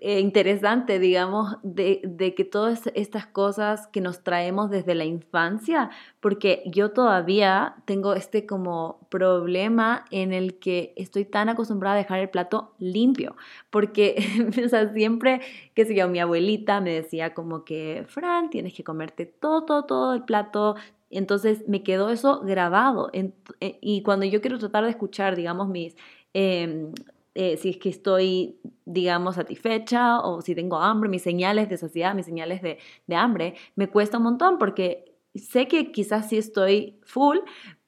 eh, 0.00 0.20
interesante, 0.20 0.98
digamos, 0.98 1.56
de, 1.62 2.00
de, 2.04 2.34
que 2.34 2.44
todas 2.44 2.90
estas 2.94 3.26
cosas 3.26 3.88
que 3.88 4.00
nos 4.00 4.22
traemos 4.22 4.70
desde 4.70 4.94
la 4.94 5.04
infancia, 5.04 5.90
porque 6.20 6.62
yo 6.66 6.92
todavía 6.92 7.76
tengo 7.84 8.14
este 8.14 8.46
como 8.46 9.06
problema 9.10 10.06
en 10.10 10.32
el 10.32 10.58
que 10.58 10.94
estoy 10.96 11.26
tan 11.26 11.50
acostumbrada 11.50 11.96
a 11.96 11.98
dejar 11.98 12.20
el 12.20 12.30
plato 12.30 12.72
limpio, 12.78 13.36
porque, 13.68 14.16
o 14.64 14.68
sea, 14.68 14.92
siempre, 14.94 15.42
qué 15.74 15.84
sé 15.84 15.94
yo, 15.94 16.08
mi 16.08 16.20
abuelita 16.20 16.80
me 16.80 16.92
decía 16.92 17.34
como 17.34 17.64
que, 17.64 18.04
Fran, 18.08 18.48
tienes 18.48 18.72
que 18.72 18.84
comerte 18.84 19.26
todo, 19.26 19.64
todo, 19.66 19.84
todo 19.84 20.14
el 20.14 20.24
plato, 20.24 20.76
entonces 21.10 21.68
me 21.68 21.82
quedó 21.82 22.08
eso 22.08 22.40
grabado. 22.40 23.10
Eh, 23.12 23.32
y 23.82 24.02
cuando 24.02 24.24
yo 24.24 24.40
quiero 24.40 24.58
tratar 24.58 24.84
de 24.84 24.90
escuchar, 24.90 25.36
digamos, 25.36 25.68
mis... 25.68 25.96
Em, 26.32 26.92
eh, 27.34 27.56
si 27.56 27.70
es 27.70 27.76
que 27.78 27.88
estoy, 27.88 28.60
digamos, 28.84 29.36
satisfecha 29.36 30.20
o 30.20 30.42
si 30.42 30.54
tengo 30.54 30.76
hambre, 30.78 31.08
mis 31.08 31.22
señales 31.22 31.68
de 31.68 31.76
saciedad, 31.76 32.14
mis 32.14 32.26
señales 32.26 32.62
de, 32.62 32.78
de, 33.06 33.16
hambre, 33.16 33.54
me 33.74 33.88
cuesta 33.88 34.18
un 34.18 34.24
montón 34.24 34.58
porque 34.58 35.16
sé 35.34 35.68
que 35.68 35.92
quizás 35.92 36.28
sí 36.28 36.36
estoy 36.36 36.98
full, 37.02 37.38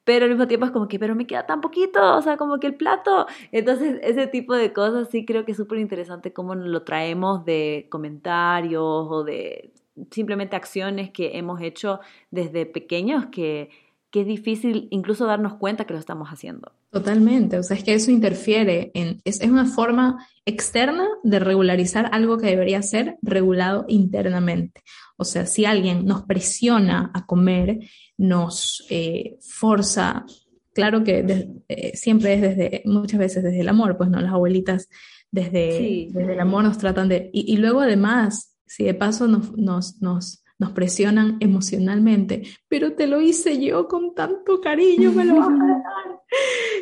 pero 0.03 0.25
al 0.25 0.31
mismo 0.31 0.47
tiempo 0.47 0.65
es 0.65 0.71
como 0.71 0.87
que, 0.87 0.99
pero 0.99 1.15
me 1.15 1.27
queda 1.27 1.45
tan 1.45 1.61
poquito, 1.61 2.15
o 2.15 2.21
sea, 2.21 2.37
como 2.37 2.59
que 2.59 2.67
el 2.67 2.75
plato. 2.75 3.25
Entonces, 3.51 3.99
ese 4.03 4.27
tipo 4.27 4.53
de 4.53 4.71
cosas 4.71 5.09
sí 5.09 5.25
creo 5.25 5.45
que 5.45 5.51
es 5.51 5.57
súper 5.57 5.79
interesante 5.79 6.31
cómo 6.31 6.55
lo 6.55 6.83
traemos 6.83 7.43
de 7.45 7.87
comentarios 7.89 9.07
o 9.09 9.23
de 9.23 9.73
simplemente 10.11 10.55
acciones 10.55 11.09
que 11.11 11.37
hemos 11.37 11.61
hecho 11.61 11.99
desde 12.31 12.65
pequeños 12.65 13.27
que, 13.27 13.69
que 14.15 14.21
es 14.21 14.27
difícil 14.27 14.87
incluso 14.91 15.25
darnos 15.25 15.55
cuenta 15.55 15.83
que 15.83 15.91
lo 15.91 15.99
estamos 15.99 16.29
haciendo. 16.29 16.71
Totalmente, 16.89 17.57
o 17.57 17.63
sea, 17.63 17.75
es 17.75 17.83
que 17.83 17.93
eso 17.93 18.11
interfiere 18.11 18.89
en, 18.93 19.19
es, 19.25 19.41
es, 19.41 19.49
una 19.51 19.65
forma 19.65 20.25
externa 20.45 21.05
de 21.23 21.37
regularizar 21.39 22.07
algo 22.13 22.37
que 22.37 22.47
debería 22.47 22.81
ser 22.81 23.17
regulado 23.21 23.83
internamente. 23.89 24.83
O 25.17 25.25
sea, 25.25 25.45
si 25.45 25.65
alguien 25.65 26.05
nos 26.05 26.21
presiona 26.21 27.11
a 27.13 27.25
comer, 27.25 27.79
nos 28.17 28.85
eh, 28.89 29.35
forza, 29.41 30.25
claro 30.73 31.03
que 31.03 31.49
eh, 31.67 31.97
siempre 31.97 32.35
es 32.35 32.41
desde, 32.41 32.83
muchas 32.85 33.19
veces 33.19 33.43
desde 33.43 33.59
el 33.59 33.67
amor, 33.67 33.97
pues 33.97 34.09
no, 34.09 34.21
las 34.21 34.31
abuelitas 34.31 34.87
desde, 35.29 36.07
desde 36.09 36.33
el 36.35 36.39
amor 36.39 36.63
nos 36.63 36.77
tratan 36.77 37.09
de, 37.09 37.29
y, 37.33 37.53
y 37.53 37.57
luego 37.57 37.81
además 37.81 38.55
si 38.65 38.85
de 38.85 38.93
paso 38.93 39.27
nos, 39.27 39.51
nos, 39.57 40.01
nos, 40.01 40.41
nos, 40.57 40.71
presionan 40.71 41.37
emocionalmente, 41.39 42.43
pero 42.67 42.93
te 42.93 43.07
lo 43.07 43.21
hice 43.21 43.63
yo 43.63 43.87
con 43.87 44.15
tanto 44.15 44.61
cariño, 44.61 45.11
me 45.11 45.25
lo 45.25 45.35
vas 45.35 45.49
a 45.49 45.51
dar. 45.67 46.21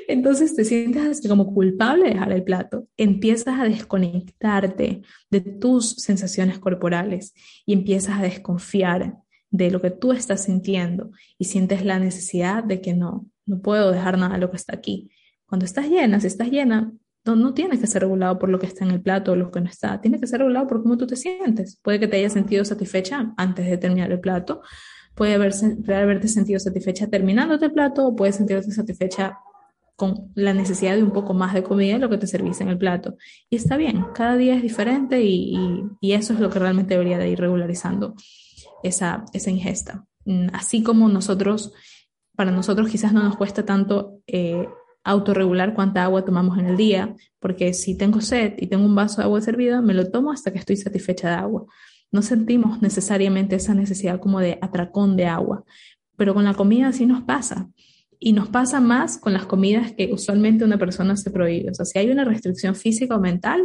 Entonces 0.08 0.56
te 0.56 0.66
sientes 0.66 1.28
como 1.28 1.54
culpable 1.54 2.06
de 2.06 2.12
dejar 2.12 2.32
el 2.32 2.44
plato, 2.44 2.88
empiezas 2.98 3.60
a 3.60 3.64
desconectarte 3.64 5.02
de 5.30 5.42
tus 5.42 5.96
sensaciones 5.96 6.60
corporales 6.60 7.34
y 7.66 7.74
empiezas 7.74 8.20
a 8.20 8.24
desconfiar 8.24 9.18
de 9.50 9.70
lo 9.70 9.80
que 9.82 9.92
tú 9.92 10.12
estás 10.12 10.46
sintiendo 10.46 11.12
y 11.38 11.46
sientes 11.46 11.86
la 11.86 12.00
necesidad 12.00 12.64
de 12.64 12.82
que 12.82 12.94
no, 12.94 13.28
no 13.46 13.62
puedo 13.62 13.92
dejar 13.92 14.18
nada 14.18 14.34
de 14.34 14.42
lo 14.42 14.50
que 14.50 14.58
está 14.58 14.76
aquí. 14.76 15.12
Cuando 15.46 15.66
estás 15.66 15.88
llena, 15.88 16.20
si 16.20 16.28
estás 16.28 16.50
llena, 16.50 16.92
no, 17.26 17.36
no 17.36 17.54
tiene 17.54 17.80
que 17.80 17.88
ser 17.88 18.02
regulado 18.02 18.38
por 18.38 18.50
lo 18.50 18.60
que 18.60 18.66
está 18.66 18.84
en 18.86 18.92
el 18.92 19.02
plato 19.02 19.32
o 19.32 19.36
lo 19.36 19.52
que 19.52 19.62
no 19.62 19.70
está, 19.70 20.00
tiene 20.02 20.20
que 20.20 20.28
ser 20.28 20.40
regulado 20.40 20.68
por 20.68 20.84
cómo 20.84 20.98
tú 20.98 21.08
te 21.08 21.16
sientes. 21.16 21.80
Puede 21.82 22.00
que 22.00 22.08
te 22.08 22.18
hayas 22.18 22.34
sentido 22.34 22.66
satisfecha 22.66 23.34
antes 23.38 23.66
de 23.66 23.78
terminar 23.78 24.12
el 24.12 24.20
plato, 24.20 24.62
puede, 25.16 25.36
haberse, 25.36 25.78
haberte 25.88 26.28
sentido 26.28 26.60
satisfecha 26.60 27.08
terminando 27.08 27.54
el 27.54 27.72
plato 27.72 28.08
o 28.08 28.16
puedes 28.16 28.36
sentirte 28.36 28.72
satisfecha 28.72 29.38
con 29.96 30.32
la 30.34 30.54
necesidad 30.54 30.96
de 30.96 31.04
un 31.04 31.12
poco 31.12 31.34
más 31.34 31.54
de 31.54 31.64
comida 31.64 31.94
de 31.94 32.00
lo 32.00 32.10
que 32.10 32.18
te 32.18 32.28
serviste 32.28 32.64
en 32.64 32.70
el 32.70 32.78
plato. 32.78 33.16
Y 33.50 33.58
está 33.58 33.78
bien, 33.78 34.06
cada 34.14 34.36
día 34.36 34.56
es 34.56 34.62
diferente 34.62 35.22
y, 35.22 35.56
y, 36.02 36.14
eso 36.14 36.34
es 36.34 36.40
lo 36.40 36.50
que 36.50 36.60
realmente 36.60 36.96
debería 36.96 37.20
de 37.20 37.30
ir 37.30 37.40
regularizando 37.40 38.16
esa, 38.82 39.24
esa 39.34 39.52
ingesta. 39.52 40.06
Mm, 40.26 40.48
así 40.54 40.82
como 40.82 41.08
nosotros, 41.10 41.74
para 42.36 42.52
nosotros 42.52 42.90
quizás 42.90 43.14
no 43.14 43.24
nos 43.24 43.38
cuesta 43.38 43.66
tanto 43.66 44.20
eh, 44.26 44.68
autorregular 45.04 45.74
cuánta 45.74 46.04
agua 46.04 46.24
tomamos 46.26 46.58
en 46.58 46.68
el 46.68 46.78
día, 46.78 47.16
porque 47.40 47.74
si 47.74 47.98
tengo 47.98 48.22
sed 48.22 48.54
y 48.58 48.68
tengo 48.68 48.86
un 48.86 48.96
vaso 48.96 49.18
de 49.18 49.24
agua 49.24 49.42
servida, 49.42 49.82
me 49.82 49.94
lo 49.94 50.10
tomo 50.10 50.32
hasta 50.32 50.52
que 50.52 50.60
estoy 50.60 50.78
satisfecha 50.78 51.30
de 51.30 51.36
agua. 51.36 51.66
No 52.12 52.22
sentimos 52.22 52.82
necesariamente 52.82 53.56
esa 53.56 53.74
necesidad 53.74 54.20
como 54.20 54.40
de 54.40 54.58
atracón 54.62 55.18
de 55.18 55.26
agua, 55.26 55.64
pero 56.16 56.34
con 56.34 56.46
la 56.46 56.54
comida 56.54 56.92
sí 56.94 57.06
nos 57.06 57.24
pasa. 57.24 57.70
Y 58.20 58.32
nos 58.32 58.48
pasa 58.48 58.80
más 58.80 59.18
con 59.18 59.34
las 59.34 59.46
comidas 59.46 59.92
que 59.92 60.14
usualmente 60.14 60.64
una 60.64 60.78
persona 60.78 61.18
se 61.18 61.30
prohíbe. 61.30 61.72
O 61.72 61.74
sea, 61.74 61.86
si 61.86 62.00
hay 62.00 62.10
una 62.10 62.24
restricción 62.24 62.74
física 62.74 63.18
o 63.18 63.20
mental, 63.20 63.62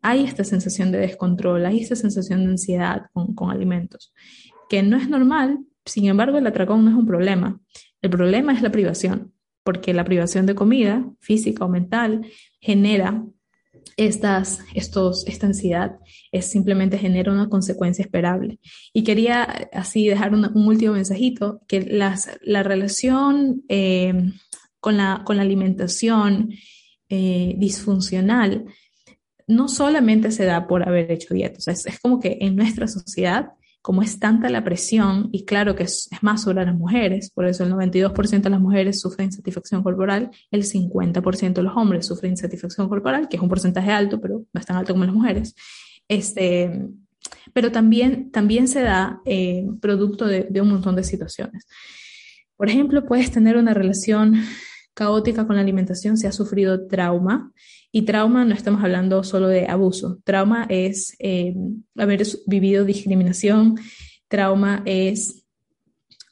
hay 0.00 0.24
esta 0.24 0.44
sensación 0.44 0.90
de 0.90 0.98
descontrol, 0.98 1.66
hay 1.66 1.80
esta 1.80 1.96
sensación 1.96 2.44
de 2.44 2.52
ansiedad 2.52 3.02
con, 3.12 3.34
con 3.34 3.50
alimentos, 3.50 4.14
que 4.70 4.82
no 4.82 4.96
es 4.96 5.10
normal, 5.10 5.58
sin 5.84 6.06
embargo 6.06 6.38
el 6.38 6.46
atracón 6.46 6.82
no 6.84 6.90
es 6.90 6.96
un 6.96 7.06
problema. 7.06 7.60
El 8.00 8.08
problema 8.08 8.54
es 8.54 8.62
la 8.62 8.72
privación 8.72 9.34
porque 9.62 9.94
la 9.94 10.04
privación 10.04 10.46
de 10.46 10.54
comida, 10.54 11.04
física 11.20 11.64
o 11.64 11.68
mental, 11.68 12.26
genera 12.60 13.24
estas, 13.96 14.60
estos, 14.74 15.26
esta 15.26 15.46
ansiedad, 15.46 15.96
es 16.32 16.46
simplemente 16.46 16.98
genera 16.98 17.32
una 17.32 17.48
consecuencia 17.48 18.02
esperable. 18.02 18.58
Y 18.92 19.04
quería 19.04 19.42
así 19.72 20.06
dejar 20.06 20.34
un 20.34 20.44
último 20.66 20.94
mensajito, 20.94 21.60
que 21.68 21.82
las, 21.82 22.30
la 22.42 22.62
relación 22.62 23.62
eh, 23.68 24.32
con, 24.80 24.96
la, 24.96 25.22
con 25.24 25.36
la 25.36 25.42
alimentación 25.42 26.50
eh, 27.08 27.54
disfuncional 27.58 28.64
no 29.46 29.68
solamente 29.68 30.30
se 30.30 30.44
da 30.44 30.68
por 30.68 30.86
haber 30.86 31.10
hecho 31.10 31.34
dietas, 31.34 31.66
es, 31.66 31.84
es 31.84 31.98
como 31.98 32.20
que 32.20 32.38
en 32.40 32.54
nuestra 32.54 32.86
sociedad 32.86 33.50
como 33.82 34.02
es 34.02 34.18
tanta 34.18 34.50
la 34.50 34.62
presión, 34.62 35.28
y 35.32 35.44
claro 35.44 35.74
que 35.74 35.84
es, 35.84 36.08
más 36.20 36.42
sobre 36.42 36.64
las 36.64 36.74
mujeres, 36.74 37.30
por 37.30 37.46
eso 37.46 37.64
el 37.64 37.72
92% 37.72 38.42
de 38.42 38.50
las 38.50 38.60
mujeres 38.60 39.00
sufren 39.00 39.26
insatisfacción 39.26 39.82
corporal, 39.82 40.30
el 40.50 40.64
50% 40.64 41.54
de 41.54 41.62
los 41.62 41.76
hombres 41.76 42.06
sufren 42.06 42.32
insatisfacción 42.32 42.88
corporal, 42.88 43.28
que 43.28 43.36
es 43.36 43.42
un 43.42 43.48
porcentaje 43.48 43.90
alto, 43.90 44.20
pero 44.20 44.44
no 44.52 44.60
es 44.60 44.66
tan 44.66 44.76
alto 44.76 44.92
como 44.92 45.04
las 45.04 45.14
mujeres. 45.14 45.54
Este, 46.08 46.88
pero 47.52 47.72
también, 47.72 48.30
también 48.30 48.68
se 48.68 48.82
da 48.82 49.20
eh, 49.24 49.66
producto 49.80 50.26
de, 50.26 50.46
de 50.50 50.60
un 50.60 50.70
montón 50.70 50.94
de 50.96 51.04
situaciones. 51.04 51.66
Por 52.56 52.68
ejemplo, 52.68 53.06
puedes 53.06 53.30
tener 53.30 53.56
una 53.56 53.72
relación 53.72 54.34
caótica 54.92 55.46
con 55.46 55.56
la 55.56 55.62
alimentación 55.62 56.18
si 56.18 56.26
has 56.26 56.34
sufrido 56.34 56.86
trauma 56.86 57.52
y 57.92 58.02
trauma 58.02 58.44
no 58.44 58.54
estamos 58.54 58.82
hablando 58.82 59.24
solo 59.24 59.48
de 59.48 59.66
abuso. 59.66 60.20
Trauma 60.24 60.66
es 60.68 61.16
eh, 61.18 61.54
haber 61.96 62.22
vivido 62.46 62.84
discriminación. 62.84 63.76
Trauma 64.28 64.82
es 64.84 65.44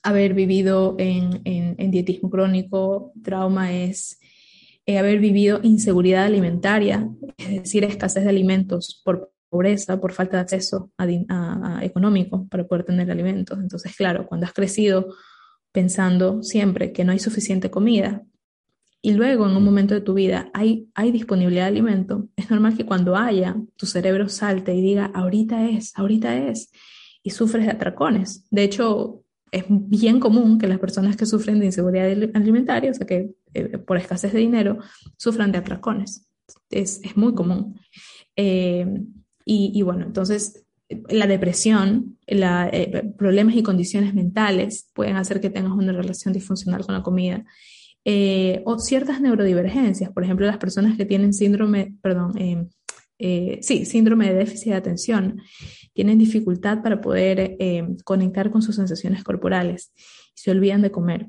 haber 0.02 0.34
vivido 0.34 0.94
en, 0.98 1.90
dietismo 1.90 2.30
crónico. 2.30 3.12
Trauma 3.22 3.72
es 3.72 4.20
eh, 4.86 4.98
haber 4.98 5.18
vivido 5.18 5.60
inseguridad 5.62 6.24
alimentaria, 6.24 7.08
es 7.36 7.62
decir, 7.62 7.84
escasez 7.84 8.24
de 8.24 8.30
alimentos 8.30 9.02
por 9.04 9.32
pobreza, 9.50 10.00
por 10.00 10.12
falta 10.12 10.36
de 10.36 10.42
acceso 10.42 10.92
económico 11.80 12.46
para 12.48 12.66
poder 12.66 12.84
tener 12.84 13.10
alimentos. 13.10 13.58
Entonces, 13.58 13.96
claro, 13.96 14.26
cuando 14.26 14.46
has 14.46 14.52
crecido 14.52 15.08
pensando 15.72 16.42
siempre 16.42 16.92
que 16.92 17.04
no 17.04 17.12
hay 17.12 17.18
suficiente 17.18 17.70
comida, 17.70 18.22
y 19.00 19.12
luego 19.12 19.46
en 19.48 19.56
un 19.56 19.64
momento 19.64 19.94
de 19.94 20.00
tu 20.00 20.14
vida 20.14 20.50
hay, 20.54 20.88
hay 20.94 21.12
disponibilidad 21.12 21.64
de 21.64 21.68
alimento, 21.68 22.28
es 22.36 22.50
normal 22.50 22.76
que 22.76 22.84
cuando 22.84 23.16
haya, 23.16 23.56
tu 23.76 23.86
cerebro 23.86 24.28
salte 24.28 24.74
y 24.74 24.82
diga, 24.82 25.06
ahorita 25.14 25.68
es, 25.68 25.92
ahorita 25.96 26.36
es, 26.48 26.70
y 27.22 27.30
sufres 27.30 27.66
de 27.66 27.72
atracones. 27.72 28.44
De 28.50 28.64
hecho, 28.64 29.22
es 29.50 29.64
bien 29.68 30.20
común 30.20 30.58
que 30.58 30.66
las 30.66 30.78
personas 30.78 31.16
que 31.16 31.26
sufren 31.26 31.58
de 31.58 31.66
inseguridad 31.66 32.10
alimentaria, 32.34 32.90
o 32.90 32.94
sea, 32.94 33.06
que 33.06 33.30
eh, 33.54 33.78
por 33.78 33.96
escasez 33.96 34.32
de 34.32 34.40
dinero, 34.40 34.78
sufran 35.16 35.52
de 35.52 35.58
atracones. 35.58 36.26
Es, 36.70 37.00
es 37.02 37.16
muy 37.16 37.34
común. 37.34 37.78
Eh, 38.36 38.86
y, 39.44 39.80
bueno, 39.80 40.04
entonces 40.04 40.66
la 41.08 41.26
depresión, 41.26 42.18
la, 42.26 42.68
eh, 42.70 43.14
problemas 43.16 43.54
y 43.56 43.62
condiciones 43.62 44.12
mentales 44.12 44.90
pueden 44.92 45.16
hacer 45.16 45.40
que 45.40 45.48
tengas 45.48 45.72
una 45.72 45.92
relación 45.92 46.34
disfuncional 46.34 46.84
con 46.84 46.94
la 46.94 47.02
comida. 47.02 47.46
Eh, 48.10 48.62
o 48.64 48.78
ciertas 48.78 49.20
neurodivergencias, 49.20 50.10
por 50.10 50.24
ejemplo, 50.24 50.46
las 50.46 50.56
personas 50.56 50.96
que 50.96 51.04
tienen 51.04 51.34
síndrome, 51.34 51.94
perdón, 52.00 52.32
sí, 53.18 53.84
síndrome 53.84 54.32
de 54.32 54.38
déficit 54.38 54.68
de 54.68 54.76
atención, 54.76 55.42
tienen 55.92 56.18
dificultad 56.18 56.82
para 56.82 57.02
poder 57.02 57.58
conectar 58.04 58.50
con 58.50 58.62
sus 58.62 58.76
sensaciones 58.76 59.24
corporales 59.24 59.92
y 60.34 60.40
se 60.40 60.50
olvidan 60.50 60.80
de 60.80 60.90
comer. 60.90 61.26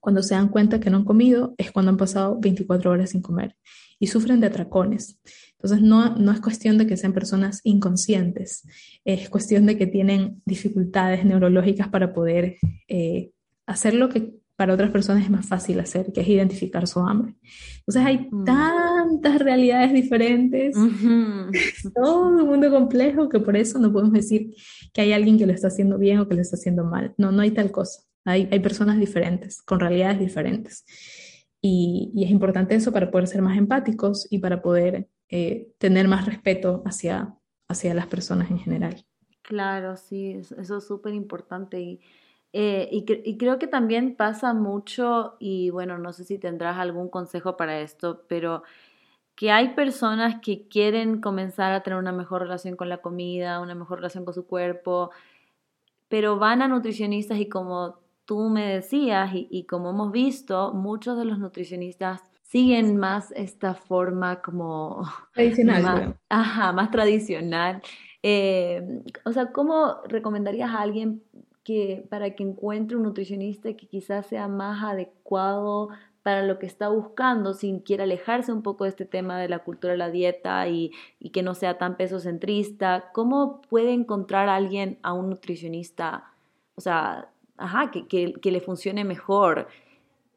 Cuando 0.00 0.22
se 0.22 0.34
dan 0.34 0.48
cuenta 0.48 0.80
que 0.80 0.88
no 0.88 0.96
han 0.96 1.04
comido 1.04 1.54
es 1.58 1.70
cuando 1.72 1.90
han 1.90 1.98
pasado 1.98 2.38
24 2.40 2.90
horas 2.90 3.10
sin 3.10 3.20
comer 3.20 3.54
y 3.98 4.06
sufren 4.06 4.40
de 4.40 4.48
atracones. 4.48 5.20
Entonces, 5.52 5.80
no, 5.80 6.16
no 6.16 6.32
es 6.32 6.40
cuestión 6.40 6.76
de 6.76 6.88
que 6.88 6.96
sean 6.96 7.12
personas 7.12 7.60
inconscientes, 7.62 8.66
es 9.04 9.28
cuestión 9.28 9.66
de 9.66 9.76
que 9.76 9.86
tienen 9.86 10.42
dificultades 10.44 11.24
neurológicas 11.24 11.88
para 11.88 12.12
poder 12.12 12.56
eh, 12.88 13.30
hacer 13.66 13.94
lo 13.94 14.08
que 14.08 14.41
para 14.62 14.74
otras 14.74 14.92
personas 14.92 15.24
es 15.24 15.30
más 15.30 15.44
fácil 15.44 15.80
hacer, 15.80 16.12
que 16.12 16.20
es 16.20 16.28
identificar 16.28 16.86
su 16.86 17.00
hambre. 17.00 17.34
Entonces 17.78 18.06
hay 18.06 18.28
mm. 18.30 18.44
tantas 18.44 19.40
realidades 19.40 19.92
diferentes, 19.92 20.76
todo 21.96 22.28
un 22.28 22.46
mundo 22.46 22.70
complejo 22.70 23.28
que 23.28 23.40
por 23.40 23.56
eso 23.56 23.80
no 23.80 23.92
podemos 23.92 24.12
decir 24.12 24.54
que 24.92 25.00
hay 25.00 25.12
alguien 25.12 25.36
que 25.36 25.46
lo 25.46 25.52
está 25.52 25.66
haciendo 25.66 25.98
bien 25.98 26.20
o 26.20 26.28
que 26.28 26.36
lo 26.36 26.42
está 26.42 26.54
haciendo 26.54 26.84
mal. 26.84 27.12
No, 27.18 27.32
no 27.32 27.42
hay 27.42 27.50
tal 27.50 27.72
cosa. 27.72 28.02
Hay, 28.24 28.48
hay 28.52 28.60
personas 28.60 29.00
diferentes, 29.00 29.60
con 29.62 29.80
realidades 29.80 30.20
diferentes. 30.20 30.84
Y, 31.60 32.12
y, 32.14 32.22
es 32.22 32.30
importante 32.30 32.76
eso 32.76 32.92
para 32.92 33.10
poder 33.10 33.26
ser 33.26 33.42
más 33.42 33.58
empáticos 33.58 34.28
y 34.30 34.38
para 34.38 34.62
poder 34.62 35.08
eh, 35.28 35.72
tener 35.78 36.06
más 36.06 36.24
respeto 36.24 36.84
hacia, 36.86 37.34
hacia 37.66 37.94
las 37.94 38.06
personas 38.06 38.48
en 38.48 38.60
general. 38.60 39.04
Claro, 39.42 39.96
sí, 39.96 40.40
eso 40.56 40.78
es 40.78 40.86
súper 40.86 41.14
importante. 41.14 41.80
Y, 41.80 42.00
eh, 42.52 42.88
y, 42.92 43.04
y, 43.24 43.38
creo 43.38 43.58
que 43.58 43.66
también 43.66 44.14
pasa 44.14 44.52
mucho, 44.52 45.36
y 45.38 45.70
bueno, 45.70 45.98
no 45.98 46.12
sé 46.12 46.24
si 46.24 46.38
tendrás 46.38 46.78
algún 46.78 47.08
consejo 47.08 47.56
para 47.56 47.80
esto, 47.80 48.24
pero 48.28 48.62
que 49.34 49.50
hay 49.50 49.74
personas 49.74 50.40
que 50.42 50.68
quieren 50.68 51.20
comenzar 51.20 51.72
a 51.72 51.82
tener 51.82 51.98
una 51.98 52.12
mejor 52.12 52.42
relación 52.42 52.76
con 52.76 52.88
la 52.88 52.98
comida, 52.98 53.60
una 53.60 53.74
mejor 53.74 53.98
relación 53.98 54.24
con 54.24 54.34
su 54.34 54.46
cuerpo, 54.46 55.10
pero 56.08 56.38
van 56.38 56.62
a 56.62 56.68
nutricionistas 56.68 57.38
y 57.38 57.48
como 57.48 57.98
tú 58.26 58.50
me 58.50 58.66
decías 58.66 59.34
y, 59.34 59.48
y 59.50 59.64
como 59.64 59.90
hemos 59.90 60.12
visto, 60.12 60.72
muchos 60.74 61.16
de 61.18 61.24
los 61.24 61.38
nutricionistas 61.38 62.22
siguen 62.52 62.98
más 62.98 63.32
esta 63.32 63.74
forma 63.74 64.42
como... 64.42 65.08
Tradicional. 65.34 65.82
Más, 65.82 66.14
ajá, 66.28 66.72
más 66.72 66.90
tradicional. 66.90 67.80
Eh, 68.22 69.02
o 69.24 69.32
sea, 69.32 69.52
¿cómo 69.52 70.02
recomendarías 70.06 70.70
a 70.70 70.82
alguien 70.82 71.22
que 71.64 72.04
para 72.10 72.34
que 72.34 72.42
encuentre 72.42 72.96
un 72.96 73.04
nutricionista 73.04 73.74
que 73.74 73.86
quizás 73.86 74.26
sea 74.26 74.48
más 74.48 74.82
adecuado 74.82 75.90
para 76.22 76.42
lo 76.42 76.58
que 76.58 76.66
está 76.66 76.88
buscando, 76.88 77.52
sin 77.52 77.80
quiera 77.80 78.04
alejarse 78.04 78.52
un 78.52 78.62
poco 78.62 78.84
de 78.84 78.90
este 78.90 79.04
tema 79.04 79.38
de 79.38 79.48
la 79.48 79.60
cultura 79.60 79.92
de 79.92 79.98
la 79.98 80.10
dieta 80.10 80.68
y, 80.68 80.92
y 81.18 81.30
que 81.30 81.42
no 81.42 81.54
sea 81.54 81.78
tan 81.78 81.96
peso 81.96 82.20
centrista? 82.20 83.10
¿Cómo 83.12 83.60
puede 83.62 83.92
encontrar 83.92 84.48
a 84.48 84.56
alguien, 84.56 84.98
a 85.02 85.12
un 85.12 85.30
nutricionista, 85.30 86.32
o 86.76 86.80
sea, 86.80 87.30
ajá, 87.56 87.90
que, 87.90 88.06
que, 88.06 88.34
que 88.34 88.52
le 88.52 88.60
funcione 88.60 89.04
mejor? 89.04 89.68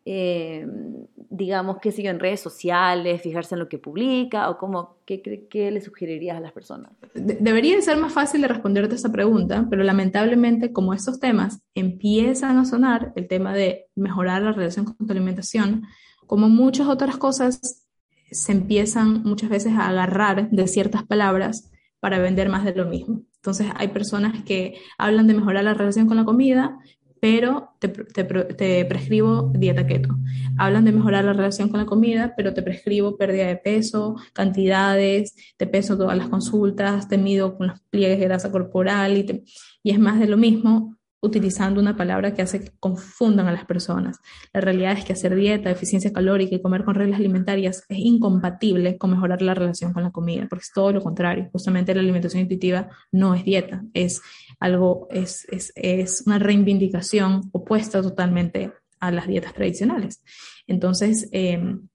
Eh, 0.07 0.67
digamos, 1.15 1.77
qué 1.81 1.91
sé 1.91 2.05
en 2.07 2.19
redes 2.19 2.39
sociales, 2.39 3.23
fijarse 3.23 3.55
en 3.55 3.59
lo 3.59 3.67
que 3.67 3.79
publica 3.79 4.51
o 4.51 4.57
cómo, 4.59 4.97
qué, 5.05 5.47
qué 5.49 5.71
le 5.71 5.81
sugerirías 5.81 6.37
a 6.37 6.39
las 6.39 6.51
personas? 6.51 6.91
debería 7.15 7.81
ser 7.81 7.97
más 7.97 8.13
fácil 8.13 8.41
de 8.41 8.47
responderte 8.47 8.95
esa 8.95 9.11
pregunta, 9.11 9.65
pero 9.69 9.83
lamentablemente 9.83 10.71
como 10.71 10.93
estos 10.93 11.19
temas 11.19 11.61
empiezan 11.73 12.57
a 12.59 12.65
sonar, 12.65 13.13
el 13.15 13.27
tema 13.27 13.53
de 13.53 13.87
mejorar 13.95 14.43
la 14.43 14.51
relación 14.51 14.85
con 14.85 15.07
tu 15.07 15.11
alimentación, 15.11 15.83
como 16.27 16.49
muchas 16.49 16.87
otras 16.87 17.17
cosas, 17.17 17.85
se 18.31 18.51
empiezan 18.51 19.23
muchas 19.23 19.49
veces 19.49 19.73
a 19.73 19.87
agarrar 19.87 20.49
de 20.51 20.67
ciertas 20.67 21.03
palabras 21.03 21.71
para 21.99 22.19
vender 22.19 22.49
más 22.49 22.63
de 22.63 22.75
lo 22.75 22.85
mismo. 22.85 23.23
Entonces 23.37 23.67
hay 23.75 23.87
personas 23.87 24.43
que 24.43 24.75
hablan 24.97 25.27
de 25.27 25.33
mejorar 25.33 25.63
la 25.63 25.73
relación 25.73 26.07
con 26.07 26.17
la 26.17 26.25
comida, 26.25 26.77
pero 27.25 27.69
te, 27.79 27.87
te, 27.89 28.85
prescribo 28.85 29.51
dieta 29.55 29.87
keto. 29.87 30.15
Hablan 30.59 30.85
de 30.85 30.91
mejorar 30.91 31.25
la 31.25 31.33
relación 31.33 31.69
con 31.69 31.79
la 31.79 31.87
comida, 31.87 32.35
pero 32.37 32.53
te 32.53 32.61
prescribo 32.61 33.17
pérdida 33.17 33.47
de 33.47 33.55
peso, 33.55 34.15
cantidades, 34.31 35.35
te 35.57 35.65
peso 35.65 35.97
todas 35.97 36.15
las 36.15 36.29
consultas, 36.29 37.07
te 37.07 37.17
mido 37.17 37.57
con 37.57 37.65
los 37.65 37.79
pliegues 37.89 38.19
de 38.19 38.25
grasa 38.25 38.51
corporal 38.51 39.17
y, 39.17 39.43
y 39.81 39.89
es 39.89 39.97
más 39.97 40.19
de 40.19 40.27
lo 40.27 40.37
mismo 40.37 40.95
utilizando 41.25 41.81
una 41.81 41.97
palabra 41.97 42.33
que 42.33 42.43
hace 42.43 42.61
que 42.61 42.71
confundan 42.79 43.47
a 43.47 43.51
las 43.51 43.65
personas. 43.65 44.19
La 44.53 44.61
realidad 44.61 44.93
es 44.97 45.03
que 45.03 45.13
hacer 45.13 45.35
dieta, 45.35 45.71
eficiencia 45.71 46.13
calórica 46.13 46.55
y 46.55 46.61
comer 46.61 46.85
con 46.85 46.95
reglas 46.95 47.19
alimentarias 47.19 47.83
es 47.89 47.97
incompatible 47.97 48.97
con 48.97 49.11
mejorar 49.11 49.41
la 49.41 49.55
relación 49.55 49.91
con 49.91 50.03
la 50.03 50.11
comida, 50.11 50.45
porque 50.49 50.63
es 50.63 50.71
todo 50.73 50.91
lo 50.93 51.01
contrario. 51.01 51.49
Justamente 51.51 51.93
la 51.93 52.01
alimentación 52.01 52.43
intuitiva 52.43 52.89
no 53.11 53.33
es 53.33 53.43
dieta, 53.43 53.83
es 53.93 54.21
algo, 54.59 55.07
es, 55.11 55.45
es, 55.51 55.71
es 55.75 56.23
una 56.25 56.39
reivindicación 56.39 57.49
opuesta 57.51 58.01
totalmente 58.01 58.71
a 58.99 59.11
las 59.11 59.27
dietas 59.27 59.53
tradicionales. 59.53 60.23
Entonces, 60.67 61.29
em, 61.31 61.87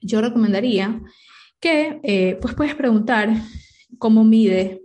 yo 0.00 0.20
recomendaría 0.20 1.00
que 1.60 2.00
eh, 2.02 2.38
pues 2.40 2.54
puedes 2.54 2.74
preguntar 2.74 3.30
cómo 3.98 4.24
mide 4.24 4.82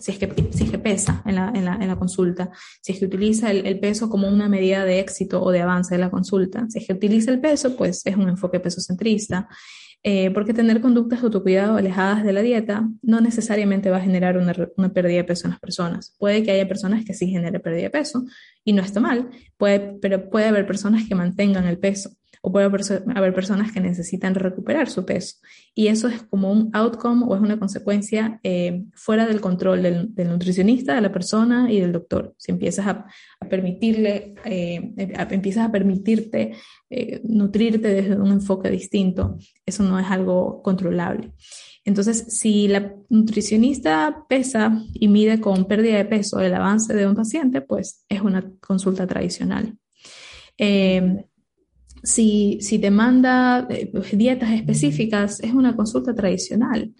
si 0.00 0.10
es 0.10 0.18
que, 0.18 0.48
si 0.50 0.64
es 0.64 0.70
que 0.70 0.78
pesa 0.78 1.22
en 1.24 1.36
la, 1.36 1.52
en, 1.54 1.64
la, 1.64 1.74
en 1.76 1.86
la, 1.86 1.96
consulta, 1.96 2.50
si 2.82 2.92
es 2.92 2.98
que 2.98 3.04
utiliza 3.04 3.52
el, 3.52 3.64
el, 3.66 3.78
peso 3.78 4.10
como 4.10 4.26
una 4.26 4.48
medida 4.48 4.84
de 4.84 4.98
éxito 4.98 5.40
o 5.40 5.52
de 5.52 5.60
avance 5.60 5.94
de 5.94 6.00
la 6.00 6.10
consulta, 6.10 6.66
si 6.68 6.80
es 6.80 6.86
que 6.88 6.92
utiliza 6.92 7.30
el 7.30 7.40
peso, 7.40 7.76
pues 7.76 8.04
es 8.04 8.16
un 8.16 8.28
enfoque 8.28 8.58
pesocentrista, 8.58 9.48
eh, 10.02 10.30
porque 10.30 10.54
tener 10.54 10.80
conductas 10.80 11.20
de 11.20 11.26
autocuidado 11.26 11.76
alejadas 11.76 12.24
de 12.24 12.32
la 12.32 12.40
dieta 12.40 12.88
no 13.02 13.20
necesariamente 13.20 13.90
va 13.90 13.98
a 13.98 14.02
generar 14.02 14.38
una, 14.38 14.54
pérdida 14.92 15.18
de 15.18 15.24
peso 15.24 15.46
en 15.46 15.50
las 15.50 15.60
personas. 15.60 16.14
Puede 16.18 16.42
que 16.42 16.52
haya 16.52 16.66
personas 16.66 17.04
que 17.04 17.12
sí 17.12 17.28
genere 17.28 17.60
pérdida 17.60 17.82
de 17.82 17.90
peso 17.90 18.24
y 18.64 18.72
no 18.72 18.82
está 18.82 19.00
mal, 19.00 19.28
puede, 19.56 19.98
pero 20.00 20.30
puede 20.30 20.46
haber 20.46 20.66
personas 20.66 21.06
que 21.06 21.14
mantengan 21.14 21.66
el 21.66 21.78
peso 21.78 22.10
o 22.42 22.50
puede 22.52 22.66
haber 22.66 23.34
personas 23.34 23.70
que 23.72 23.80
necesitan 23.80 24.34
recuperar 24.34 24.88
su 24.88 25.04
peso. 25.04 25.36
Y 25.74 25.88
eso 25.88 26.08
es 26.08 26.22
como 26.22 26.50
un 26.50 26.70
outcome 26.72 27.24
o 27.26 27.34
es 27.34 27.40
una 27.40 27.58
consecuencia 27.58 28.40
eh, 28.42 28.84
fuera 28.94 29.26
del 29.26 29.40
control 29.40 29.82
del, 29.82 30.14
del, 30.14 30.28
nutricionista, 30.28 30.94
de 30.94 31.02
la 31.02 31.12
persona 31.12 31.70
y 31.70 31.80
del 31.80 31.92
doctor. 31.92 32.34
Si 32.38 32.50
empiezas 32.50 32.86
a, 32.86 33.06
a 33.40 33.48
permitirle, 33.48 34.34
eh, 34.44 34.94
empiezas 35.30 35.68
a 35.68 35.72
permitirte 35.72 36.52
eh, 36.88 37.20
nutrirte 37.24 37.88
desde 37.88 38.16
un 38.16 38.32
enfoque 38.32 38.70
distinto, 38.70 39.36
eso 39.66 39.82
no 39.82 39.98
es 39.98 40.06
algo 40.06 40.62
controlable. 40.62 41.32
Entonces, 41.84 42.26
si 42.28 42.68
la 42.68 42.94
nutricionista 43.08 44.24
pesa 44.28 44.82
y 44.92 45.08
mide 45.08 45.40
con 45.40 45.66
pérdida 45.66 45.96
de 45.96 46.04
peso 46.04 46.40
el 46.40 46.54
avance 46.54 46.94
de 46.94 47.06
un 47.06 47.14
paciente, 47.14 47.60
pues 47.60 48.04
es 48.08 48.20
una 48.20 48.50
consulta 48.60 49.06
tradicional. 49.06 49.76
Eh, 50.58 51.24
si, 52.02 52.58
si 52.60 52.78
te 52.78 52.90
manda 52.90 53.66
eh, 53.70 53.90
dietas 54.12 54.52
específicas, 54.52 55.40
es 55.40 55.52
una 55.52 55.76
consulta 55.76 56.14
tradicional. 56.14 56.92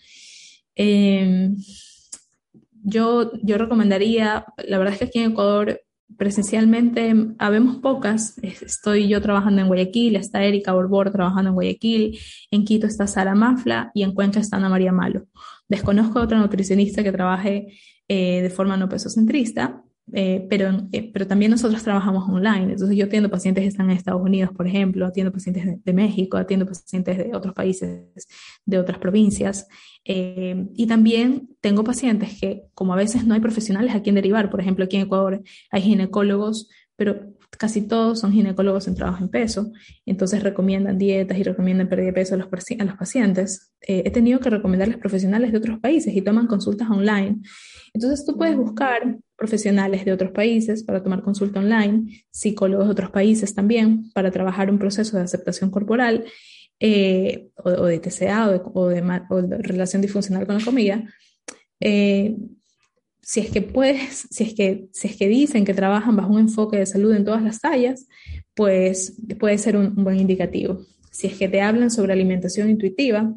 Yo, 2.82 3.32
yo 3.42 3.58
recomendaría, 3.58 4.46
la 4.66 4.78
verdad 4.78 4.94
es 4.94 4.98
que 5.00 5.04
aquí 5.06 5.18
en 5.18 5.32
Ecuador 5.32 5.82
presencialmente 6.16 7.14
habemos 7.38 7.76
pocas. 7.76 8.38
Estoy 8.42 9.08
yo 9.08 9.20
trabajando 9.20 9.60
en 9.60 9.68
Guayaquil, 9.68 10.16
está 10.16 10.44
Erika 10.44 10.72
Borbor 10.72 11.10
trabajando 11.10 11.50
en 11.50 11.54
Guayaquil, 11.54 12.18
en 12.50 12.64
Quito 12.64 12.86
está 12.86 13.06
Sara 13.06 13.34
Mafla 13.34 13.90
y 13.94 14.02
en 14.02 14.14
Cuenca 14.14 14.40
está 14.40 14.56
Ana 14.56 14.68
María 14.68 14.92
Malo. 14.92 15.26
Desconozco 15.68 16.18
a 16.18 16.22
otra 16.22 16.38
nutricionista 16.38 17.02
que 17.02 17.12
trabaje 17.12 17.78
eh, 18.08 18.42
de 18.42 18.50
forma 18.50 18.76
no 18.76 18.88
pesocentrista, 18.88 19.82
eh, 20.12 20.46
pero, 20.48 20.88
eh, 20.92 21.10
pero 21.12 21.26
también 21.26 21.50
nosotros 21.50 21.82
trabajamos 21.82 22.28
online. 22.28 22.72
Entonces 22.72 22.96
yo 22.96 23.06
atiendo 23.06 23.30
pacientes 23.30 23.62
que 23.62 23.68
están 23.68 23.90
en 23.90 23.96
Estados 23.96 24.22
Unidos, 24.22 24.50
por 24.56 24.66
ejemplo, 24.66 25.06
atiendo 25.06 25.32
pacientes 25.32 25.64
de, 25.64 25.78
de 25.82 25.92
México, 25.92 26.36
atiendo 26.36 26.66
pacientes 26.66 27.18
de 27.18 27.34
otros 27.34 27.54
países, 27.54 28.00
de 28.64 28.78
otras 28.78 28.98
provincias. 28.98 29.66
Eh, 30.04 30.66
y 30.74 30.86
también 30.86 31.48
tengo 31.60 31.84
pacientes 31.84 32.38
que, 32.40 32.64
como 32.74 32.92
a 32.92 32.96
veces 32.96 33.26
no 33.26 33.34
hay 33.34 33.40
profesionales 33.40 33.94
a 33.94 34.02
quien 34.02 34.14
derivar, 34.14 34.50
por 34.50 34.60
ejemplo, 34.60 34.84
aquí 34.84 34.96
en 34.96 35.02
Ecuador 35.02 35.42
hay 35.70 35.82
ginecólogos, 35.82 36.68
pero 36.96 37.34
casi 37.58 37.82
todos 37.82 38.20
son 38.20 38.32
ginecólogos 38.32 38.84
centrados 38.84 39.20
en 39.20 39.28
peso, 39.28 39.72
entonces 40.06 40.42
recomiendan 40.42 40.98
dietas 40.98 41.38
y 41.38 41.42
recomiendan 41.42 41.88
pérdida 41.88 42.06
de 42.06 42.12
peso 42.12 42.34
a 42.34 42.38
los, 42.38 42.48
a 42.48 42.84
los 42.84 42.96
pacientes. 42.96 43.72
Eh, 43.80 44.02
he 44.04 44.10
tenido 44.10 44.40
que 44.40 44.50
recomendarles 44.50 44.98
profesionales 44.98 45.52
de 45.52 45.58
otros 45.58 45.78
países 45.80 46.14
y 46.14 46.22
toman 46.22 46.46
consultas 46.46 46.88
online. 46.90 47.40
Entonces 47.92 48.24
tú 48.24 48.36
puedes 48.36 48.56
buscar 48.56 49.18
profesionales 49.36 50.04
de 50.04 50.12
otros 50.12 50.32
países 50.32 50.84
para 50.84 51.02
tomar 51.02 51.22
consulta 51.22 51.60
online, 51.60 52.24
psicólogos 52.30 52.86
de 52.86 52.92
otros 52.92 53.10
países 53.10 53.54
también 53.54 54.10
para 54.12 54.30
trabajar 54.30 54.70
un 54.70 54.78
proceso 54.78 55.16
de 55.16 55.24
aceptación 55.24 55.70
corporal 55.70 56.24
eh, 56.78 57.48
o, 57.56 57.70
o, 57.70 57.84
de 57.86 57.98
TCA 57.98 58.48
o 58.48 58.52
de, 58.52 58.60
o, 58.74 58.88
de, 58.88 59.22
o 59.30 59.42
de, 59.42 59.58
relación 59.58 60.02
disfuncional 60.02 60.46
con 60.46 60.58
la 60.58 60.64
comida. 60.64 61.04
Eh, 61.80 62.36
si 63.22 63.40
es 63.40 63.50
que 63.50 63.62
puedes, 63.62 64.26
si 64.30 64.44
es 64.44 64.54
que, 64.54 64.88
si 64.92 65.08
es 65.08 65.16
que 65.16 65.28
dicen 65.28 65.64
que 65.64 65.74
trabajan 65.74 66.16
bajo 66.16 66.32
un 66.32 66.40
enfoque 66.40 66.78
de 66.78 66.86
salud 66.86 67.14
en 67.14 67.24
todas 67.24 67.42
las 67.42 67.60
tallas, 67.60 68.06
pues 68.54 69.16
puede 69.38 69.58
ser 69.58 69.76
un, 69.76 69.94
buen 69.94 70.18
indicativo. 70.18 70.80
Si 71.10 71.26
es 71.26 71.34
que 71.36 71.48
te 71.48 71.60
hablan 71.60 71.90
sobre 71.90 72.12
alimentación 72.12 72.70
intuitiva 72.70 73.34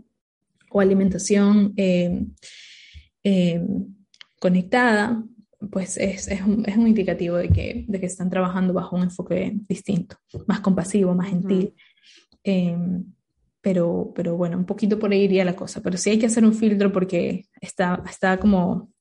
o 0.69 0.81
alimentación 0.81 1.73
eh, 1.77 2.25
eh, 3.23 3.61
conectada, 4.43 5.23
pues 5.71 5.95
es, 5.95 6.27
es, 6.27 6.41
un, 6.41 6.65
es, 6.67 6.75
un, 6.75 6.85
indicativo 6.85 7.37
de 7.37 7.47
que, 7.47 7.85
de 7.87 7.97
que 7.97 8.07
están 8.07 8.29
trabajando 8.29 8.73
bajo 8.73 8.97
un 8.97 9.03
enfoque 9.03 9.53
distinto, 9.69 10.17
más 10.47 10.59
compasivo, 10.59 11.15
más 11.15 11.29
gentil. 11.29 11.73
Eh, 12.43 12.75
pero, 13.61 14.11
pero 14.13 14.35
bueno, 14.35 14.57
un 14.57 14.65
poquito 14.65 14.99
por 14.99 15.13
ahí 15.13 15.21
iría 15.21 15.45
la 15.45 15.55
cosa. 15.55 15.81
Pero 15.81 15.95
sí 15.95 16.09
hay 16.09 16.19
que 16.19 16.25
hacer 16.25 16.43
un 16.43 16.53
filtro 16.53 16.91
porque 16.91 17.45
está, 17.61 18.03
está 18.05 18.37
como 18.37 18.91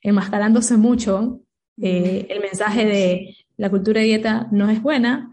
enmascarándose 0.00 0.78
mucho 0.78 1.42
eh, 1.82 2.26
el 2.30 2.40
mensaje 2.40 2.86
de 2.86 3.36
la 3.58 3.68
cultura 3.68 4.00
de 4.00 4.06
dieta 4.06 4.48
no 4.50 4.70
es 4.70 4.80
buena, 4.80 5.30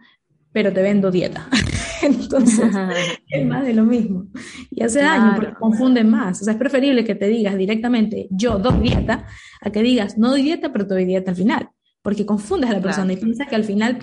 pero 0.51 0.73
te 0.73 0.81
vendo 0.81 1.09
dieta. 1.09 1.47
Entonces, 2.03 2.69
es 3.29 3.45
más 3.45 3.65
de 3.65 3.73
lo 3.73 3.83
mismo. 3.83 4.27
Y 4.69 4.83
hace 4.83 5.01
daño 5.01 5.33
porque 5.35 5.53
confunden 5.53 6.09
más. 6.09 6.41
O 6.41 6.45
sea, 6.45 6.53
es 6.53 6.59
preferible 6.59 7.03
que 7.03 7.15
te 7.15 7.27
digas 7.27 7.57
directamente, 7.57 8.27
yo 8.31 8.59
doy 8.59 8.79
dieta, 8.81 9.27
a 9.61 9.69
que 9.71 9.81
digas, 9.81 10.17
no 10.17 10.29
doy 10.29 10.43
dieta, 10.43 10.71
pero 10.71 10.87
te 10.87 10.93
doy 10.93 11.05
dieta 11.05 11.31
al 11.31 11.37
final. 11.37 11.69
Porque 12.01 12.25
confundes 12.25 12.69
a 12.69 12.73
la 12.73 12.81
persona 12.81 13.13
y 13.13 13.17
piensas 13.17 13.47
que 13.47 13.55
al 13.55 13.63
final 13.63 13.97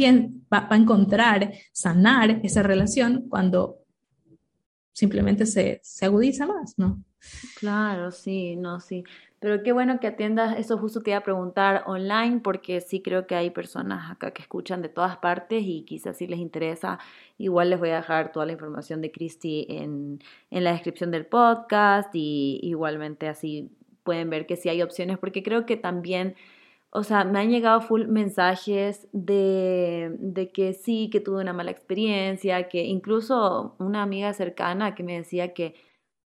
va, 0.52 0.60
va, 0.60 0.68
a 0.70 0.76
encontrar, 0.76 1.52
sanar 1.72 2.40
esa 2.42 2.62
relación 2.62 3.26
cuando 3.28 3.80
simplemente 4.92 5.44
se, 5.44 5.80
se 5.82 6.06
agudiza 6.06 6.46
más, 6.46 6.74
¿no? 6.78 7.02
Claro, 7.58 8.10
sí, 8.10 8.56
no, 8.56 8.80
sí. 8.80 9.04
Pero 9.40 9.62
qué 9.62 9.72
bueno 9.72 10.00
que 10.00 10.06
atiendas, 10.06 10.58
eso 10.58 10.76
justo 10.76 11.00
te 11.00 11.10
iba 11.10 11.18
a 11.18 11.22
preguntar 11.22 11.82
online, 11.86 12.40
porque 12.40 12.82
sí 12.82 13.00
creo 13.00 13.26
que 13.26 13.34
hay 13.34 13.50
personas 13.50 14.10
acá 14.10 14.32
que 14.32 14.42
escuchan 14.42 14.82
de 14.82 14.90
todas 14.90 15.16
partes 15.16 15.62
y 15.64 15.82
quizás 15.84 16.18
si 16.18 16.26
les 16.26 16.38
interesa, 16.38 16.98
igual 17.38 17.70
les 17.70 17.80
voy 17.80 17.88
a 17.88 17.96
dejar 17.96 18.32
toda 18.32 18.44
la 18.44 18.52
información 18.52 19.00
de 19.00 19.10
Christy 19.10 19.66
en, 19.70 20.20
en 20.50 20.64
la 20.64 20.72
descripción 20.72 21.10
del 21.10 21.24
podcast 21.24 22.10
y 22.14 22.60
igualmente 22.62 23.28
así 23.28 23.70
pueden 24.04 24.28
ver 24.28 24.46
que 24.46 24.56
sí 24.56 24.68
hay 24.68 24.82
opciones, 24.82 25.16
porque 25.18 25.42
creo 25.42 25.64
que 25.64 25.78
también 25.78 26.34
o 26.92 27.04
sea, 27.04 27.24
me 27.24 27.38
han 27.38 27.50
llegado 27.50 27.80
full 27.80 28.06
mensajes 28.06 29.08
de, 29.12 30.16
de, 30.18 30.50
que 30.50 30.72
sí, 30.74 31.08
que 31.10 31.20
tuve 31.20 31.40
una 31.40 31.52
mala 31.52 31.70
experiencia, 31.70 32.68
que 32.68 32.84
incluso 32.84 33.76
una 33.78 34.02
amiga 34.02 34.32
cercana 34.32 34.94
que 34.96 35.04
me 35.04 35.16
decía 35.16 35.54
que, 35.54 35.74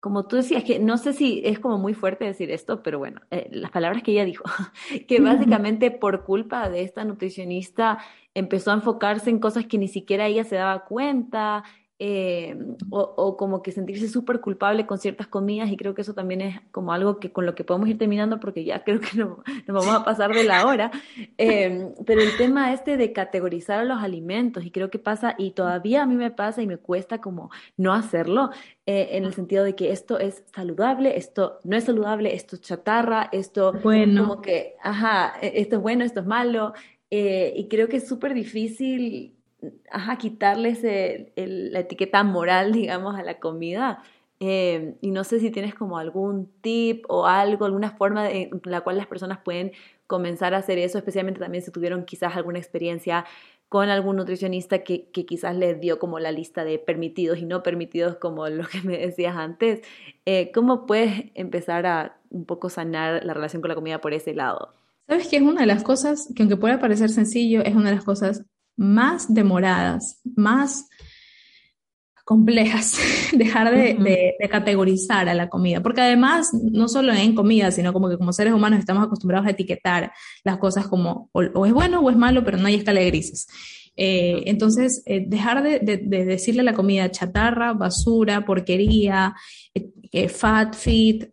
como 0.04 0.26
tú 0.26 0.36
decías, 0.36 0.64
que 0.64 0.78
no 0.78 0.98
sé 0.98 1.14
si 1.14 1.40
es 1.46 1.58
como 1.58 1.78
muy 1.78 1.94
fuerte 1.94 2.26
decir 2.26 2.50
esto, 2.50 2.82
pero 2.82 2.98
bueno, 2.98 3.22
eh, 3.30 3.48
las 3.50 3.70
palabras 3.70 4.02
que 4.02 4.12
ella 4.12 4.26
dijo, 4.26 4.44
que 5.08 5.18
básicamente 5.18 5.90
por 5.90 6.24
culpa 6.24 6.68
de 6.68 6.82
esta 6.82 7.06
nutricionista 7.06 7.96
empezó 8.34 8.70
a 8.70 8.74
enfocarse 8.74 9.30
en 9.30 9.38
cosas 9.38 9.64
que 9.64 9.78
ni 9.78 9.88
siquiera 9.88 10.26
ella 10.26 10.44
se 10.44 10.56
daba 10.56 10.84
cuenta, 10.84 11.64
eh, 12.00 12.58
o, 12.90 13.36
como 13.36 13.62
que 13.62 13.70
sentirse 13.70 14.08
súper 14.08 14.40
culpable 14.40 14.84
con 14.84 14.98
ciertas 14.98 15.28
comidas 15.28 15.70
y 15.70 15.76
creo 15.76 15.94
que 15.94 16.02
eso 16.02 16.12
también 16.12 16.40
es 16.40 16.60
como 16.72 16.92
algo 16.92 17.20
que 17.20 17.30
con 17.30 17.46
lo 17.46 17.54
que 17.54 17.62
podemos 17.62 17.88
ir 17.88 17.98
terminando 17.98 18.40
porque 18.40 18.64
ya 18.64 18.82
creo 18.82 19.00
que 19.00 19.16
no, 19.16 19.44
nos 19.68 19.86
vamos 19.86 20.02
a 20.02 20.04
pasar 20.04 20.34
de 20.34 20.42
la 20.42 20.66
hora. 20.66 20.90
Eh, 21.38 21.94
pero 22.04 22.20
el 22.20 22.36
tema 22.36 22.72
este 22.72 22.96
de 22.96 23.12
categorizar 23.12 23.86
los 23.86 24.02
alimentos 24.02 24.64
y 24.64 24.72
creo 24.72 24.90
que 24.90 24.98
pasa 24.98 25.36
y 25.38 25.52
todavía 25.52 26.02
a 26.02 26.06
mí 26.06 26.16
me 26.16 26.32
pasa 26.32 26.62
y 26.62 26.66
me 26.66 26.78
cuesta 26.78 27.20
como 27.20 27.50
no 27.76 27.92
hacerlo 27.92 28.50
eh, 28.86 29.10
en 29.12 29.24
el 29.24 29.32
sentido 29.32 29.62
de 29.62 29.76
que 29.76 29.92
esto 29.92 30.18
es 30.18 30.42
saludable, 30.52 31.16
esto 31.16 31.60
no 31.62 31.76
es 31.76 31.84
saludable, 31.84 32.34
esto 32.34 32.56
es 32.56 32.62
chatarra, 32.62 33.28
esto 33.30 33.72
bueno. 33.84 34.22
como 34.22 34.42
que, 34.42 34.74
ajá, 34.82 35.34
e, 35.40 35.60
esto 35.60 35.76
es 35.76 35.82
bueno, 35.82 36.04
esto 36.04 36.20
es 36.20 36.26
malo. 36.26 36.74
y 37.08 37.68
creo 37.68 37.86
que 37.86 37.98
es 37.98 38.08
súper 38.08 38.34
difícil 38.34 39.34
ajá, 39.90 40.16
quitarles 40.16 40.82
la 41.36 41.80
etiqueta 41.80 42.22
moral, 42.24 42.72
digamos, 42.72 43.16
a 43.16 43.22
la 43.22 43.38
comida. 43.38 44.02
Eh, 44.40 44.96
y 45.00 45.10
no 45.10 45.24
sé 45.24 45.40
si 45.40 45.50
tienes 45.50 45.74
como 45.74 45.96
algún 45.98 46.50
tip 46.60 47.04
o 47.08 47.26
algo, 47.26 47.64
alguna 47.64 47.92
forma 47.92 48.30
en 48.30 48.60
la 48.64 48.80
cual 48.82 48.96
las 48.96 49.06
personas 49.06 49.38
pueden 49.38 49.72
comenzar 50.06 50.54
a 50.54 50.58
hacer 50.58 50.78
eso, 50.78 50.98
especialmente 50.98 51.40
también 51.40 51.62
si 51.62 51.70
tuvieron 51.70 52.04
quizás 52.04 52.36
alguna 52.36 52.58
experiencia 52.58 53.24
con 53.68 53.88
algún 53.88 54.16
nutricionista 54.16 54.84
que, 54.84 55.10
quizás 55.10 55.56
les 55.56 55.80
dio 55.80 55.98
como 55.98 56.20
la 56.20 56.30
lista 56.30 56.64
de 56.64 56.78
permitidos 56.78 57.38
y 57.38 57.46
no 57.46 57.62
permitidos, 57.62 58.16
como 58.16 58.48
lo 58.48 58.66
que 58.68 58.82
me 58.82 58.98
decías 58.98 59.36
antes. 59.36 59.80
Eh, 60.26 60.52
¿Cómo 60.52 60.86
puedes 60.86 61.32
empezar 61.34 61.86
a 61.86 62.18
un 62.30 62.44
poco 62.44 62.68
sanar 62.68 63.24
la 63.24 63.34
relación 63.34 63.62
con 63.62 63.70
la 63.70 63.74
comida 63.74 64.00
por 64.00 64.14
ese 64.14 64.34
lado? 64.34 64.74
Sabes 65.08 65.28
que 65.28 65.36
es 65.36 65.42
una 65.42 65.62
de 65.62 65.66
las 65.66 65.82
cosas 65.82 66.32
que 66.34 66.42
aunque 66.42 66.56
pueda 66.56 66.78
parecer 66.78 67.10
sencillo, 67.10 67.62
es 67.62 67.74
una 67.74 67.90
de 67.90 67.96
las 67.96 68.04
cosas 68.04 68.44
más 68.76 69.32
demoradas, 69.32 70.20
más 70.36 70.88
complejas, 72.24 72.98
dejar 73.32 73.70
de, 73.70 74.34
categorizar 74.50 75.28
a 75.28 75.34
la 75.34 75.48
comida, 75.48 75.82
porque 75.82 76.00
además 76.00 76.50
no 76.52 76.88
solo 76.88 77.12
en 77.12 77.34
comida, 77.34 77.70
sino 77.70 77.92
como 77.92 78.08
que 78.08 78.16
como 78.16 78.32
seres 78.32 78.52
humanos 78.52 78.78
estamos 78.78 79.04
acostumbrados 79.04 79.46
a 79.46 79.50
etiquetar 79.50 80.12
las 80.42 80.58
cosas 80.58 80.88
como 80.88 81.28
o, 81.32 81.66
es 81.66 81.72
bueno 81.72 82.00
o 82.00 82.10
es 82.10 82.16
malo, 82.16 82.44
pero 82.44 82.56
no 82.56 82.66
hay 82.66 82.76
escala 82.76 83.00
de 83.00 83.06
grises. 83.06 83.46
Eh, 83.96 84.42
entonces, 84.46 85.02
eh, 85.06 85.24
dejar 85.26 85.62
de, 85.62 85.78
decirle 85.78 86.62
a 86.62 86.64
la 86.64 86.74
comida 86.74 87.10
chatarra, 87.10 87.74
basura, 87.74 88.44
porquería, 88.44 89.34
eh, 89.72 90.28
fat, 90.28 90.74
fit, 90.74 91.26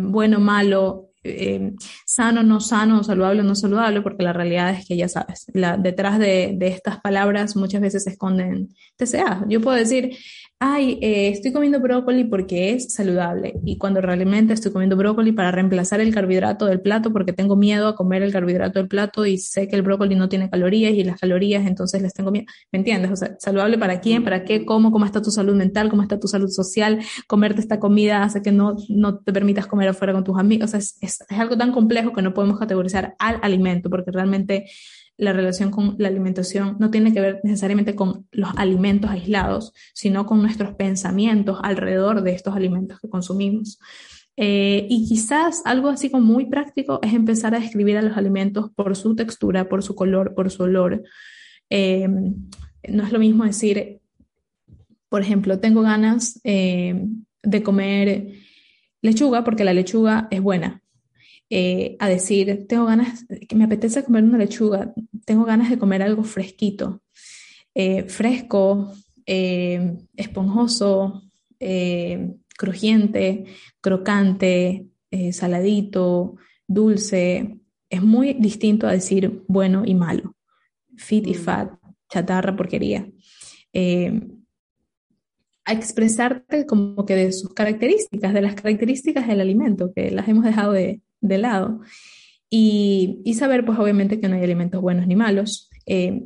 bueno, 0.00 0.38
malo, 0.38 1.10
eh, 1.28 1.72
sano, 2.04 2.42
no 2.42 2.60
sano, 2.60 3.02
saludable, 3.02 3.42
no 3.42 3.54
saludable, 3.54 4.02
porque 4.02 4.22
la 4.22 4.32
realidad 4.32 4.70
es 4.70 4.86
que 4.86 4.96
ya 4.96 5.08
sabes, 5.08 5.46
la, 5.52 5.76
detrás 5.76 6.18
de, 6.18 6.54
de, 6.56 6.68
estas 6.68 7.00
palabras 7.00 7.56
muchas 7.56 7.80
veces 7.80 8.04
se 8.04 8.10
esconden 8.10 8.68
TCA. 8.96 9.44
Yo 9.48 9.60
puedo 9.60 9.76
decir, 9.76 10.16
ay, 10.58 10.98
eh, 11.02 11.28
estoy 11.28 11.52
comiendo 11.52 11.80
brócoli 11.80 12.24
porque 12.24 12.72
es 12.72 12.94
saludable 12.94 13.60
y 13.64 13.76
cuando 13.76 14.00
realmente 14.00 14.54
estoy 14.54 14.72
comiendo 14.72 14.96
brócoli 14.96 15.32
para 15.32 15.50
reemplazar 15.50 16.00
el 16.00 16.14
carbohidrato 16.14 16.64
del 16.64 16.80
plato 16.80 17.12
porque 17.12 17.34
tengo 17.34 17.56
miedo 17.56 17.88
a 17.88 17.94
comer 17.94 18.22
el 18.22 18.32
carbohidrato 18.32 18.78
del 18.78 18.88
plato 18.88 19.26
y 19.26 19.36
sé 19.36 19.68
que 19.68 19.76
el 19.76 19.82
brócoli 19.82 20.14
no 20.14 20.30
tiene 20.30 20.48
calorías 20.48 20.94
y 20.94 21.04
las 21.04 21.20
calorías 21.20 21.66
entonces 21.66 22.00
les 22.00 22.14
tengo 22.14 22.30
miedo. 22.30 22.46
¿Me 22.72 22.78
entiendes? 22.78 23.10
O 23.10 23.16
sea, 23.16 23.36
saludable 23.38 23.76
para 23.76 24.00
quién, 24.00 24.24
para 24.24 24.44
qué, 24.44 24.64
cómo, 24.64 24.92
cómo 24.92 25.04
está 25.04 25.20
tu 25.20 25.30
salud 25.30 25.54
mental, 25.54 25.90
cómo 25.90 26.02
está 26.02 26.18
tu 26.18 26.26
salud 26.26 26.48
social, 26.48 27.00
comerte 27.26 27.60
esta 27.60 27.78
comida 27.78 28.22
hace 28.22 28.40
que 28.40 28.52
no, 28.52 28.76
no 28.88 29.18
te 29.18 29.32
permitas 29.34 29.66
comer 29.66 29.88
afuera 29.90 30.14
con 30.14 30.24
tus 30.24 30.38
amigos. 30.38 30.68
O 30.68 30.70
sea, 30.70 30.78
es, 30.78 30.96
es, 31.02 31.18
es 31.28 31.38
algo 31.38 31.58
tan 31.58 31.70
complejo 31.72 32.14
que 32.14 32.22
no 32.22 32.32
podemos 32.32 32.58
categorizar 32.58 33.14
al 33.18 33.38
alimento 33.42 33.90
porque 33.90 34.10
realmente 34.10 34.66
la 35.18 35.32
relación 35.32 35.70
con 35.70 35.96
la 35.98 36.08
alimentación 36.08 36.76
no 36.78 36.90
tiene 36.90 37.12
que 37.12 37.20
ver 37.20 37.40
necesariamente 37.42 37.94
con 37.94 38.26
los 38.32 38.50
alimentos 38.56 39.10
aislados, 39.10 39.72
sino 39.94 40.26
con 40.26 40.42
nuestros 40.42 40.74
pensamientos 40.74 41.58
alrededor 41.62 42.22
de 42.22 42.32
estos 42.32 42.54
alimentos 42.54 43.00
que 43.00 43.08
consumimos. 43.08 43.78
Eh, 44.36 44.86
y 44.90 45.08
quizás 45.08 45.62
algo 45.64 45.88
así 45.88 46.10
como 46.10 46.24
muy 46.24 46.46
práctico 46.46 47.00
es 47.02 47.14
empezar 47.14 47.54
a 47.54 47.60
describir 47.60 47.96
a 47.96 48.02
los 48.02 48.16
alimentos 48.18 48.70
por 48.74 48.94
su 48.94 49.16
textura, 49.16 49.68
por 49.68 49.82
su 49.82 49.94
color, 49.94 50.34
por 50.34 50.50
su 50.50 50.64
olor. 50.64 51.02
Eh, 51.70 52.06
no 52.06 53.02
es 53.02 53.12
lo 53.12 53.18
mismo 53.18 53.44
decir, 53.44 54.00
por 55.08 55.22
ejemplo, 55.22 55.58
tengo 55.58 55.80
ganas 55.80 56.40
eh, 56.44 57.06
de 57.42 57.62
comer 57.62 58.32
lechuga 59.00 59.44
porque 59.44 59.64
la 59.64 59.72
lechuga 59.72 60.28
es 60.30 60.42
buena. 60.42 60.82
Eh, 61.48 61.96
a 62.00 62.08
decir, 62.08 62.66
tengo 62.68 62.86
ganas, 62.86 63.24
que 63.48 63.54
me 63.54 63.64
apetece 63.64 64.02
comer 64.02 64.24
una 64.24 64.38
lechuga, 64.38 64.92
tengo 65.24 65.44
ganas 65.44 65.70
de 65.70 65.78
comer 65.78 66.02
algo 66.02 66.24
fresquito, 66.24 67.02
eh, 67.74 68.04
fresco, 68.04 68.92
eh, 69.26 69.96
esponjoso, 70.16 71.22
crujiente, 72.58 73.44
crocante, 73.80 74.88
saladito, 75.30 76.36
dulce. 76.66 77.60
Es 77.88 78.02
muy 78.02 78.34
distinto 78.34 78.88
a 78.88 78.92
decir 78.92 79.44
bueno 79.46 79.84
y 79.86 79.94
malo, 79.94 80.34
fit 80.96 81.26
y 81.26 81.34
mm. 81.34 81.34
fat, 81.34 81.72
chatarra, 82.10 82.56
porquería. 82.56 83.08
a 85.64 85.72
expresarte 85.72 86.66
como 86.66 87.04
que 87.04 87.14
de 87.14 87.32
sus 87.32 87.52
características, 87.54 88.34
de 88.34 88.42
las 88.42 88.54
características 88.54 89.26
del 89.28 89.40
alimento, 89.40 89.92
que 89.92 90.10
las 90.10 90.28
hemos 90.28 90.44
dejado 90.44 90.72
de, 90.72 91.00
de 91.20 91.38
lado. 91.38 91.80
Y, 92.48 93.34
saber, 93.34 93.64
pues 93.64 93.78
obviamente 93.78 94.20
que 94.20 94.28
no 94.28 94.36
hay 94.36 94.42
alimentos 94.42 94.80
buenos 94.80 95.06
ni 95.06 95.16
malos. 95.16 95.68
Eh, 95.86 96.22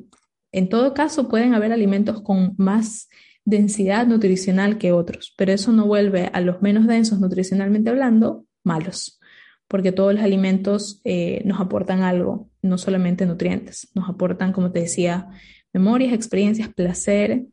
en 0.52 0.68
todo 0.68 0.94
caso, 0.94 1.28
pueden 1.28 1.54
haber 1.54 1.72
alimentos 1.72 2.22
con 2.22 2.54
más 2.58 3.08
densidad 3.44 4.06
nutricional 4.06 4.78
que 4.78 4.92
otros, 4.92 5.34
pero 5.36 5.52
eso 5.52 5.72
no 5.72 5.86
vuelve 5.86 6.30
a 6.32 6.40
los 6.40 6.60
menos 6.60 6.86
densos 6.86 7.20
nutricionalmente 7.20 7.90
hablando 7.90 8.44
malos, 8.62 9.18
porque 9.66 9.92
todos 9.92 10.12
los 10.14 10.22
alimentos 10.22 11.00
eh, 11.04 11.42
nos 11.46 11.60
aportan 11.60 12.02
algo, 12.02 12.50
no 12.62 12.76
solamente 12.76 13.26
nutrientes, 13.26 13.90
nos 13.94 14.08
aportan, 14.08 14.52
como 14.52 14.72
te 14.72 14.80
decía, 14.80 15.28
memorias, 15.72 16.12
experiencias, 16.12 16.68
placer, 16.68 17.46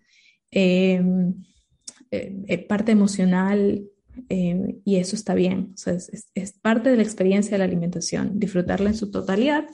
eh, 0.52 1.02
parte 2.68 2.92
emocional, 2.92 3.84
eh, 4.30 4.80
y 4.84 4.96
eso 4.98 5.16
está 5.16 5.34
bien. 5.34 5.74
Es, 6.34 6.54
parte 6.62 6.90
de 6.90 6.98
la 6.98 7.04
experiencia 7.04 7.52
de 7.52 7.58
la 7.60 7.66
alimentación, 7.66 8.40
disfrutarla 8.40 8.90
en 8.90 8.96
su 8.96 9.12
totalidad 9.12 9.66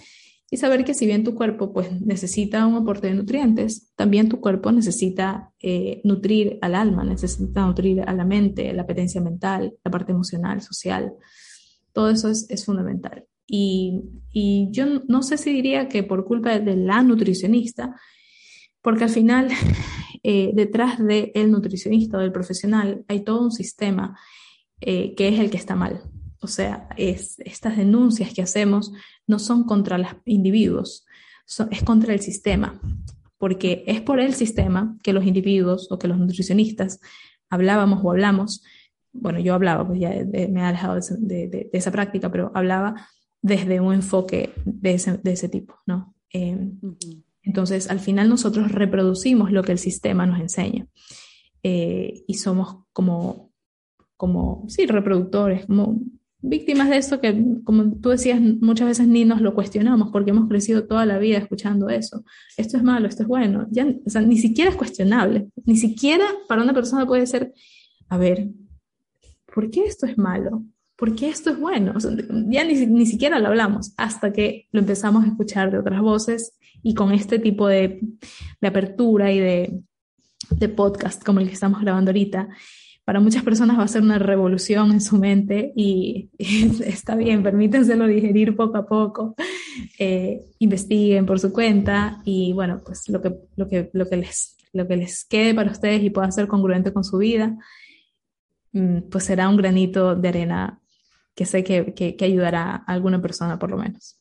y 0.50 0.58
saber 0.58 0.86
que 0.86 0.94
si 0.94 1.06
bien 1.06 1.24
tu 1.24 1.34
cuerpo 1.36 1.74
pues, 1.74 2.02
necesita 2.02 2.66
un 2.68 2.76
aporte 2.76 3.08
de 3.08 3.16
nutrientes, 3.16 3.92
también 3.96 4.30
tu 4.30 4.40
cuerpo 4.40 4.72
necesita 4.72 5.52
eh, 5.60 6.02
nutrir 6.04 6.60
al 6.62 6.76
alma, 6.76 7.04
necesita 7.04 7.66
nutrir 7.66 8.02
a 8.02 8.14
la 8.14 8.26
mente, 8.26 8.72
la 8.74 8.84
apetencia 8.84 9.22
mental, 9.22 9.74
la 9.84 9.92
parte 9.92 10.12
emocional, 10.12 10.62
social. 10.62 11.14
Todo 11.92 12.10
eso 12.10 12.30
es, 12.30 12.46
es 12.50 12.66
fundamental. 12.66 13.26
Y, 13.48 14.04
y, 14.32 14.70
yo 14.72 14.86
no 15.08 15.22
sé 15.22 15.38
si 15.38 15.52
diría 15.52 15.90
que 15.90 16.04
por 16.04 16.26
culpa 16.26 16.58
de 16.60 16.76
la 16.76 17.04
nutricionista, 17.04 17.96
porque 18.82 19.06
al 19.06 19.10
final 19.10 19.50
eh, 20.24 20.52
detrás 20.54 21.00
del 21.06 21.52
nutricionista 21.52 22.18
o 22.18 22.22
del 22.22 22.32
profesional 22.32 23.04
hay 23.10 23.26
todo 23.26 23.42
un 23.42 23.52
sistema 23.52 24.18
eh, 24.80 25.14
que 25.16 25.28
es 25.28 25.40
el 25.40 25.50
que 25.50 25.58
está 25.58 25.76
mal. 25.76 26.02
O 26.40 26.48
sea, 26.48 26.88
es, 26.98 27.40
estas 27.40 27.78
denuncias 27.78 28.34
que 28.34 28.42
hacemos 28.42 28.94
no 29.28 29.38
son 29.40 29.66
contra 29.66 29.98
los 29.98 30.10
individuos, 30.26 31.06
es 31.72 31.84
contra 31.84 32.14
el 32.14 32.22
sistema, 32.22 32.82
porque 33.38 33.84
es 33.88 34.02
por 34.02 34.20
el 34.20 34.34
sistema 34.34 34.98
que 35.04 35.14
los 35.14 35.26
individuos 35.26 35.92
o 35.92 36.00
que 36.00 36.08
los 36.08 36.18
nutricionistas 36.18 37.00
hablábamos 37.50 38.00
o 38.04 38.12
hablamos, 38.12 38.64
bueno, 39.12 39.40
yo 39.40 39.54
hablaba, 39.54 39.86
pues 39.86 40.00
ya 40.00 40.12
me 40.50 40.62
ha 40.62 40.70
alejado 40.70 41.00
de, 41.20 41.70
esa 41.72 41.92
práctica, 41.92 42.32
pero 42.32 42.52
hablaba 42.56 43.08
desde 43.42 43.80
un 43.80 43.94
enfoque 43.94 44.54
de 44.66 44.94
ese, 44.96 45.50
tipo, 45.50 45.76
¿no? 45.86 46.16
Em, 46.30 46.80
entonces, 47.44 47.90
al 47.90 48.00
final 48.00 48.30
nosotros 48.30 48.72
reproducimos 48.72 49.52
lo 49.52 49.64
que 49.64 49.74
el 49.74 49.78
sistema 49.78 50.26
nos 50.26 50.40
enseña 50.40 50.88
eh, 51.62 52.24
y 52.26 52.36
somos 52.36 52.86
como, 52.94 53.52
como, 54.16 54.66
sí, 54.70 54.86
reproductores, 54.86 55.66
como 55.66 56.00
víctimas 56.40 56.90
de 56.90 56.98
eso 56.98 57.20
que, 57.20 57.42
como 57.64 58.00
tú 58.00 58.10
decías, 58.10 58.40
muchas 58.40 58.88
veces 58.88 59.08
ni 59.08 59.26
nos 59.26 59.42
lo 59.42 59.54
cuestionamos 59.54 60.10
porque 60.12 60.32
hemos 60.32 60.48
crecido 60.48 60.86
toda 60.86 61.06
la 61.06 61.18
vida 61.18 61.38
escuchando 61.38 61.90
eso. 61.90 62.24
Esto 62.58 62.78
es 62.78 62.84
malo, 62.84 63.08
esto 63.08 63.24
es 63.24 63.28
bueno. 63.28 63.68
O 64.06 64.10
sea, 64.10 64.22
ni 64.22 64.38
siquiera 64.38 64.72
es 64.72 64.78
cuestionable. 64.78 65.48
Ni 65.66 65.76
siquiera 65.76 66.26
para 66.48 66.64
una 66.64 66.74
persona 66.74 67.06
puede 67.06 67.28
ser, 67.28 67.54
a 68.10 68.18
ver, 68.18 68.50
¿por 69.54 69.70
qué 69.70 69.82
esto 69.86 70.06
es 70.06 70.18
malo? 70.18 70.64
¿Por 70.96 71.16
qué 71.16 71.30
esto 71.30 71.50
es 71.50 71.60
bueno? 71.60 71.94
ya 72.50 72.64
ni, 72.64 72.86
ni 72.86 73.06
siquiera 73.06 73.40
lo 73.40 73.48
hablamos 73.48 73.94
hasta 73.98 74.32
que 74.32 74.68
lo 74.72 74.80
empezamos 74.80 75.24
a 75.24 75.28
escuchar 75.28 75.72
de 75.72 75.80
otras 75.80 76.02
voces 76.02 76.58
y 76.84 76.94
con 76.94 77.12
este 77.12 77.40
tipo 77.40 77.68
de, 77.68 78.02
de 78.62 78.68
apertura 78.68 79.32
y 79.32 79.40
de, 79.40 79.82
de 80.50 80.70
podcast 80.70 81.24
como 81.24 81.40
el 81.40 81.48
que 81.48 81.54
estamos 81.54 81.82
grabando 81.82 82.12
ahorita 82.12 82.50
para 83.06 83.20
muchas 83.20 83.44
personas 83.44 83.78
va 83.78 83.84
a 83.84 83.88
ser 83.88 84.02
una 84.02 84.18
revolución 84.18 84.92
en 84.92 85.02
su 85.02 85.18
mente 85.18 85.74
y, 85.76 86.30
está 86.38 87.16
bien, 87.16 87.44
permítenselo 87.44 88.08
digerir 88.08 88.56
poco 88.56 88.78
a 88.78 88.86
poco, 88.86 89.36
eh, 90.00 90.46
investiguen 90.60 91.26
por 91.26 91.40
su 91.40 91.52
cuenta 91.52 92.22
y 92.24 92.54
bueno, 92.54 92.82
pues 92.86 93.10
lo 93.10 93.22
que, 93.22 93.34
lo, 93.56 93.68
que, 93.68 93.90
lo, 93.94 94.08
que 94.08 94.18
les, 94.18 94.58
lo 94.72 94.88
que 94.88 94.98
les 94.98 95.26
quede 95.26 95.54
para 95.54 95.72
ustedes 95.72 96.02
y 96.02 96.10
pueda 96.10 96.32
ser 96.32 96.48
congruente 96.48 96.94
con 96.94 97.04
su 97.04 97.18
vida, 97.18 97.58
mm, 98.72 99.10
pues 99.12 99.26
será 99.26 99.50
un 99.50 99.58
granito 99.58 100.16
de 100.16 100.30
arena 100.30 100.80
que 101.36 101.46
sé 101.46 101.64
que, 101.64 101.94
que, 101.94 102.16
que 102.16 102.26
ayudará 102.26 102.76
a 102.76 102.94
alguna 102.94 103.22
persona 103.22 103.60
por 103.60 103.72
lo 103.72 103.78
menos. 103.78 104.18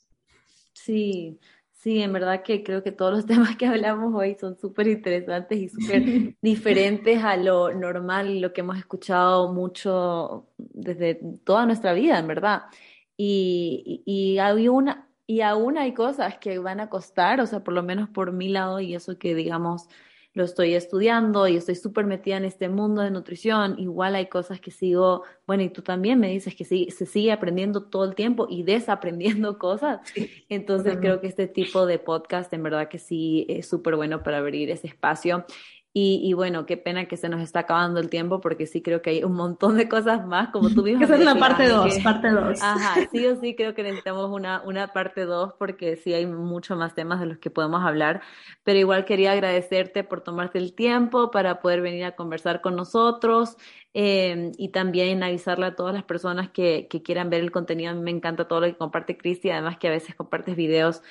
Sí, 0.72 1.38
Sí, 1.82 2.00
en 2.00 2.12
verdad 2.12 2.44
que 2.44 2.62
creo 2.62 2.84
que 2.84 2.92
todos 2.92 3.12
los 3.12 3.26
temas 3.26 3.56
que 3.56 3.66
hablamos 3.66 4.14
hoy 4.14 4.36
son 4.38 4.56
súper 4.56 4.86
interesantes 4.86 5.58
y 5.58 5.68
súper 5.68 6.36
diferentes 6.40 7.24
a 7.24 7.36
lo 7.36 7.74
normal 7.74 8.30
y 8.30 8.38
lo 8.38 8.52
que 8.52 8.60
hemos 8.60 8.78
escuchado 8.78 9.52
mucho 9.52 10.46
desde 10.58 11.16
toda 11.44 11.66
nuestra 11.66 11.92
vida, 11.92 12.20
en 12.20 12.28
verdad. 12.28 12.62
Y, 13.16 14.02
y, 14.06 14.38
hay 14.38 14.68
una, 14.68 15.08
y 15.26 15.40
aún 15.40 15.76
hay 15.76 15.92
cosas 15.92 16.38
que 16.38 16.58
van 16.60 16.78
a 16.78 16.88
costar, 16.88 17.40
o 17.40 17.46
sea, 17.46 17.64
por 17.64 17.74
lo 17.74 17.82
menos 17.82 18.08
por 18.08 18.32
mi 18.32 18.48
lado, 18.48 18.78
y 18.80 18.94
eso 18.94 19.18
que 19.18 19.34
digamos 19.34 19.88
lo 20.34 20.44
estoy 20.44 20.74
estudiando 20.74 21.46
y 21.46 21.56
estoy 21.56 21.74
súper 21.74 22.06
metida 22.06 22.36
en 22.36 22.44
este 22.44 22.68
mundo 22.68 23.02
de 23.02 23.10
nutrición, 23.10 23.78
igual 23.78 24.14
hay 24.14 24.26
cosas 24.26 24.60
que 24.60 24.70
sigo, 24.70 25.24
bueno, 25.46 25.62
y 25.62 25.68
tú 25.68 25.82
también 25.82 26.18
me 26.20 26.28
dices 26.28 26.54
que 26.54 26.64
sí, 26.64 26.88
se 26.90 27.04
sigue 27.04 27.32
aprendiendo 27.32 27.84
todo 27.84 28.04
el 28.04 28.14
tiempo 28.14 28.46
y 28.48 28.62
desaprendiendo 28.62 29.58
cosas. 29.58 30.00
Entonces 30.48 30.96
creo 31.00 31.20
que 31.20 31.26
este 31.26 31.46
tipo 31.46 31.86
de 31.86 31.98
podcast 31.98 32.52
en 32.52 32.62
verdad 32.62 32.88
que 32.88 32.98
sí 32.98 33.46
es 33.48 33.68
súper 33.68 33.96
bueno 33.96 34.22
para 34.22 34.38
abrir 34.38 34.70
ese 34.70 34.86
espacio. 34.86 35.44
Y, 35.94 36.32
bueno, 36.32 36.64
qué 36.64 36.78
pena 36.78 37.04
que 37.04 37.18
se 37.18 37.28
nos 37.28 37.42
está 37.42 37.60
acabando 37.60 38.00
el 38.00 38.08
tiempo 38.08 38.40
porque 38.40 38.66
sí 38.66 38.80
creo 38.80 39.02
que 39.02 39.10
hay 39.10 39.24
un 39.24 39.34
montón 39.34 39.76
de 39.76 39.90
cosas 39.90 40.26
más, 40.26 40.48
como 40.48 40.70
tú 40.70 40.82
mismo. 40.82 41.02
Esa 41.04 41.16
es 41.16 41.20
la 41.20 41.34
parte 41.34 41.68
2, 41.68 41.98
parte 41.98 42.30
2. 42.30 42.62
Ajá, 42.62 43.08
sí 43.12 43.26
o 43.26 43.38
sí 43.38 43.54
creo 43.54 43.74
que 43.74 43.82
necesitamos 43.82 44.30
una, 44.30 44.62
una 44.62 44.94
parte 44.94 45.26
2 45.26 45.52
porque 45.58 45.96
sí 45.96 46.14
hay 46.14 46.24
mucho 46.24 46.76
más 46.76 46.94
temas 46.94 47.20
de 47.20 47.26
los 47.26 47.36
que 47.36 47.50
podemos 47.50 47.84
hablar, 47.84 48.22
pero 48.64 48.78
igual 48.78 49.04
quería 49.04 49.32
agradecerte 49.32 50.02
por 50.02 50.22
tomarte 50.22 50.58
el 50.58 50.72
tiempo 50.72 51.30
para 51.30 51.60
poder 51.60 51.82
venir 51.82 52.06
a 52.06 52.16
conversar 52.16 52.62
con 52.62 52.74
nosotros 52.74 53.58
eh, 53.92 54.50
y 54.56 54.70
también 54.70 55.22
avisarle 55.22 55.66
a 55.66 55.74
todas 55.74 55.92
las 55.92 56.04
personas 56.04 56.48
que, 56.48 56.86
que 56.88 57.02
quieran 57.02 57.28
ver 57.28 57.42
el 57.42 57.50
contenido. 57.50 57.90
A 57.90 57.94
mí 57.94 58.00
me 58.00 58.12
encanta 58.12 58.48
todo 58.48 58.62
lo 58.62 58.66
que 58.66 58.78
comparte 58.78 59.18
Cristi, 59.18 59.50
además 59.50 59.76
que 59.76 59.88
a 59.88 59.90
veces 59.90 60.14
compartes 60.14 60.56
videos 60.56 61.02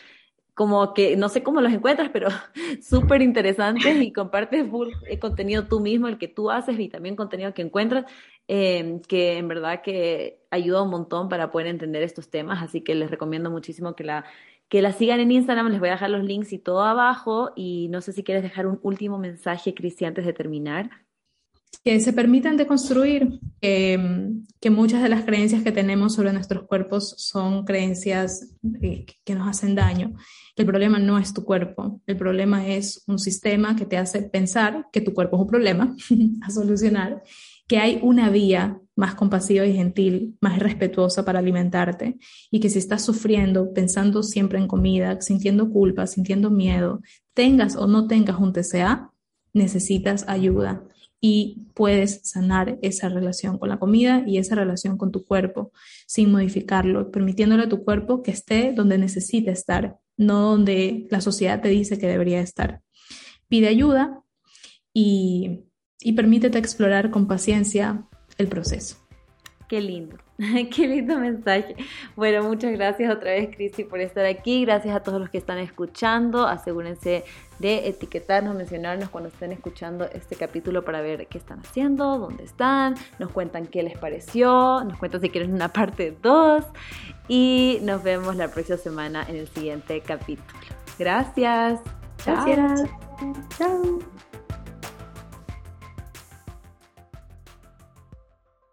como 0.53 0.93
que 0.93 1.15
no 1.15 1.29
sé 1.29 1.43
cómo 1.43 1.61
los 1.61 1.73
encuentras, 1.73 2.09
pero 2.11 2.29
súper 2.81 3.21
interesantes 3.21 4.01
y 4.01 4.11
compartes 4.11 4.69
full 4.69 4.89
eh, 5.07 5.19
contenido 5.19 5.67
tú 5.67 5.79
mismo, 5.79 6.07
el 6.07 6.17
que 6.17 6.27
tú 6.27 6.51
haces 6.51 6.79
y 6.79 6.89
también 6.89 7.15
contenido 7.15 7.53
que 7.53 7.61
encuentras, 7.61 8.05
em, 8.47 9.01
que 9.01 9.37
en 9.37 9.47
verdad 9.47 9.81
que 9.81 10.41
ayuda 10.51 10.83
un 10.83 10.89
montón 10.89 11.29
para 11.29 11.51
poder 11.51 11.67
entender 11.67 12.03
estos 12.03 12.29
temas, 12.29 12.61
así 12.61 12.81
que 12.81 12.95
les 12.95 13.09
recomiendo 13.11 13.49
muchísimo 13.49 13.95
que 13.95 14.03
la, 14.03 14.25
que 14.69 14.81
la 14.81 14.93
sigan 14.93 15.19
en 15.19 15.31
Instagram, 15.31 15.69
les 15.69 15.79
voy 15.79 15.89
a 15.89 15.93
dejar 15.93 16.09
los 16.09 16.23
links 16.23 16.53
y 16.53 16.57
todo 16.59 16.81
abajo. 16.81 17.51
Y 17.57 17.89
no 17.89 17.99
sé 17.99 18.13
si 18.13 18.23
quieres 18.23 18.41
dejar 18.41 18.67
un 18.67 18.79
último 18.83 19.17
mensaje, 19.17 19.73
Cristi, 19.73 20.05
antes 20.05 20.25
de 20.25 20.31
terminar 20.31 20.89
que 21.83 21.99
se 21.99 22.13
permitan 22.13 22.57
deconstruir, 22.57 23.39
que 23.59 24.69
muchas 24.69 25.01
de 25.01 25.09
las 25.09 25.23
creencias 25.23 25.63
que 25.63 25.71
tenemos 25.71 26.13
sobre 26.13 26.33
nuestros 26.33 26.67
cuerpos 26.67 27.15
son 27.17 27.65
creencias 27.65 28.55
eh, 28.81 29.05
que 29.23 29.35
nos 29.35 29.47
hacen 29.47 29.73
daño. 29.73 30.13
El 30.55 30.65
problema 30.65 30.99
no 30.99 31.17
es 31.17 31.33
tu 31.33 31.43
cuerpo, 31.43 32.01
el 32.05 32.17
problema 32.17 32.67
es 32.67 33.03
un 33.07 33.17
sistema 33.17 33.75
que 33.75 33.85
te 33.85 33.97
hace 33.97 34.21
pensar 34.21 34.87
que 34.91 35.01
tu 35.01 35.13
cuerpo 35.13 35.37
es 35.37 35.41
un 35.41 35.47
problema 35.47 35.95
a 36.41 36.51
solucionar, 36.51 37.23
que 37.67 37.77
hay 37.77 37.99
una 38.03 38.29
vía 38.29 38.79
más 38.95 39.15
compasiva 39.15 39.65
y 39.65 39.73
gentil, 39.73 40.37
más 40.41 40.59
respetuosa 40.59 41.25
para 41.25 41.39
alimentarte 41.39 42.17
y 42.51 42.59
que 42.59 42.69
si 42.69 42.77
estás 42.77 43.03
sufriendo, 43.03 43.73
pensando 43.73 44.21
siempre 44.21 44.59
en 44.59 44.67
comida, 44.67 45.19
sintiendo 45.21 45.71
culpa, 45.71 46.05
sintiendo 46.05 46.51
miedo, 46.51 47.01
tengas 47.33 47.75
o 47.75 47.87
no 47.87 48.07
tengas 48.07 48.39
un 48.39 48.53
TCA, 48.53 49.11
necesitas 49.53 50.25
ayuda 50.27 50.83
y 51.21 51.67
puedes 51.75 52.21
sanar 52.23 52.79
esa 52.81 53.07
relación 53.07 53.59
con 53.59 53.69
la 53.69 53.77
comida 53.77 54.23
y 54.25 54.39
esa 54.39 54.55
relación 54.55 54.97
con 54.97 55.11
tu 55.11 55.23
cuerpo 55.23 55.71
sin 56.07 56.31
modificarlo, 56.31 57.11
permitiéndole 57.11 57.63
a 57.63 57.69
tu 57.69 57.83
cuerpo 57.83 58.23
que 58.23 58.31
esté 58.31 58.73
donde 58.73 58.97
necesita 58.97 59.51
estar, 59.51 59.97
no 60.17 60.41
donde 60.41 61.07
la 61.11 61.21
sociedad 61.21 61.61
te 61.61 61.69
dice 61.69 61.99
que 61.99 62.07
debería 62.07 62.41
estar. 62.41 62.81
Pide 63.47 63.67
ayuda 63.67 64.23
y, 64.93 65.61
y 65.99 66.13
permítete 66.13 66.57
explorar 66.57 67.11
con 67.11 67.27
paciencia 67.27 68.07
el 68.39 68.47
proceso. 68.47 68.97
Qué 69.69 69.79
lindo. 69.79 70.17
Qué 70.75 70.87
lindo 70.87 71.19
mensaje. 71.19 71.75
Bueno, 72.15 72.43
muchas 72.43 72.71
gracias 72.71 73.13
otra 73.13 73.31
vez, 73.31 73.55
Cristi, 73.55 73.83
por 73.83 73.99
estar 73.99 74.25
aquí. 74.25 74.65
Gracias 74.65 74.95
a 74.95 75.01
todos 75.01 75.19
los 75.19 75.29
que 75.29 75.37
están 75.37 75.59
escuchando. 75.59 76.47
Asegúrense 76.47 77.23
de 77.59 77.87
etiquetarnos, 77.87 78.55
mencionarnos 78.55 79.09
cuando 79.09 79.29
estén 79.29 79.51
escuchando 79.51 80.05
este 80.05 80.35
capítulo 80.35 80.83
para 80.83 81.01
ver 81.01 81.27
qué 81.27 81.37
están 81.37 81.59
haciendo, 81.59 82.17
dónde 82.17 82.43
están, 82.43 82.95
nos 83.19 83.31
cuentan 83.31 83.67
qué 83.67 83.83
les 83.83 83.97
pareció, 83.97 84.83
nos 84.83 84.97
cuentan 84.97 85.21
si 85.21 85.29
quieren 85.29 85.53
una 85.53 85.71
parte 85.71 86.17
2 86.23 86.65
y 87.27 87.77
nos 87.83 88.01
vemos 88.01 88.35
la 88.35 88.47
próxima 88.47 88.77
semana 88.77 89.23
en 89.29 89.35
el 89.35 89.47
siguiente 89.47 90.01
capítulo. 90.01 90.49
Gracias. 90.97 91.81
Gracias. 92.25 92.89
Chao. 93.57 93.99